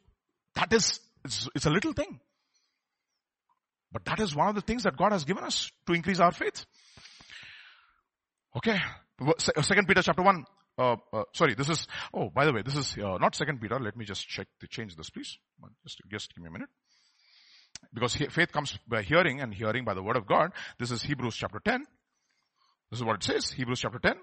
[0.56, 2.19] that is, it's, it's a little thing.
[3.93, 6.32] But that is one of the things that God has given us to increase our
[6.32, 6.66] faith.
[8.56, 8.81] Okay.
[9.39, 10.44] Second Peter chapter 1.
[10.77, 13.78] Uh, uh, sorry, this is, oh, by the way, this is uh, not second Peter.
[13.78, 15.39] Let me just check to change this, please.
[15.85, 16.69] Just, just give me a minute.
[17.93, 20.52] Because faith comes by hearing and hearing by the word of God.
[20.78, 21.85] This is Hebrews chapter 10.
[22.90, 23.51] This is what it says.
[23.51, 24.15] Hebrews chapter 10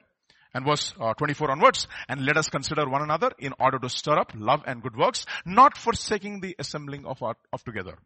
[0.54, 1.88] and verse uh, 24 onwards.
[2.08, 5.26] And let us consider one another in order to stir up love and good works,
[5.46, 7.98] not forsaking the assembling of our, of together.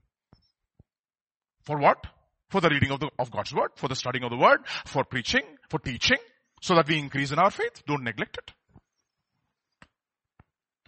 [1.63, 2.05] For what?
[2.49, 5.03] For the reading of the, of God's word, for the studying of the word, for
[5.03, 6.17] preaching, for teaching,
[6.61, 7.83] so that we increase in our faith.
[7.87, 8.51] Don't neglect it.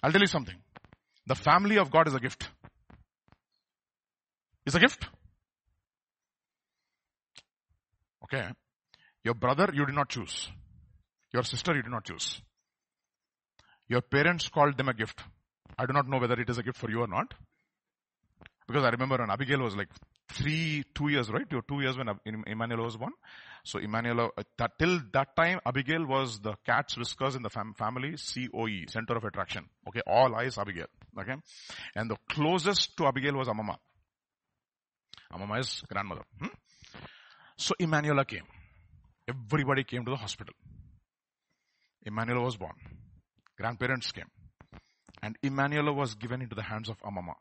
[0.04, 0.56] I'll tell you something.
[1.26, 2.48] The family of God is a gift.
[4.68, 5.08] It's a gift.
[8.26, 8.50] Okay.
[9.24, 10.50] Your brother you did not choose.
[11.34, 12.42] Your sister you did not choose.
[13.88, 15.22] Your parents called them a gift.
[15.78, 17.34] I do not know whether it is a gift for you or not.
[18.68, 19.88] Because I remember when Abigail was like
[20.28, 21.50] three, two years, right?
[21.50, 22.10] Your two years when
[22.46, 23.14] Emmanuel was born.
[23.64, 28.16] So Emmanuel, uh, till that time, Abigail was the cat's whiskers in the fam- family,
[28.18, 29.64] COE, center of attraction.
[29.88, 30.88] Okay, all eyes Abigail.
[31.18, 31.36] Okay,
[31.96, 33.78] and the closest to Abigail was Amama.
[35.34, 36.24] Amama is grandmother.
[36.40, 36.48] Hmm?
[37.58, 38.44] So Emmanuel came.
[39.28, 40.54] Everybody came to the hospital.
[42.06, 42.74] Emmanuel was born.
[43.58, 44.30] Grandparents came.
[45.22, 47.34] And Emmanuel was given into the hands of Amama.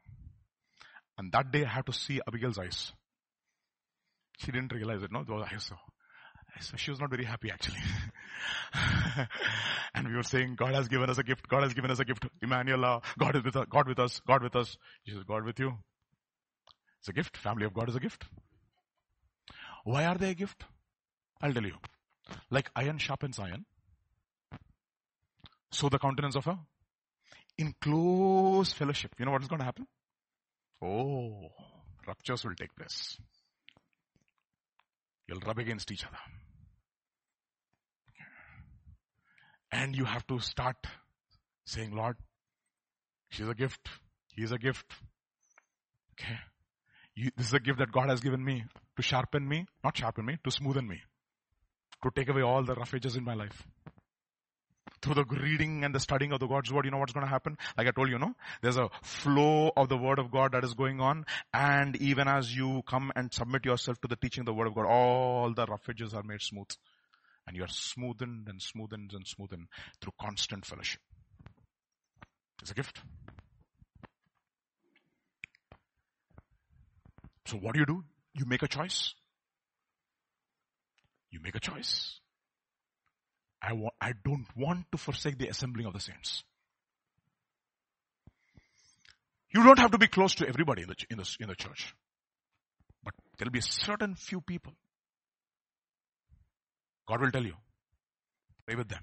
[1.19, 2.93] And that day I had to see Abigail's eyes.
[4.39, 5.25] She didn't realize it, no?
[5.25, 5.65] Those eyes.
[5.65, 5.77] So,
[6.61, 7.79] so she was not very happy actually.
[9.95, 11.49] and we were saying, God has given us a gift.
[11.49, 12.27] God has given us a gift.
[12.43, 13.67] Emmanuel, God is with us.
[13.71, 14.21] God with us.
[14.27, 14.77] God with us.
[15.05, 15.73] She says, God with you.
[17.07, 17.37] It's a gift.
[17.37, 18.25] Family of God is a gift.
[19.85, 20.65] Why are they a gift?
[21.41, 21.77] I'll tell you.
[22.51, 23.65] Like iron sharpens iron.
[25.71, 26.59] So the countenance of a
[27.59, 29.13] in close fellowship.
[29.21, 29.87] You know what is going to happen?
[30.83, 31.53] Oh,
[32.09, 33.17] ruptures will take place.
[35.29, 36.19] You'll rub against each other.
[39.71, 40.89] And you have to start
[41.67, 42.17] saying, Lord,
[43.31, 43.91] she's a gift.
[44.35, 44.93] He's a gift.
[46.15, 46.39] Okay.
[47.17, 48.65] This is a gift that God has given me
[48.97, 51.03] to sharpen me, not sharpen me, to smoothen me,
[52.03, 53.67] to take away all the rough edges in my life
[55.03, 57.31] through the reading and the studying of the God's word, you know what's going to
[57.31, 57.57] happen?
[57.77, 58.35] Like I told you, no?
[58.63, 61.25] There's a flow of the word of God that is going on.
[61.53, 64.75] And even as you come and submit yourself to the teaching of the word of
[64.75, 66.69] God, all the rough edges are made smooth.
[67.47, 69.67] And you are smoothened and smoothened and smoothened
[70.01, 71.01] through constant fellowship.
[72.61, 73.01] It's a gift.
[77.47, 78.05] So what do you do?
[78.35, 79.15] You make a choice.
[81.31, 82.21] You make a choice.
[83.63, 86.43] I, wa- I don't want to forsake the assembling of the saints.
[89.55, 91.95] You don't have to be close to everybody in the, in the, in the church.
[93.03, 94.73] But there'll be a certain few people.
[97.09, 97.55] God will tell you.
[98.67, 99.03] Pray with them.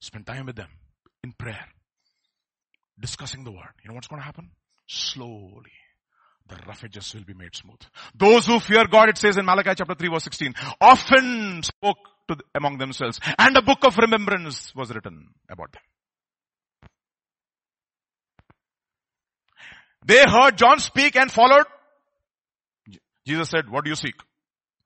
[0.00, 0.70] Spend time with them
[1.22, 1.66] in prayer.
[2.98, 3.74] Discussing the word.
[3.82, 4.50] You know what's going to happen?
[4.86, 5.72] Slowly.
[6.48, 7.80] The rough edges will be made smooth.
[8.14, 11.98] Those who fear God, it says in Malachi chapter 3 verse 16, often spoke
[12.28, 13.20] to, among themselves.
[13.38, 15.82] And a book of remembrance was written about them.
[20.04, 21.66] They heard John speak and followed.
[23.26, 24.14] Jesus said, what do you seek?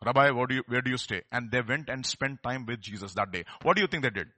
[0.04, 1.22] Rabbi, do you, where do you stay?
[1.30, 3.44] And they went and spent time with Jesus that day.
[3.62, 4.28] What do you think they did?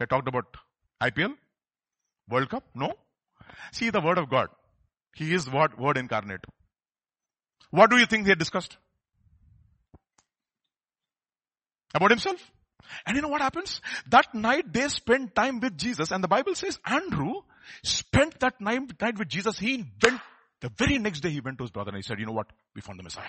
[0.00, 0.46] They talked about
[1.00, 1.34] IPL?
[2.28, 2.64] World Cup?
[2.74, 2.94] No.
[3.70, 4.48] See the word of God.
[5.14, 6.44] He is word, word incarnate.
[7.70, 8.76] What do you think they discussed?
[11.94, 12.40] About himself.
[13.06, 13.80] And you know what happens?
[14.08, 17.34] That night they spent time with Jesus and the Bible says Andrew
[17.82, 19.58] spent that night, night with Jesus.
[19.58, 20.20] He went,
[20.60, 22.48] the very next day he went to his brother and he said, you know what?
[22.74, 23.28] We found the Messiah.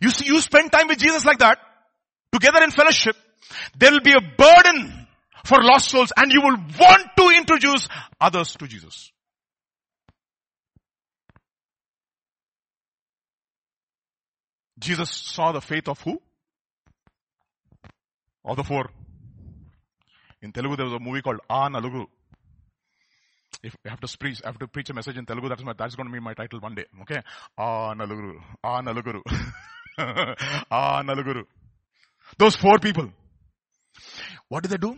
[0.00, 1.58] You see, you spend time with Jesus like that,
[2.32, 3.16] together in fellowship,
[3.76, 5.06] there will be a burden
[5.44, 7.88] for lost souls and you will want to introduce
[8.20, 9.12] others to Jesus.
[14.78, 16.20] Jesus saw the faith of who?
[18.44, 18.88] Of the four.
[20.42, 22.06] In Telugu there was a movie called Aa Nalugu.
[23.62, 25.74] if I have to preach, I have to preach a message in Telugu, that's my,
[25.76, 26.84] that's going to be my title one day.
[27.02, 27.20] Okay.
[27.58, 28.40] Ah, Naluguru.
[28.64, 29.22] Ah, Naluguru.
[30.70, 31.44] ah, Naluguru.
[32.38, 33.10] Those four people.
[34.48, 34.96] What did they do?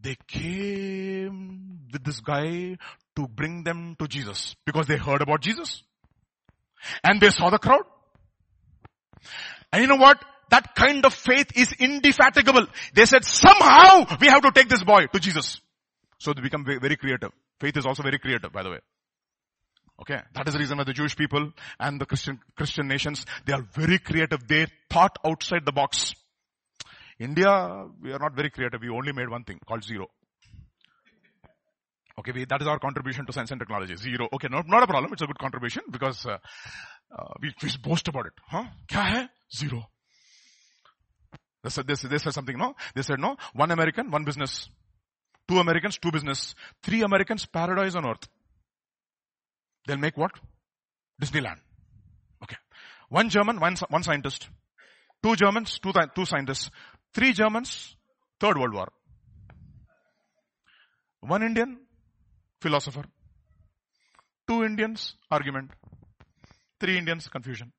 [0.00, 2.76] They came with this guy
[3.16, 5.82] to bring them to Jesus because they heard about Jesus.
[7.02, 7.82] And they saw the crowd.
[9.72, 10.24] And you know what?
[10.50, 12.66] That kind of faith is indefatigable.
[12.94, 15.60] They said somehow we have to take this boy to Jesus.
[16.18, 17.32] So they become very creative.
[17.60, 18.78] Faith is also very creative, by the way.
[20.00, 20.20] Okay.
[20.34, 23.66] That is the reason why the Jewish people and the Christian, Christian nations, they are
[23.74, 24.46] very creative.
[24.46, 26.14] They thought outside the box.
[27.18, 28.80] India, we are not very creative.
[28.80, 30.06] We only made one thing called zero.
[32.18, 33.94] Okay, we, that is our contribution to science and technology.
[33.96, 34.28] Zero.
[34.32, 35.12] Okay, no, not a problem.
[35.12, 36.38] It's a good contribution because uh,
[37.16, 38.32] uh, we, we boast about it.
[38.46, 38.64] Huh?
[38.88, 39.28] Kya hai?
[39.54, 39.88] Zero.
[41.62, 42.74] They said, they, they said something, no?
[42.94, 44.68] They said, no, one American, one business.
[45.46, 46.54] Two Americans, two business.
[46.82, 48.28] Three Americans, paradise on earth.
[49.86, 50.32] They'll make what?
[51.20, 51.58] Disneyland.
[52.42, 52.56] Okay.
[53.08, 54.48] One German, one, one scientist.
[55.22, 56.70] Two Germans, two, two scientists.
[57.14, 57.96] Three Germans,
[58.40, 58.88] third world war.
[61.20, 61.78] One Indian,
[62.60, 63.04] philosopher.
[64.46, 65.70] Two Indians, argument.
[66.80, 67.72] Three Indians, confusion.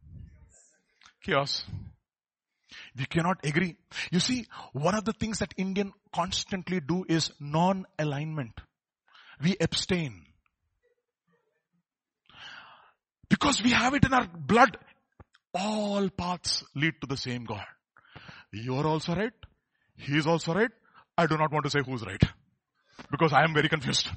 [1.23, 1.63] Chaos.
[2.97, 3.77] We cannot agree.
[4.11, 8.59] You see, one of the things that Indian constantly do is non-alignment.
[9.41, 10.25] We abstain.
[13.29, 14.77] Because we have it in our blood.
[15.53, 17.65] All paths lead to the same God.
[18.51, 19.33] You're also right.
[19.95, 20.71] He is also right.
[21.17, 22.23] I do not want to say who's right.
[23.11, 24.09] Because I am very confused.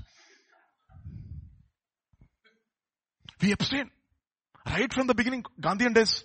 [3.41, 3.91] We abstain.
[4.65, 6.25] Right from the beginning, Gandhian days.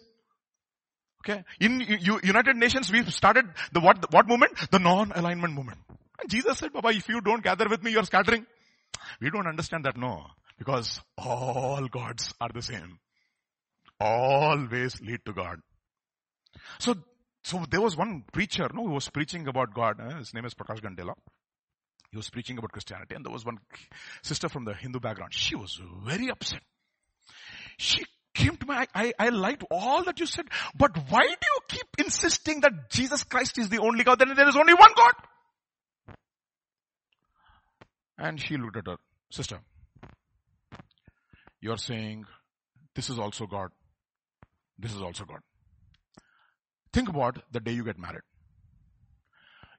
[1.25, 1.43] Okay.
[1.59, 4.53] In United Nations, we've started the what, what movement?
[4.71, 5.79] The non-alignment movement.
[6.19, 8.45] And Jesus said, Baba, if you don't gather with me, you're scattering.
[9.19, 10.25] We don't understand that, no.
[10.57, 12.99] Because all gods are the same.
[13.99, 15.59] Always lead to God.
[16.79, 16.95] So,
[17.47, 20.01] so there was one preacher, no, who was preaching about God.
[20.01, 20.17] Eh?
[20.17, 21.13] His name is Prakash Gandela.
[22.11, 23.57] He was preaching about Christianity and there was one
[24.21, 25.33] sister from the Hindu background.
[25.33, 26.59] She was very upset.
[27.77, 28.03] She
[28.33, 30.45] came to me, I, I, I liked all that you said,
[30.75, 34.19] but why do you keep insisting that Jesus Christ is the only God?
[34.19, 35.13] Then there is only one God.
[38.17, 38.97] And she looked at her,
[39.31, 39.59] sister,
[41.61, 42.25] you're saying
[42.93, 43.69] this is also God.
[44.77, 45.39] This is also God.
[46.97, 48.23] Think about the day you get married.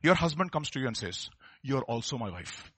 [0.05, 1.31] Your husband comes to you and says,
[1.65, 2.71] you're also my wife.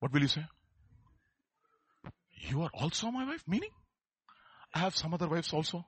[0.00, 0.46] What will you say?
[2.48, 3.44] You are also my wife?
[3.46, 3.68] Meaning?
[4.74, 5.84] I have some other wives also.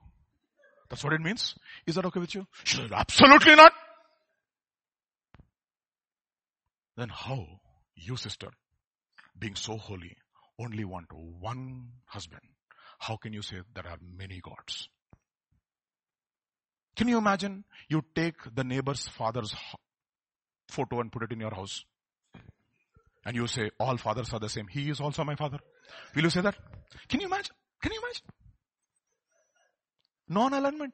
[0.87, 1.55] That's what it means.
[1.87, 2.45] Is that okay with you?
[2.63, 3.73] Said, absolutely not.
[6.95, 7.43] Then how,
[7.95, 8.49] you sister,
[9.39, 10.15] being so holy,
[10.59, 12.43] only want one husband,
[12.99, 14.89] how can you say there are many gods?
[16.97, 19.55] Can you imagine you take the neighbor's father's
[20.67, 21.85] photo and put it in your house?
[23.23, 24.67] And you say, all fathers are the same.
[24.67, 25.59] He is also my father.
[26.15, 26.55] Will you say that?
[27.07, 27.53] Can you imagine?
[27.81, 28.25] Can you imagine?
[30.29, 30.93] Non-alignment.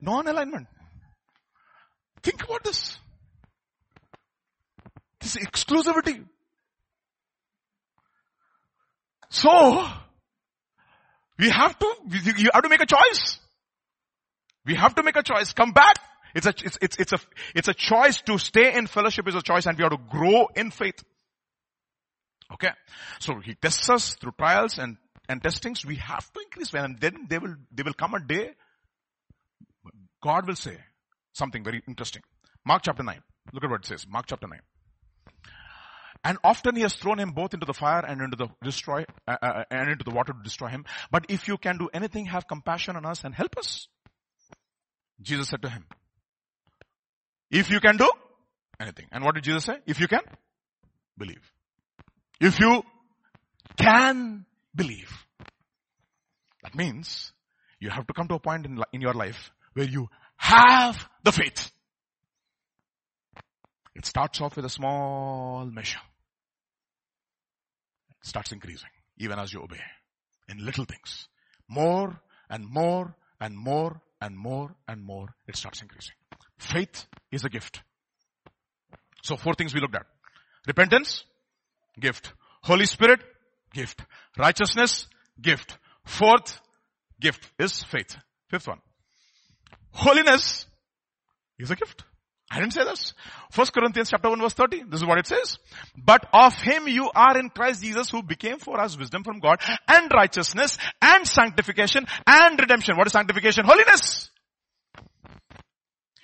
[0.00, 0.68] Non-alignment.
[2.22, 2.98] Think about this.
[5.20, 6.24] This exclusivity.
[9.30, 9.84] So,
[11.38, 11.94] we have to,
[12.36, 13.38] you have to make a choice.
[14.66, 15.52] We have to make a choice.
[15.52, 15.96] Come back.
[16.34, 17.18] It's a, it's, it's, it's a,
[17.54, 20.48] it's a choice to stay in fellowship is a choice and we have to grow
[20.54, 21.02] in faith.
[22.52, 22.70] Okay.
[23.20, 24.96] So he tests us through trials and,
[25.28, 25.84] and testings.
[25.86, 28.50] We have to increase faith and then they will, they will come a day.
[30.22, 30.76] God will say
[31.32, 32.22] something very interesting.
[32.64, 33.22] Mark chapter 9.
[33.52, 34.06] Look at what it says.
[34.08, 34.58] Mark chapter 9.
[36.24, 39.36] And often he has thrown him both into the fire and into the destroy, uh,
[39.40, 40.84] uh, and into the water to destroy him.
[41.10, 43.86] But if you can do anything, have compassion on us and help us.
[45.20, 45.84] Jesus said to him,
[47.50, 48.10] if you can do
[48.80, 49.06] anything.
[49.12, 49.78] And what did Jesus say?
[49.86, 50.20] If you can,
[51.16, 51.52] believe.
[52.40, 52.82] If you
[53.76, 54.44] can
[54.74, 55.10] believe.
[56.62, 57.32] That means
[57.80, 61.32] you have to come to a point in, in your life where you have the
[61.32, 61.70] faith.
[63.94, 66.00] It starts off with a small measure.
[68.20, 69.80] It starts increasing even as you obey
[70.48, 71.28] in little things.
[71.68, 72.20] More
[72.50, 76.14] and more and more and more and more it starts increasing.
[76.58, 77.82] Faith is a gift.
[79.22, 80.06] So four things we looked at.
[80.66, 81.24] Repentance,
[81.98, 82.32] gift.
[82.62, 83.20] Holy Spirit,
[83.72, 84.00] gift.
[84.38, 85.06] Righteousness,
[85.40, 85.78] gift.
[86.04, 86.60] Fourth
[87.20, 88.16] gift is faith.
[88.48, 88.80] Fifth one.
[89.90, 90.66] Holiness
[91.58, 92.04] is a gift.
[92.50, 93.12] I didn't say this.
[93.50, 94.84] First Corinthians chapter 1 verse 30.
[94.88, 95.58] This is what it says.
[95.96, 99.60] But of him you are in Christ Jesus who became for us wisdom from God
[99.88, 102.96] and righteousness and sanctification and redemption.
[102.96, 103.64] What is sanctification?
[103.64, 104.30] Holiness.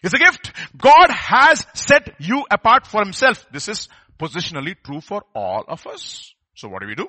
[0.02, 0.52] It's a gift.
[0.76, 3.46] God has set you apart for himself.
[3.52, 3.88] This is
[4.18, 6.34] positionally true for all of us.
[6.54, 7.08] So what do we do?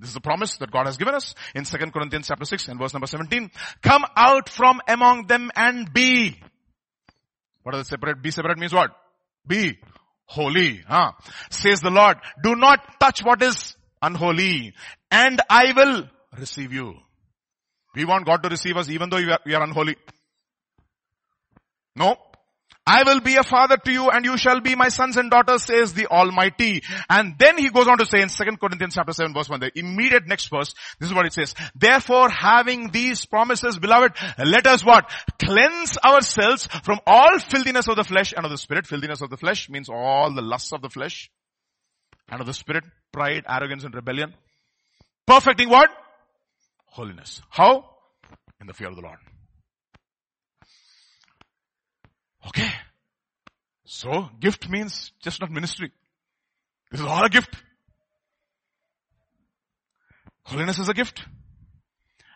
[0.00, 2.78] This is the promise that God has given us in 2 Corinthians chapter 6 and
[2.78, 3.50] verse number 17.
[3.82, 6.40] Come out from among them and be.
[7.62, 8.22] What does separate?
[8.22, 8.90] Be separate means what?
[9.46, 9.78] Be
[10.24, 10.82] holy.
[10.86, 11.12] Huh?
[11.50, 14.74] Says the Lord, do not touch what is unholy
[15.10, 16.08] and I will
[16.38, 16.94] receive you.
[17.94, 19.96] We want God to receive us even though we are, we are unholy.
[21.96, 22.16] No.
[22.90, 25.64] I will be a father to you and you shall be my sons and daughters
[25.64, 26.82] says the Almighty.
[27.08, 29.78] And then he goes on to say in 2 Corinthians chapter 7 verse 1, the
[29.78, 31.54] immediate next verse, this is what it says.
[31.76, 35.08] Therefore having these promises beloved, let us what?
[35.38, 38.88] Cleanse ourselves from all filthiness of the flesh and of the spirit.
[38.88, 41.30] Filthiness of the flesh means all the lusts of the flesh
[42.28, 44.34] and of the spirit, pride, arrogance and rebellion.
[45.28, 45.90] Perfecting what?
[46.86, 47.40] Holiness.
[47.50, 47.88] How?
[48.60, 49.18] In the fear of the Lord.
[52.46, 52.68] Okay.
[53.84, 55.92] So gift means just not ministry.
[56.90, 57.54] This is all a gift.
[60.44, 61.24] Holiness is a gift.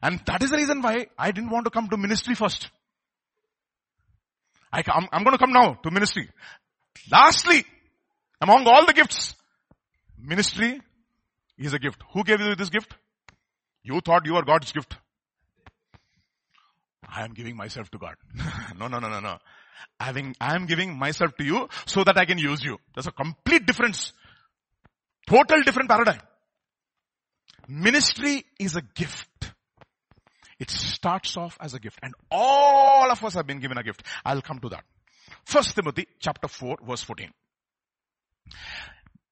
[0.03, 2.71] And that is the reason why I didn't want to come to ministry first.
[4.73, 6.29] I, am I'm going to come now to ministry.
[7.11, 7.65] Lastly,
[8.41, 9.35] among all the gifts,
[10.19, 10.81] ministry
[11.57, 12.03] is a gift.
[12.13, 12.95] Who gave you this gift?
[13.83, 14.97] You thought you were God's gift.
[17.09, 18.17] I am giving myself to God.
[18.79, 19.39] no, no, no, no, no
[20.01, 22.79] I am giving myself to you so that I can use you.
[22.95, 24.13] There's a complete difference.
[25.27, 26.21] Total different paradigm.
[27.69, 29.29] Ministry is a gift.
[30.59, 34.03] It starts off as a gift and all of us have been given a gift.
[34.25, 34.85] I'll come to that.
[35.45, 37.31] First Timothy chapter 4 verse 14.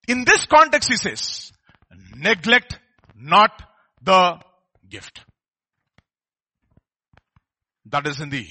[0.08, 1.52] In this context he says,
[2.16, 2.78] neglect
[3.14, 3.62] not
[4.02, 4.40] the
[4.88, 5.24] gift.
[7.86, 8.46] That is in the,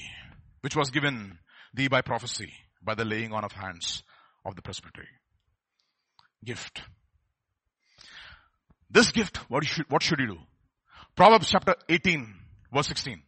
[0.60, 1.38] which was given
[1.74, 4.02] thee by prophecy, by the laying on of hands
[4.44, 5.08] of the presbytery.
[6.44, 6.82] Gift.
[8.90, 10.38] This gift, what should, what should you do?
[11.16, 12.34] Proverbs chapter 18
[12.72, 13.22] verse 16.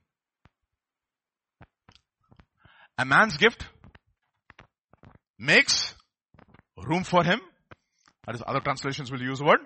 [2.98, 3.66] A man's gift
[5.38, 5.94] makes
[6.76, 7.40] room for him.
[8.26, 9.60] That is other translations will use the word.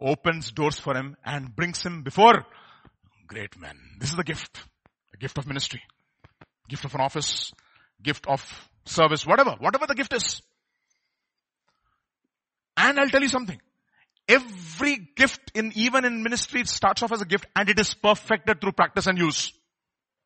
[0.00, 2.46] Opens doors for him and brings him before
[3.26, 3.76] great men.
[3.98, 4.60] This is the gift.
[5.12, 5.82] The gift of ministry.
[6.68, 7.52] Gift of an office
[8.02, 10.42] gift of service, whatever, whatever the gift is.
[12.76, 13.60] And I'll tell you something.
[14.28, 17.94] Every gift in, even in ministry, it starts off as a gift and it is
[17.94, 19.52] perfected through practice and use.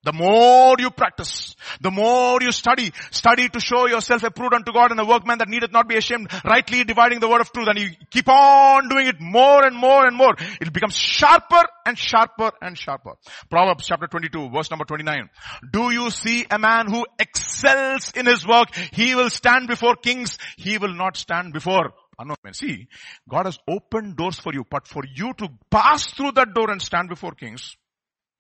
[0.05, 4.91] The more you practice, the more you study, study to show yourself approved unto God
[4.91, 7.69] and a workman that needeth not be ashamed, rightly dividing the word of truth.
[7.69, 10.35] And you keep on doing it more and more and more.
[10.61, 13.13] It becomes sharper and sharper and sharper.
[13.49, 15.31] Proverbs chapter 22 verse number 29.
[15.73, 18.75] Do you see a man who excels in his work?
[18.93, 20.37] He will stand before kings.
[20.57, 22.55] He will not stand before unknown men.
[22.55, 22.89] See,
[23.29, 26.83] God has opened doors for you, but for you to pass through that door and
[26.83, 27.77] stand before kings,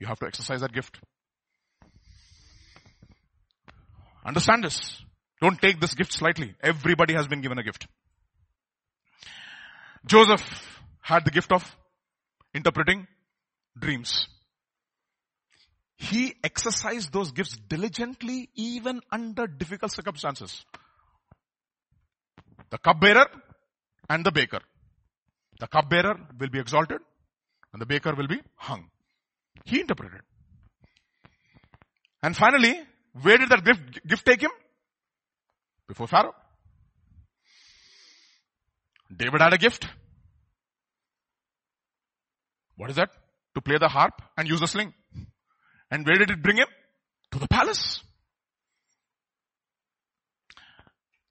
[0.00, 0.98] you have to exercise that gift.
[4.24, 5.02] Understand this.
[5.40, 6.54] Don't take this gift slightly.
[6.62, 7.88] Everybody has been given a gift.
[10.06, 10.42] Joseph
[11.00, 11.64] had the gift of
[12.54, 13.06] interpreting
[13.78, 14.28] dreams.
[15.96, 20.64] He exercised those gifts diligently even under difficult circumstances.
[22.70, 23.26] The cupbearer
[24.08, 24.60] and the baker.
[25.60, 26.98] The cupbearer will be exalted
[27.72, 28.90] and the baker will be hung.
[29.64, 30.20] He interpreted.
[32.22, 32.80] And finally,
[33.20, 34.50] where did that gift, gift take him?
[35.86, 36.34] Before Pharaoh.
[39.14, 39.86] David had a gift.
[42.76, 43.10] What is that?
[43.54, 44.94] To play the harp and use the sling.
[45.90, 46.68] And where did it bring him?
[47.32, 48.02] To the palace.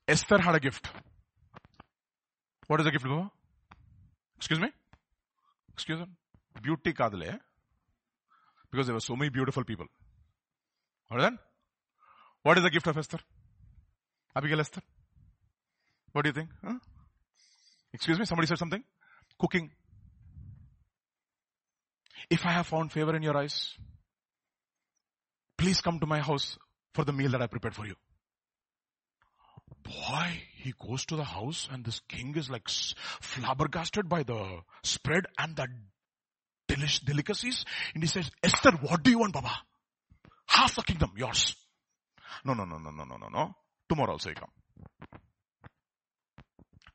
[0.08, 0.88] Esther had a gift.
[2.68, 3.32] What is the gift, Baba?
[4.38, 4.70] Excuse me?
[5.74, 6.06] Excuse me?
[6.62, 7.34] Beauty kadale.
[7.34, 7.38] Eh?
[8.70, 9.88] Because there were so many beautiful people.
[11.10, 11.34] That?
[12.44, 13.20] What is the gift of Esther?
[14.36, 14.82] Abigail Esther?
[16.12, 16.50] What do you think?
[16.64, 16.80] Huh?
[17.94, 18.84] Excuse me, somebody said something?
[19.40, 19.72] Cooking.
[22.30, 23.76] If I have found favor in your eyes,
[25.58, 26.58] please come to my house
[26.94, 27.96] for the meal that I prepared for you.
[29.84, 35.26] Boy, he goes to the house and this king is like flabbergasted by the spread
[35.38, 35.68] and the
[37.06, 37.66] delicacies.
[37.94, 39.52] And he says, Esther, what do you want, Baba?
[40.48, 41.56] Half the kingdom, yours.
[42.46, 43.56] No, no, no, no, no, no, no, no.
[43.88, 44.50] tomorrow also you come.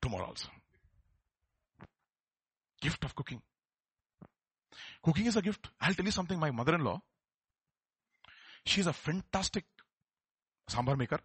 [0.00, 0.48] Tomorrow also.
[2.80, 3.42] Gift of cooking.
[5.02, 5.68] Cooking is a gift.
[5.80, 7.00] I'll tell you something, my mother-in-law,
[8.64, 9.64] she's a fantastic
[10.68, 11.20] sambar maker.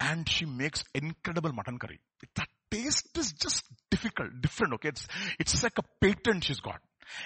[0.00, 2.00] And she makes incredible mutton curry.
[2.34, 4.88] That taste is just difficult, different, okay?
[4.88, 5.06] It's,
[5.38, 6.80] it's like a patent she's got.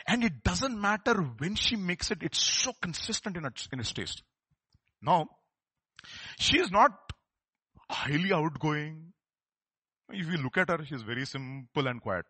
[0.06, 3.92] And it doesn't matter when she makes it, it's so consistent in its, in its
[3.92, 4.22] taste.
[5.02, 5.28] Now,
[6.38, 6.92] she is not
[7.88, 9.12] highly outgoing.
[10.10, 12.26] If you look at her, she's very simple and quiet.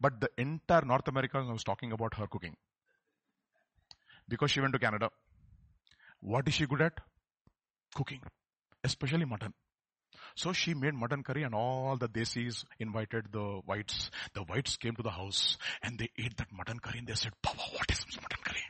[0.00, 2.56] But the entire North America was talking about her cooking.
[4.28, 5.10] Because she went to Canada.
[6.20, 6.94] What is she good at?
[7.94, 8.20] Cooking.
[8.82, 9.54] Especially mutton.
[10.36, 14.10] So she made mutton curry and all the desis invited the whites.
[14.34, 17.32] The whites came to the house and they ate that mutton curry and they said,
[17.42, 18.62] Baba, what is mutton curry?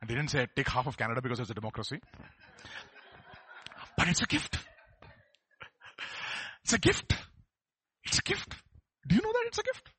[0.00, 2.00] And they didn't say take half of Canada because it's a democracy.
[3.96, 4.58] But it's a gift.
[6.64, 7.14] It's a gift.
[8.04, 8.52] It's a gift.
[9.06, 9.90] Do you know that it's a gift?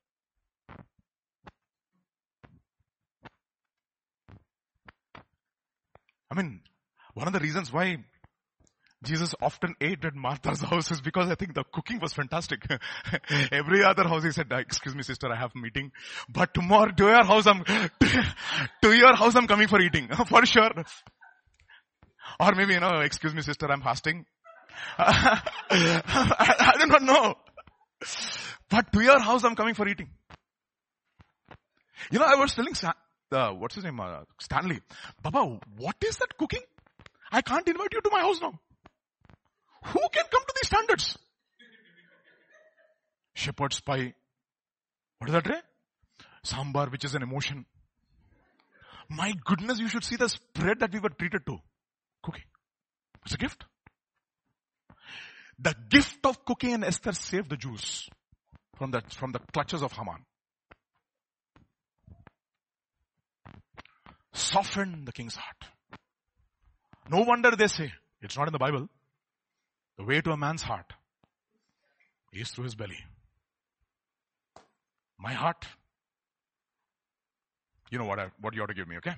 [6.29, 6.59] I mean,
[7.13, 8.03] one of the reasons why
[9.05, 12.65] Jesus often ate at Martha's houses because I think the cooking was fantastic.
[13.51, 15.91] Every other house he said, excuse me sister, I have a meeting,
[16.29, 17.63] but tomorrow to your house I'm,
[18.81, 20.71] to your house I'm coming for eating, for sure.
[22.39, 24.25] Or maybe, you know, excuse me sister, I'm fasting.
[24.97, 27.35] I, I do not know.
[28.69, 30.09] But to your house I'm coming for eating.
[32.11, 32.73] You know, I was telling,
[33.31, 34.81] uh, what's his name, uh, Stanley,
[35.21, 36.61] Baba, what is that cooking?
[37.31, 38.59] I can't invite you to my house now.
[39.85, 41.17] Who can come to these standards?
[43.33, 44.13] Shepherd's pie.
[45.19, 45.59] What is that, Ray?
[46.43, 47.65] Sambar, which is an emotion.
[49.09, 51.57] My goodness, you should see the spread that we were treated to.
[52.23, 52.43] Cooking.
[53.25, 53.65] It's a gift.
[55.59, 58.09] The gift of cooking and Esther saved the Jews
[58.77, 60.25] from the, from the clutches of Haman.
[64.33, 65.63] Soften the king's heart.
[67.09, 68.89] No wonder they say, it's not in the Bible.
[69.97, 70.91] The way to a man's heart
[72.33, 72.99] is through his belly.
[75.17, 75.65] My heart,
[77.89, 79.15] you know what I, what you ought to give me, okay?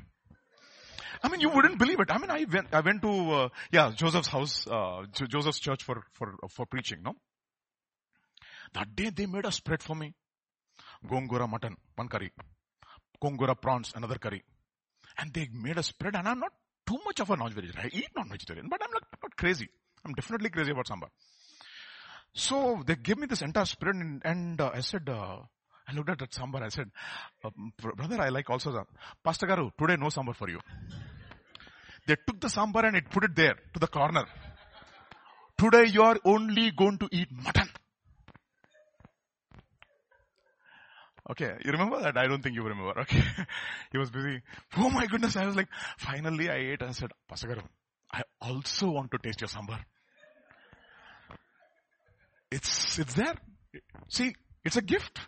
[1.24, 2.12] I mean, you wouldn't believe it.
[2.12, 6.04] I mean, I went, I went to, uh, yeah, Joseph's house, uh, Joseph's church for,
[6.14, 7.16] for, for preaching, no?
[8.74, 10.14] That day they made a spread for me.
[11.06, 12.32] Gongura mutton, one curry.
[13.22, 14.44] Gongura prawns, another curry.
[15.18, 16.52] And they made a spread and I'm not
[16.86, 17.92] too much of a non-vegetarian.
[17.92, 19.70] I eat non-vegetarian, but I'm not, not crazy.
[20.08, 21.10] I'm definitely crazy about sambar.
[22.34, 25.40] So they gave me this entire spread and, and uh, I said, uh,
[25.88, 26.62] I looked at that sambar.
[26.64, 26.90] I said,
[27.44, 28.88] uh, brother, I like also that.
[29.24, 30.60] Pastor Garu, today no sambar for you.
[32.08, 34.26] They took the sambar and it put it there to the corner.
[35.58, 37.68] Today you are only going to eat mutton.
[41.30, 42.18] Okay, you remember that?
[42.18, 43.02] I don't think you remember.
[43.02, 43.22] Okay.
[43.92, 44.42] he was busy.
[44.78, 45.68] Oh my goodness, I was like,
[45.98, 47.64] finally I ate and said, Pastor Garu,
[48.14, 49.80] I also want to taste your sambar.
[52.52, 53.36] It's, it's there.
[54.10, 55.20] See, it's a gift.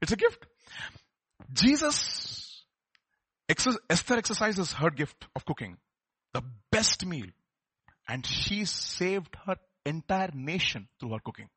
[0.00, 0.46] It's a gift.
[1.52, 2.64] Jesus,
[3.48, 5.76] Esther exercises her gift of cooking.
[6.32, 7.26] The best meal.
[8.08, 9.56] And she saved her
[9.86, 11.48] entire nation through her cooking.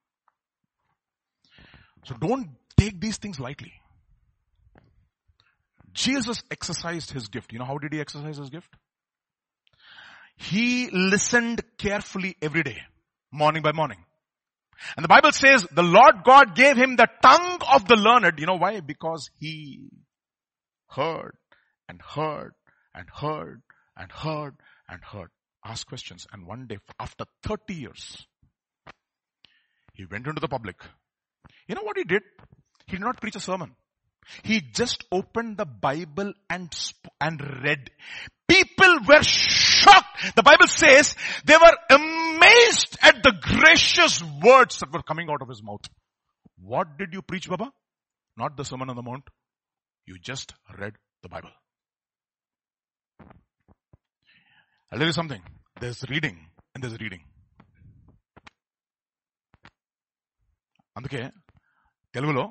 [2.06, 3.74] So don't take these things lightly.
[5.94, 7.52] Jesus exercised his gift.
[7.52, 8.70] You know how did he exercise his gift?
[10.38, 12.78] He listened carefully every day,
[13.32, 13.98] morning by morning.
[14.96, 18.40] And the Bible says the Lord God gave him the tongue of the learned.
[18.40, 18.80] You know why?
[18.80, 19.90] Because he
[20.90, 21.38] heard
[21.90, 22.54] and heard
[22.94, 23.62] and heard
[23.96, 24.56] and heard
[24.90, 25.30] and heard.
[25.66, 26.28] Ask questions.
[26.32, 28.26] And one day, after 30 years,
[29.94, 30.78] he went into the public.
[31.68, 32.22] You know what he did?
[32.86, 33.76] He did not preach a sermon.
[34.44, 36.74] He just opened the Bible and,
[37.20, 37.90] and read.
[38.48, 40.07] People were shocked.
[40.36, 41.16] The Bible says
[41.46, 45.86] they were amazed at the gracious words that were coming out of his mouth.
[46.58, 47.72] What did you preach, Baba?
[48.38, 49.26] Not the Sermon on the Mount.
[50.06, 51.50] You just read the Bible.
[54.92, 55.42] I'll tell you something.
[55.80, 56.38] There's reading
[56.74, 57.24] and there's reading.
[60.98, 61.20] అందుకే
[62.16, 62.44] తెలుగులో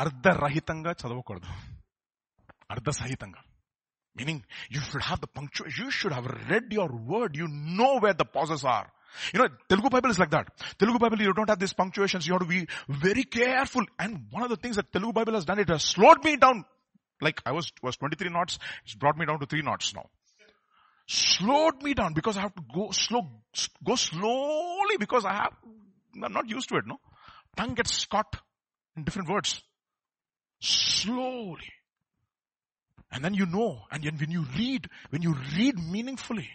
[0.00, 1.50] అర్ధరహితంగా చదవకూడదు
[2.74, 3.40] అర్ధసహితంగా
[4.16, 5.84] Meaning, you should have the punctuation.
[5.84, 7.36] You should have read your word.
[7.36, 8.90] You know where the pauses are.
[9.32, 10.48] You know, Telugu Bible is like that.
[10.78, 12.26] Telugu Bible, you don't have these punctuations.
[12.26, 13.84] You have to be very careful.
[13.98, 16.64] And one of the things that Telugu Bible has done, it has slowed me down.
[17.20, 18.58] Like I was, was 23 knots.
[18.84, 20.08] It's brought me down to 3 knots now.
[21.06, 23.28] slowed me down because I have to go slow,
[23.82, 25.52] go slowly because I have,
[26.22, 26.98] I'm not used to it, no?
[27.56, 28.36] Tongue gets caught
[28.96, 29.62] in different words.
[30.60, 31.70] Slowly.
[33.14, 36.50] And then you know, and then when you read, when you read meaningfully,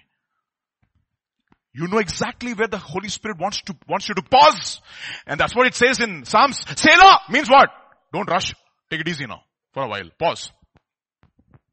[1.74, 4.82] you know exactly where the Holy Spirit wants to, wants you to pause.
[5.26, 6.60] And that's what it says in Psalms.
[6.76, 7.70] Selah means what?
[8.12, 8.54] Don't rush.
[8.90, 9.42] Take it easy now
[9.74, 10.10] for a while.
[10.20, 10.52] Pause.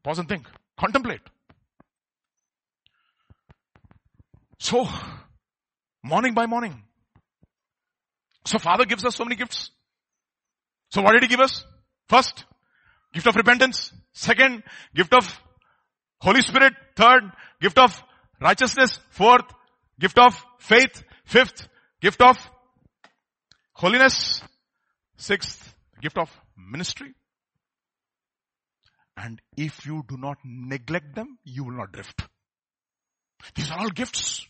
[0.05, 0.47] Pause and think.
[0.79, 1.23] Contemplate.
[4.61, 4.89] So,
[6.05, 6.85] morning by morning.
[8.47, 9.71] So Father gives us so many gifts.
[10.91, 11.65] So what did He give us?
[12.09, 12.45] First,
[13.13, 13.93] gift of repentance.
[14.13, 14.63] Second,
[14.95, 15.41] gift of
[16.21, 16.75] Holy Spirit.
[16.97, 17.25] Third,
[17.61, 18.03] gift of
[18.41, 18.99] righteousness.
[19.11, 19.45] Fourth,
[19.99, 21.03] gift of faith.
[21.25, 21.69] Fifth,
[22.01, 22.37] gift of
[23.73, 24.43] holiness.
[25.17, 27.15] Sixth, gift of ministry.
[29.17, 32.23] And if you do not neglect them, you will not drift.
[33.55, 34.47] These are all gifts.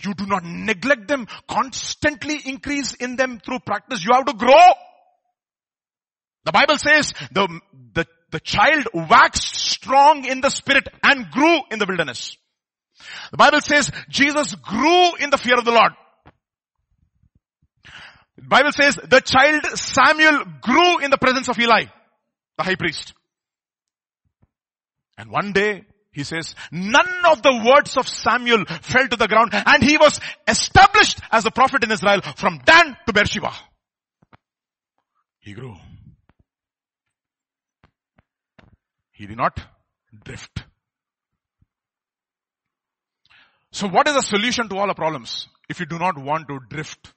[0.00, 1.26] You do not neglect them.
[1.48, 4.04] Constantly increase in them through practice.
[4.04, 4.72] You have to grow.
[6.48, 7.60] The Bible says the,
[7.92, 12.38] the, the child waxed strong in the spirit and grew in the wilderness.
[13.30, 15.92] The Bible says Jesus grew in the fear of the Lord.
[18.38, 21.84] The Bible says the child Samuel grew in the presence of Eli,
[22.56, 23.12] the high priest.
[25.18, 29.50] And one day he says, none of the words of Samuel fell to the ground
[29.52, 33.52] and he was established as a prophet in Israel from Dan to Beersheba.
[35.40, 35.76] He grew.
[39.18, 39.60] He did not
[40.24, 40.62] drift.
[43.72, 46.60] So what is the solution to all our problems if you do not want to
[46.70, 47.12] drift?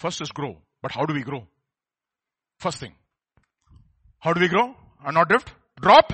[0.00, 0.58] First is grow.
[0.82, 1.46] But how do we grow?
[2.58, 2.92] First thing.
[4.18, 4.74] How do we grow
[5.06, 5.52] and not drift?
[5.80, 6.12] Drop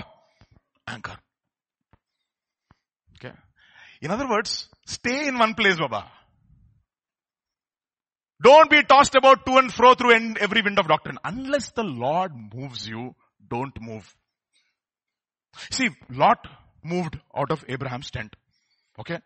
[0.86, 1.16] anchor.
[3.16, 3.34] Okay.
[4.02, 6.04] In other words, stay in one place, Baba.
[8.42, 11.18] Don't be tossed about to and fro through every wind of doctrine.
[11.24, 13.14] Unless the Lord moves you,
[13.48, 14.14] don't move.
[15.70, 16.46] See, Lot
[16.82, 18.34] moved out of Abraham's tent.
[18.98, 19.18] Okay.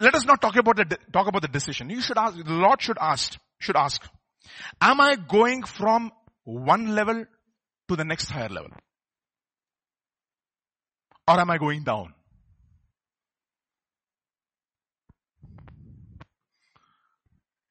[0.00, 1.90] Let us not talk about the, talk about the decision.
[1.90, 4.02] You should ask, the Lord should ask, should ask,
[4.80, 6.12] am I going from
[6.44, 7.24] one level
[7.88, 8.70] to the next higher level?
[11.26, 12.14] Or am I going down?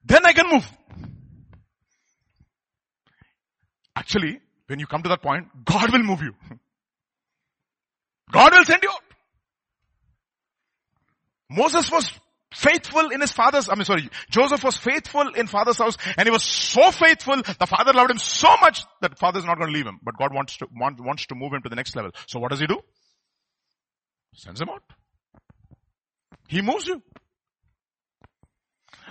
[0.04, 0.70] Then I can move.
[3.96, 6.34] Actually, when you come to that point, God will move you.
[8.32, 9.04] God will send you out.
[11.50, 12.12] Moses was
[12.54, 16.32] faithful in his father's, I mean sorry, Joseph was faithful in father's house and he
[16.32, 19.74] was so faithful, the father loved him so much that father is not going to
[19.74, 20.00] leave him.
[20.04, 22.12] But God wants to, want, wants to move him to the next level.
[22.28, 22.80] So what does he do?
[24.36, 24.84] Sends him out.
[26.48, 27.02] He moves you.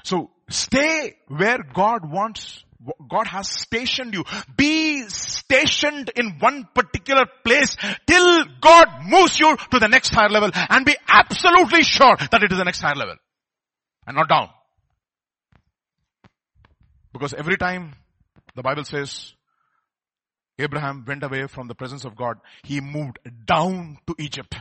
[0.05, 2.65] So stay where God wants,
[3.09, 4.25] God has stationed you.
[4.57, 7.77] Be stationed in one particular place
[8.07, 12.53] till God moves you to the next higher level and be absolutely sure that it
[12.53, 13.17] is the next higher level
[14.07, 14.51] and not down.
[17.13, 17.95] Because every time
[18.55, 19.35] the Bible says
[20.59, 24.55] Abraham went away from the presence of God, he moved down to Egypt.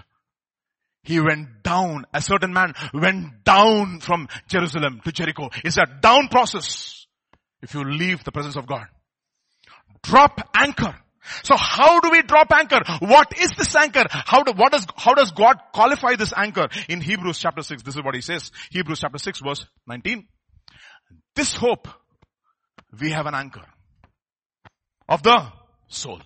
[1.04, 5.50] He went down, a certain man went down from Jerusalem to Jericho.
[5.64, 6.97] It's a down process
[7.62, 8.88] if you leave the presence of God.
[10.04, 10.96] Drop anchor.
[11.44, 12.82] So how do we drop anchor?
[13.00, 14.04] What is this anchor?
[14.10, 16.68] How, do, what does, how does God qualify this anchor?
[16.88, 18.52] In Hebrews chapter 6, this is what he says.
[18.72, 20.26] Hebrews chapter 6 verse 19.
[21.36, 21.88] This hope,
[23.00, 23.66] we have an anchor
[25.10, 25.52] of the
[25.88, 26.22] soul.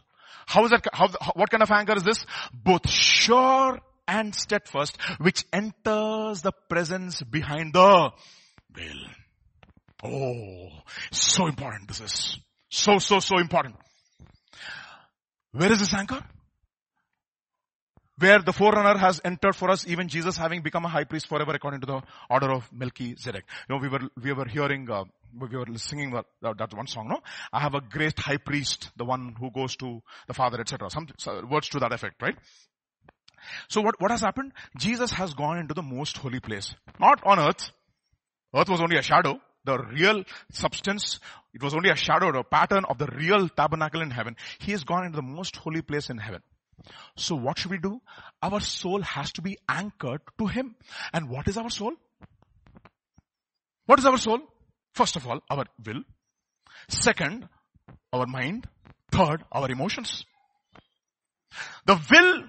[0.45, 2.25] How is that, how, what kind of anchor is this?
[2.53, 8.11] Both sure and steadfast, which enters the presence behind the
[8.71, 8.97] veil.
[10.03, 10.69] Oh,
[11.11, 12.37] so important this is.
[12.69, 13.75] So, so, so important.
[15.51, 16.23] Where is this anchor?
[18.17, 21.51] Where the forerunner has entered for us, even Jesus having become a high priest forever
[21.53, 23.43] according to the order of Melchizedek.
[23.67, 25.05] You know, we were, we were hearing, uh,
[25.37, 27.19] we were singing that, that one song, no?
[27.51, 30.89] I have a great high priest, the one who goes to the Father, etc.
[30.89, 31.07] Some
[31.49, 32.35] words to that effect, right?
[33.67, 34.53] So what, what has happened?
[34.77, 36.75] Jesus has gone into the most holy place.
[36.99, 37.71] Not on earth.
[38.55, 41.19] Earth was only a shadow the real substance.
[41.53, 44.35] It was only a shadow or a pattern of the real tabernacle in heaven.
[44.59, 46.41] He has gone into the most holy place in heaven.
[47.15, 48.01] So what should we do?
[48.41, 50.75] Our soul has to be anchored to Him.
[51.13, 51.93] And what is our soul?
[53.85, 54.39] What is our soul?
[54.93, 56.03] First of all, our will.
[56.87, 57.47] Second,
[58.11, 58.67] our mind.
[59.11, 60.25] Third, our emotions.
[61.85, 62.43] The will,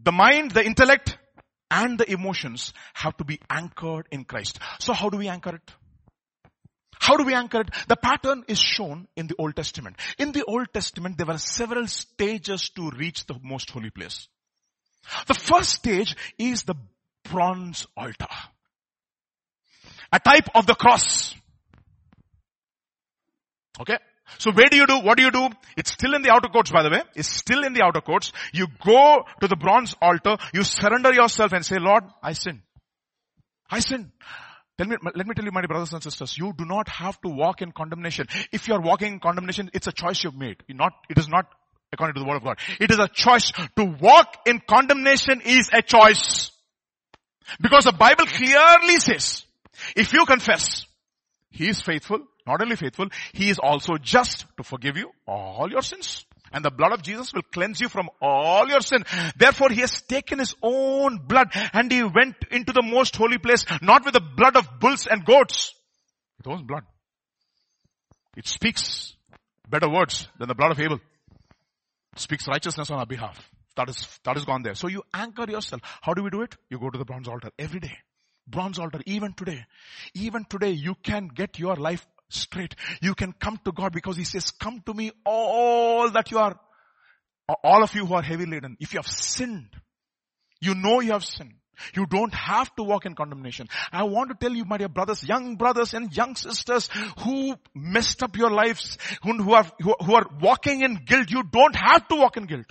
[0.00, 1.18] the mind, the intellect,
[1.72, 4.58] and the emotions have to be anchored in Christ.
[4.78, 5.70] So how do we anchor it?
[7.00, 7.70] How do we anchor it?
[7.88, 9.96] The pattern is shown in the Old Testament.
[10.18, 14.28] In the Old Testament, there were several stages to reach the most holy place.
[15.26, 16.76] The first stage is the
[17.24, 18.28] bronze altar.
[20.12, 21.34] A type of the cross.
[23.80, 23.98] Okay?
[24.38, 25.00] So where do you do?
[25.00, 25.48] What do you do?
[25.76, 27.02] It's still in the outer courts, by the way.
[27.14, 28.32] It's still in the outer courts.
[28.52, 30.36] You go to the bronze altar.
[30.52, 32.62] You surrender yourself and say, Lord, I sin.
[33.70, 34.12] I sin.
[34.78, 37.28] Tell me, let me tell you, my brothers and sisters, you do not have to
[37.28, 38.26] walk in condemnation.
[38.50, 40.56] If you are walking in condemnation, it's a choice you've made.
[40.66, 41.46] You're not, it is not
[41.92, 42.58] according to the word of God.
[42.80, 43.52] It is a choice.
[43.76, 46.50] To walk in condemnation is a choice.
[47.60, 49.44] Because the Bible clearly says,
[49.94, 50.86] if you confess,
[51.50, 55.82] He is faithful not only faithful, He is also just to forgive you all your
[55.82, 56.24] sins.
[56.52, 59.04] And the blood of Jesus will cleanse you from all your sin.
[59.36, 63.64] Therefore, He has taken His own blood and He went into the most holy place,
[63.80, 65.74] not with the blood of bulls and goats.
[66.38, 66.84] With His own blood.
[68.36, 69.14] It speaks
[69.68, 71.00] better words than the blood of Abel.
[72.12, 73.38] It speaks righteousness on our behalf.
[73.76, 74.74] That is, that is gone there.
[74.74, 75.80] So you anchor yourself.
[76.02, 76.54] How do we do it?
[76.68, 77.96] You go to the bronze altar every day.
[78.46, 79.64] Bronze altar, even today.
[80.14, 82.74] Even today, you can get your life straight.
[83.00, 86.58] You can come to God because He says, come to me all that you are,
[87.62, 88.76] all of you who are heavy laden.
[88.80, 89.70] If you have sinned,
[90.60, 91.54] you know you have sinned.
[91.94, 93.68] You don't have to walk in condemnation.
[93.90, 96.88] I want to tell you, my dear brothers, young brothers and young sisters
[97.20, 101.42] who messed up your lives, who, who are, who, who are walking in guilt, you
[101.42, 102.66] don't have to walk in guilt.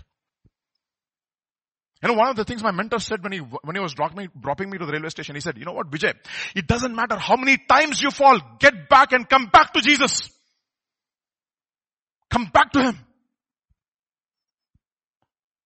[2.02, 4.18] You know, one of the things my mentor said when he, when he was dropping
[4.18, 6.14] me, dropping me to the railway station, he said, you know what, Vijay,
[6.56, 10.32] it doesn't matter how many times you fall, get back and come back to Jesus.
[12.32, 12.98] Come back to Him.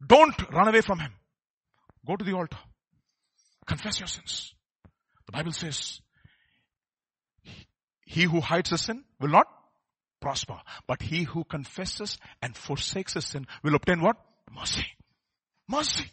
[0.06, 1.12] Don't run away from Him.
[2.06, 2.58] Go to the altar.
[3.66, 4.54] Confess your sins.
[5.28, 6.02] The Bible says,
[8.06, 9.48] he who hides a sin will not
[10.20, 14.18] prosper, but he who confesses and forsakes a sin will obtain what?
[14.54, 14.86] Mercy.
[15.68, 16.06] Mercy.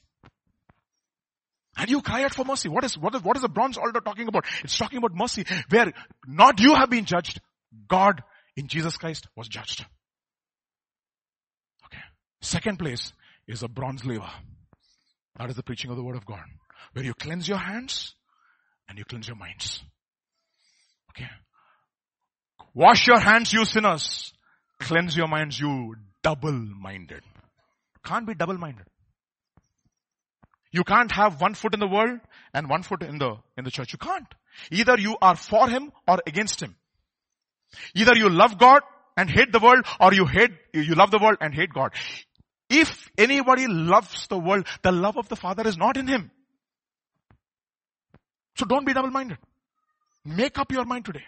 [1.77, 2.69] And you cry out for mercy.
[2.69, 4.45] What is, what is, what is the bronze altar talking about?
[4.63, 5.93] It's talking about mercy where
[6.27, 7.41] not you have been judged.
[7.89, 8.23] God
[8.57, 9.87] in Jesus Christ was judged.
[11.87, 12.03] Okay.
[12.43, 13.13] Second place
[13.49, 14.31] is a bronze laver.
[15.39, 16.45] That is the preaching of the word of God.
[16.93, 18.15] Where you cleanse your hands
[18.89, 19.83] and you cleanse your minds.
[21.11, 21.31] Okay.
[22.75, 24.33] Wash your hands, you sinners.
[24.79, 27.23] Cleanse your minds, you double-minded.
[28.05, 28.85] Can't be double-minded.
[30.73, 32.19] You can't have one foot in the world
[32.55, 33.93] and one foot in the, in the church.
[33.93, 34.27] You can't.
[34.71, 36.75] Either you are for Him or against Him.
[37.95, 38.83] Either you love God
[39.17, 41.93] and hate the world or you hate, you love the world and hate God.
[42.69, 46.31] If anybody loves the world, the love of the Father is not in him.
[48.57, 49.39] So don't be double-minded.
[50.25, 51.25] Make up your mind today.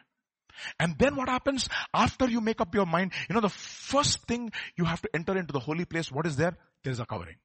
[0.79, 3.13] And then what happens after you make up your mind?
[3.29, 6.37] You know, the first thing you have to enter into the holy place, what is
[6.37, 6.57] there?
[6.83, 7.37] There is a covering.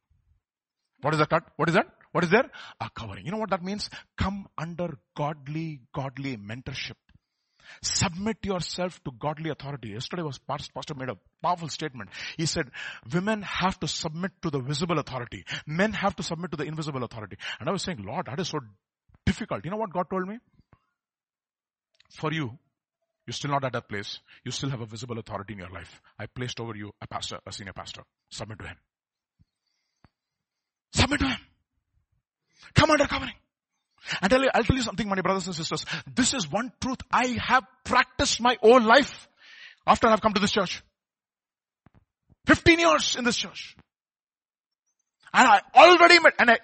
[1.02, 1.44] What is that?
[1.56, 1.88] What is that?
[2.12, 2.50] What is there?
[2.82, 3.26] A covering.
[3.26, 3.90] You know what that means?
[4.18, 6.96] Come under godly, godly mentorship.
[7.84, 9.90] Submit yourself to godly authority.
[9.90, 12.10] Yesterday was pastor made a powerful statement.
[12.36, 12.72] He said,
[13.14, 15.46] women have to submit to the visible authority.
[15.68, 17.38] Men have to submit to the invisible authority.
[17.60, 18.60] And I was saying, Lord, that is so
[19.26, 19.64] difficult.
[19.66, 20.40] You know what God told me?
[22.16, 22.58] For you,
[23.28, 24.20] you're still not at that place.
[24.44, 26.02] You still have a visible authority in your life.
[26.18, 28.02] I placed over you a pastor, a senior pastor.
[28.32, 28.78] Submit to him.
[30.94, 31.40] Submit to Him.
[32.74, 33.34] Come under covering.
[34.22, 35.86] And you, I'll tell you something, my brothers and sisters.
[36.16, 39.28] This is one truth I have practiced my whole life
[39.86, 40.82] after I've come to this church.
[42.48, 43.76] 15 years in this church.
[45.34, 46.58] And I already made, and I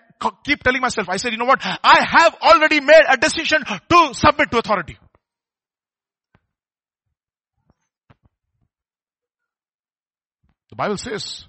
[0.43, 1.61] keep telling myself, I said, you know what?
[1.63, 4.97] I have already made a decision to submit to authority.
[10.69, 11.45] The Bible says,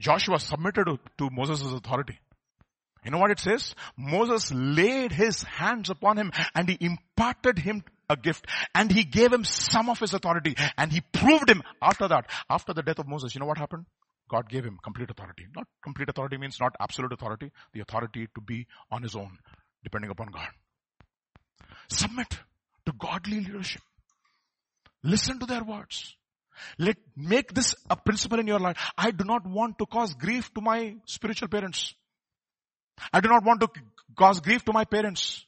[0.00, 0.86] Joshua submitted
[1.18, 2.18] to, Moses' authority.
[3.04, 3.74] You know what it says?
[3.96, 9.32] Moses laid his hands upon him and he imparted him a gift and he gave
[9.32, 13.08] him some of his authority and he proved him after that, after the death of
[13.08, 13.34] Moses.
[13.34, 13.86] You know what happened?
[14.28, 15.46] God gave him complete authority.
[15.54, 19.38] Not complete authority means not absolute authority, the authority to be on his own,
[19.82, 20.48] depending upon God.
[21.88, 22.38] Submit
[22.84, 23.82] to godly leadership.
[25.02, 26.16] Listen to their words.
[26.78, 28.76] Let, make this a principle in your life.
[28.96, 31.94] I do not want to cause grief to my spiritual parents.
[33.12, 33.68] I do not want to
[34.16, 35.44] cause grief to my parents.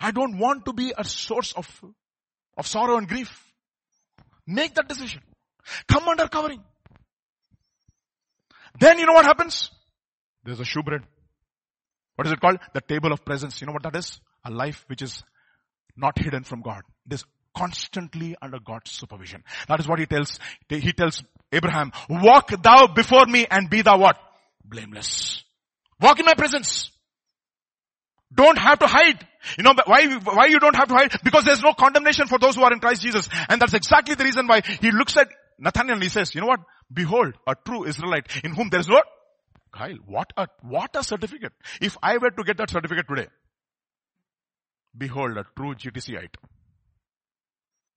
[0.00, 1.68] I don't want to be a source of,
[2.56, 3.44] of sorrow and grief.
[4.46, 5.22] Make that decision.
[5.88, 6.62] Come under covering.
[8.78, 9.70] Then you know what happens?
[10.44, 11.02] There's a shewbread.
[12.16, 12.58] What is it called?
[12.72, 13.60] The table of presence.
[13.60, 14.20] You know what that is?
[14.44, 15.22] A life which is
[15.96, 16.82] not hidden from God.
[17.06, 17.24] It is
[17.56, 19.42] constantly under God's supervision.
[19.68, 21.22] That is what he tells, he tells
[21.52, 24.16] Abraham, walk thou before me and be thou what?
[24.64, 25.44] Blameless.
[26.00, 26.90] Walk in my presence.
[28.32, 29.26] Don't have to hide.
[29.56, 31.12] You know why, why you don't have to hide?
[31.22, 33.28] Because there's no condemnation for those who are in Christ Jesus.
[33.48, 35.28] And that's exactly the reason why he looks at
[35.58, 36.60] Nathaniel and he says, you know what?
[36.92, 39.00] Behold, a true Israelite in whom there is no
[39.74, 41.52] Kyle, what a, what a certificate.
[41.80, 43.26] If I were to get that certificate today,
[44.96, 46.36] behold a true GTCite.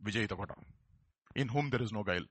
[0.03, 0.55] Vijay Takota.
[1.35, 2.25] In whom there is no guile.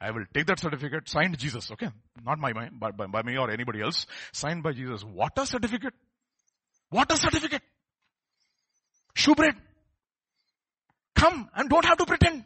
[0.00, 1.88] I will take that certificate, signed Jesus, okay?
[2.24, 4.06] Not by, my, by, by, by me or anybody else.
[4.32, 5.04] Signed by Jesus.
[5.04, 5.94] What a certificate.
[6.90, 7.62] What a certificate.
[9.14, 9.54] Shewbread.
[11.14, 12.44] Come and don't have to pretend.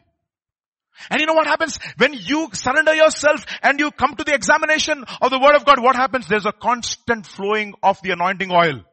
[1.09, 1.79] And you know what happens?
[1.97, 5.81] When you surrender yourself and you come to the examination of the word of God,
[5.81, 6.27] what happens?
[6.27, 8.83] There's a constant flowing of the anointing oil.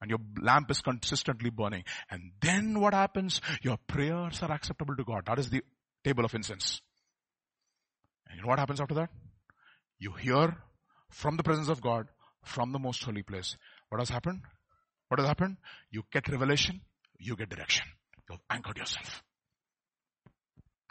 [0.00, 1.84] And your lamp is consistently burning.
[2.10, 3.40] And then what happens?
[3.62, 5.26] Your prayers are acceptable to God.
[5.26, 5.62] That is the
[6.04, 6.80] table of incense.
[8.28, 9.10] And you know what happens after that?
[9.98, 10.56] You hear
[11.10, 12.06] from the presence of God,
[12.42, 13.56] from the most holy place.
[13.90, 14.40] What has happened?
[15.08, 15.58] What has happened?
[15.90, 16.80] You get revelation,
[17.18, 17.84] you get direction.
[18.30, 19.22] You've anchored yourself.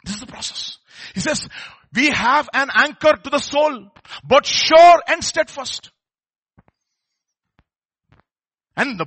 [0.04, 0.78] This is the process.
[1.14, 1.48] He says,
[1.94, 3.90] we have an anchor to the soul,
[4.24, 5.90] but sure and steadfast.
[8.80, 9.06] And the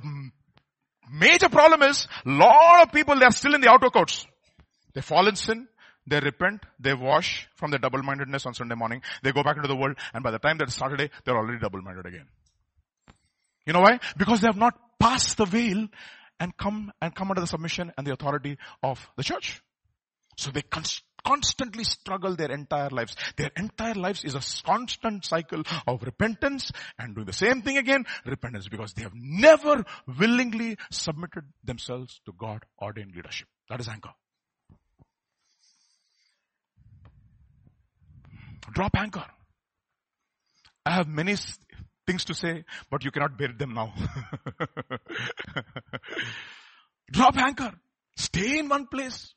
[1.10, 4.24] major problem is, lot of people, they are still in the outer courts.
[4.94, 5.66] They fall in sin,
[6.06, 9.74] they repent, they wash from their double-mindedness on Sunday morning, they go back into the
[9.74, 12.28] world, and by the time that Saturday, they're already double-minded again.
[13.66, 13.98] You know why?
[14.16, 15.88] Because they have not passed the veil
[16.38, 19.60] and come and come under the submission and the authority of the church.
[20.36, 23.16] So they const- constantly struggle their entire lives.
[23.36, 28.04] Their entire lives is a constant cycle of repentance and doing the same thing again,
[28.24, 29.84] repentance, because they have never
[30.18, 33.48] willingly submitted themselves to God ordained leadership.
[33.68, 34.12] That is anchor.
[38.72, 39.26] Drop anchor.
[40.86, 41.36] I have many
[42.06, 43.92] things to say, but you cannot bear them now.
[47.10, 47.72] Drop anchor.
[48.16, 49.34] Stay in one place.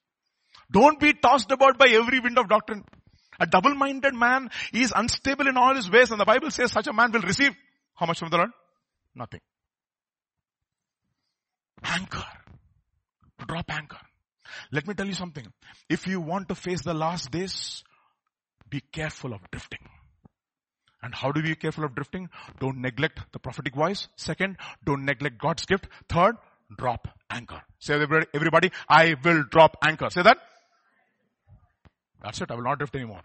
[0.71, 2.83] Don't be tossed about by every wind of doctrine.
[3.39, 6.93] A double-minded man is unstable in all his ways and the Bible says such a
[6.93, 7.55] man will receive
[7.95, 8.51] how much from the Lord?
[9.15, 9.41] Nothing.
[11.83, 12.25] Anchor.
[13.47, 13.97] Drop anchor.
[14.71, 15.45] Let me tell you something.
[15.89, 17.83] If you want to face the last days,
[18.69, 19.79] be careful of drifting.
[21.01, 22.29] And how do we be careful of drifting?
[22.59, 24.07] Don't neglect the prophetic voice.
[24.15, 25.87] Second, don't neglect God's gift.
[26.09, 26.35] Third,
[26.75, 27.61] drop anchor.
[27.79, 30.09] Say everybody, everybody, I will drop anchor.
[30.09, 30.37] Say that.
[32.27, 32.51] That's it.
[32.51, 33.21] I will not drift anymore.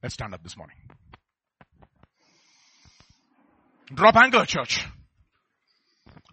[0.00, 0.76] Let's stand up this morning.
[3.92, 4.86] Drop anchor, church.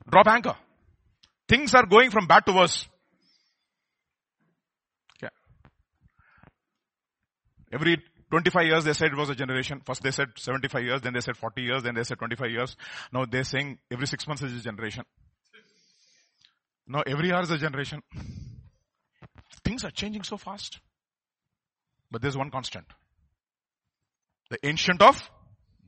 [0.07, 0.55] Drop anchor.
[1.49, 2.87] Things are going from bad to worse.
[7.73, 7.97] Every
[8.29, 9.81] 25 years they said it was a generation.
[9.83, 12.75] First they said 75 years, then they said 40 years, then they said 25 years.
[13.11, 15.03] Now they're saying every six months is a generation.
[16.85, 18.03] Now every hour is a generation.
[19.63, 20.79] Things are changing so fast.
[22.11, 22.85] But there's one constant.
[24.49, 25.21] The ancient of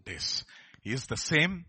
[0.06, 0.46] days.
[0.82, 1.66] He is the same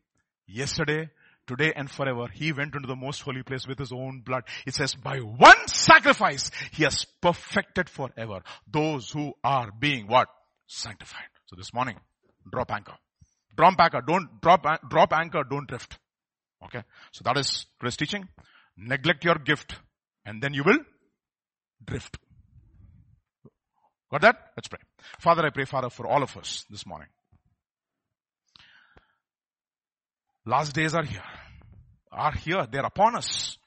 [0.46, 1.10] yesterday,
[1.46, 2.26] today and forever.
[2.32, 4.44] He went into the most holy place with his own blood.
[4.66, 10.28] It says by one sacrifice, he has perfected forever those who are being what?
[10.66, 11.28] Sanctified.
[11.46, 11.96] So this morning,
[12.50, 12.94] drop anchor.
[13.56, 14.00] Drop anchor.
[14.00, 15.44] Don't drop, drop anchor.
[15.48, 15.98] Don't drift.
[16.64, 16.82] Okay.
[17.12, 18.28] So that is today's teaching.
[18.76, 19.76] Neglect your gift
[20.24, 20.78] and then you will
[21.84, 22.18] drift.
[24.14, 24.36] Got that?
[24.56, 24.78] Let's pray.
[25.18, 27.08] Father, I pray, Father, for all of us this morning.
[30.46, 31.24] Last days are here.
[32.12, 32.64] Are here.
[32.70, 33.58] They're upon us.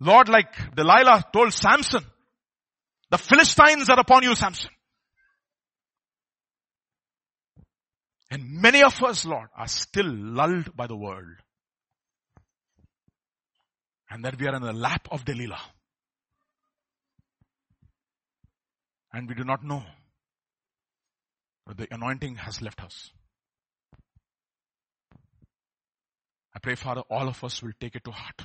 [0.00, 2.04] Lord, like Delilah told Samson,
[3.08, 4.70] the Philistines are upon you, Samson.
[8.32, 11.36] And many of us, Lord, are still lulled by the world.
[14.10, 15.60] And that we are in the lap of Delilah.
[19.12, 19.82] And we do not know.
[21.66, 23.10] But the anointing has left us.
[26.54, 28.42] I pray, Father, all of us will take it to heart.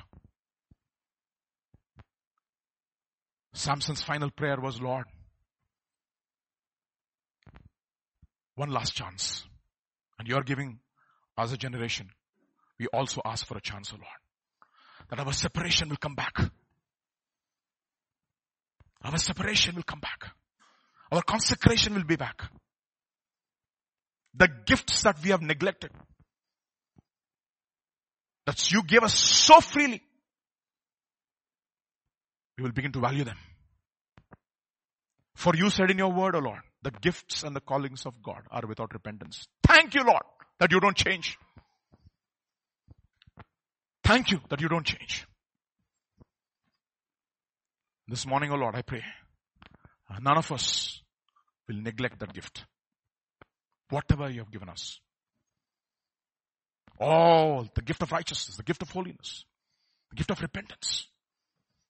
[3.53, 5.05] Samson's final prayer was, Lord,
[8.55, 9.45] one last chance.
[10.19, 10.79] And you're giving
[11.37, 12.09] us a generation.
[12.79, 15.09] We also ask for a chance, O Lord.
[15.09, 16.37] That our separation will come back.
[19.03, 20.31] Our separation will come back.
[21.11, 22.41] Our consecration will be back.
[24.33, 25.91] The gifts that we have neglected.
[28.45, 30.01] that you gave us so freely,
[32.57, 33.37] we will begin to value them.
[35.35, 38.43] For you said in your word, O Lord, the gifts and the callings of God
[38.51, 39.47] are without repentance.
[39.67, 40.23] Thank you, Lord,
[40.59, 41.37] that you don't change.
[44.03, 45.25] Thank you that you don't change.
[48.07, 49.03] This morning, O Lord, I pray,
[50.21, 51.01] none of us
[51.67, 52.65] will neglect that gift.
[53.89, 54.99] Whatever you have given us.
[56.99, 59.45] All the gift of righteousness, the gift of holiness,
[60.09, 61.07] the gift of repentance,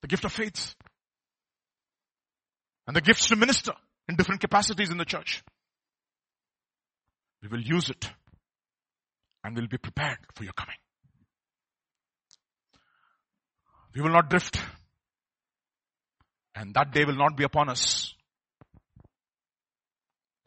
[0.02, 0.76] the gift of faith,
[2.88, 3.74] and the gifts to minister
[4.08, 5.44] in different capacities in the church.
[7.42, 8.10] We will use it
[9.44, 10.78] and we'll be prepared for your coming.
[13.94, 14.60] We will not drift.
[16.56, 18.14] And that day will not be upon us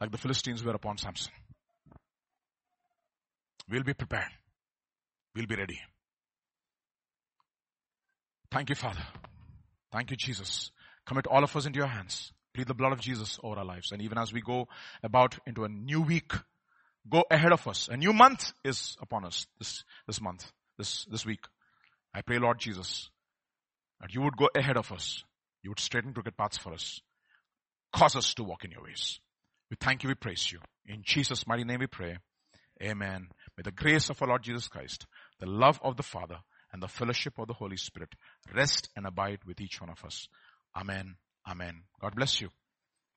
[0.01, 1.31] like the Philistines were upon Samson.
[3.69, 4.31] We'll be prepared.
[5.35, 5.79] We'll be ready.
[8.51, 9.05] Thank you, Father.
[9.91, 10.71] Thank you, Jesus.
[11.05, 12.31] Commit all of us into your hands.
[12.53, 13.91] Plead the blood of Jesus over our lives.
[13.91, 14.67] And even as we go
[15.03, 16.31] about into a new week,
[17.07, 17.89] go ahead of us.
[17.89, 21.45] A new month is upon us this, this month, this, this week.
[22.13, 23.09] I pray, Lord Jesus,
[24.01, 25.23] that you would go ahead of us.
[25.63, 27.01] You would straighten crooked paths for us.
[27.93, 29.19] Cause us to walk in your ways.
[29.69, 30.59] We thank you, we praise you.
[30.85, 32.17] In Jesus' mighty name we pray.
[32.81, 33.27] Amen.
[33.57, 35.05] May the grace of our Lord Jesus Christ,
[35.39, 36.37] the love of the Father,
[36.71, 38.09] and the fellowship of the Holy Spirit
[38.53, 40.27] rest and abide with each one of us.
[40.75, 41.15] Amen.
[41.47, 41.83] Amen.
[41.99, 42.49] God bless you.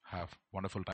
[0.05, 0.91] Have wonderful time.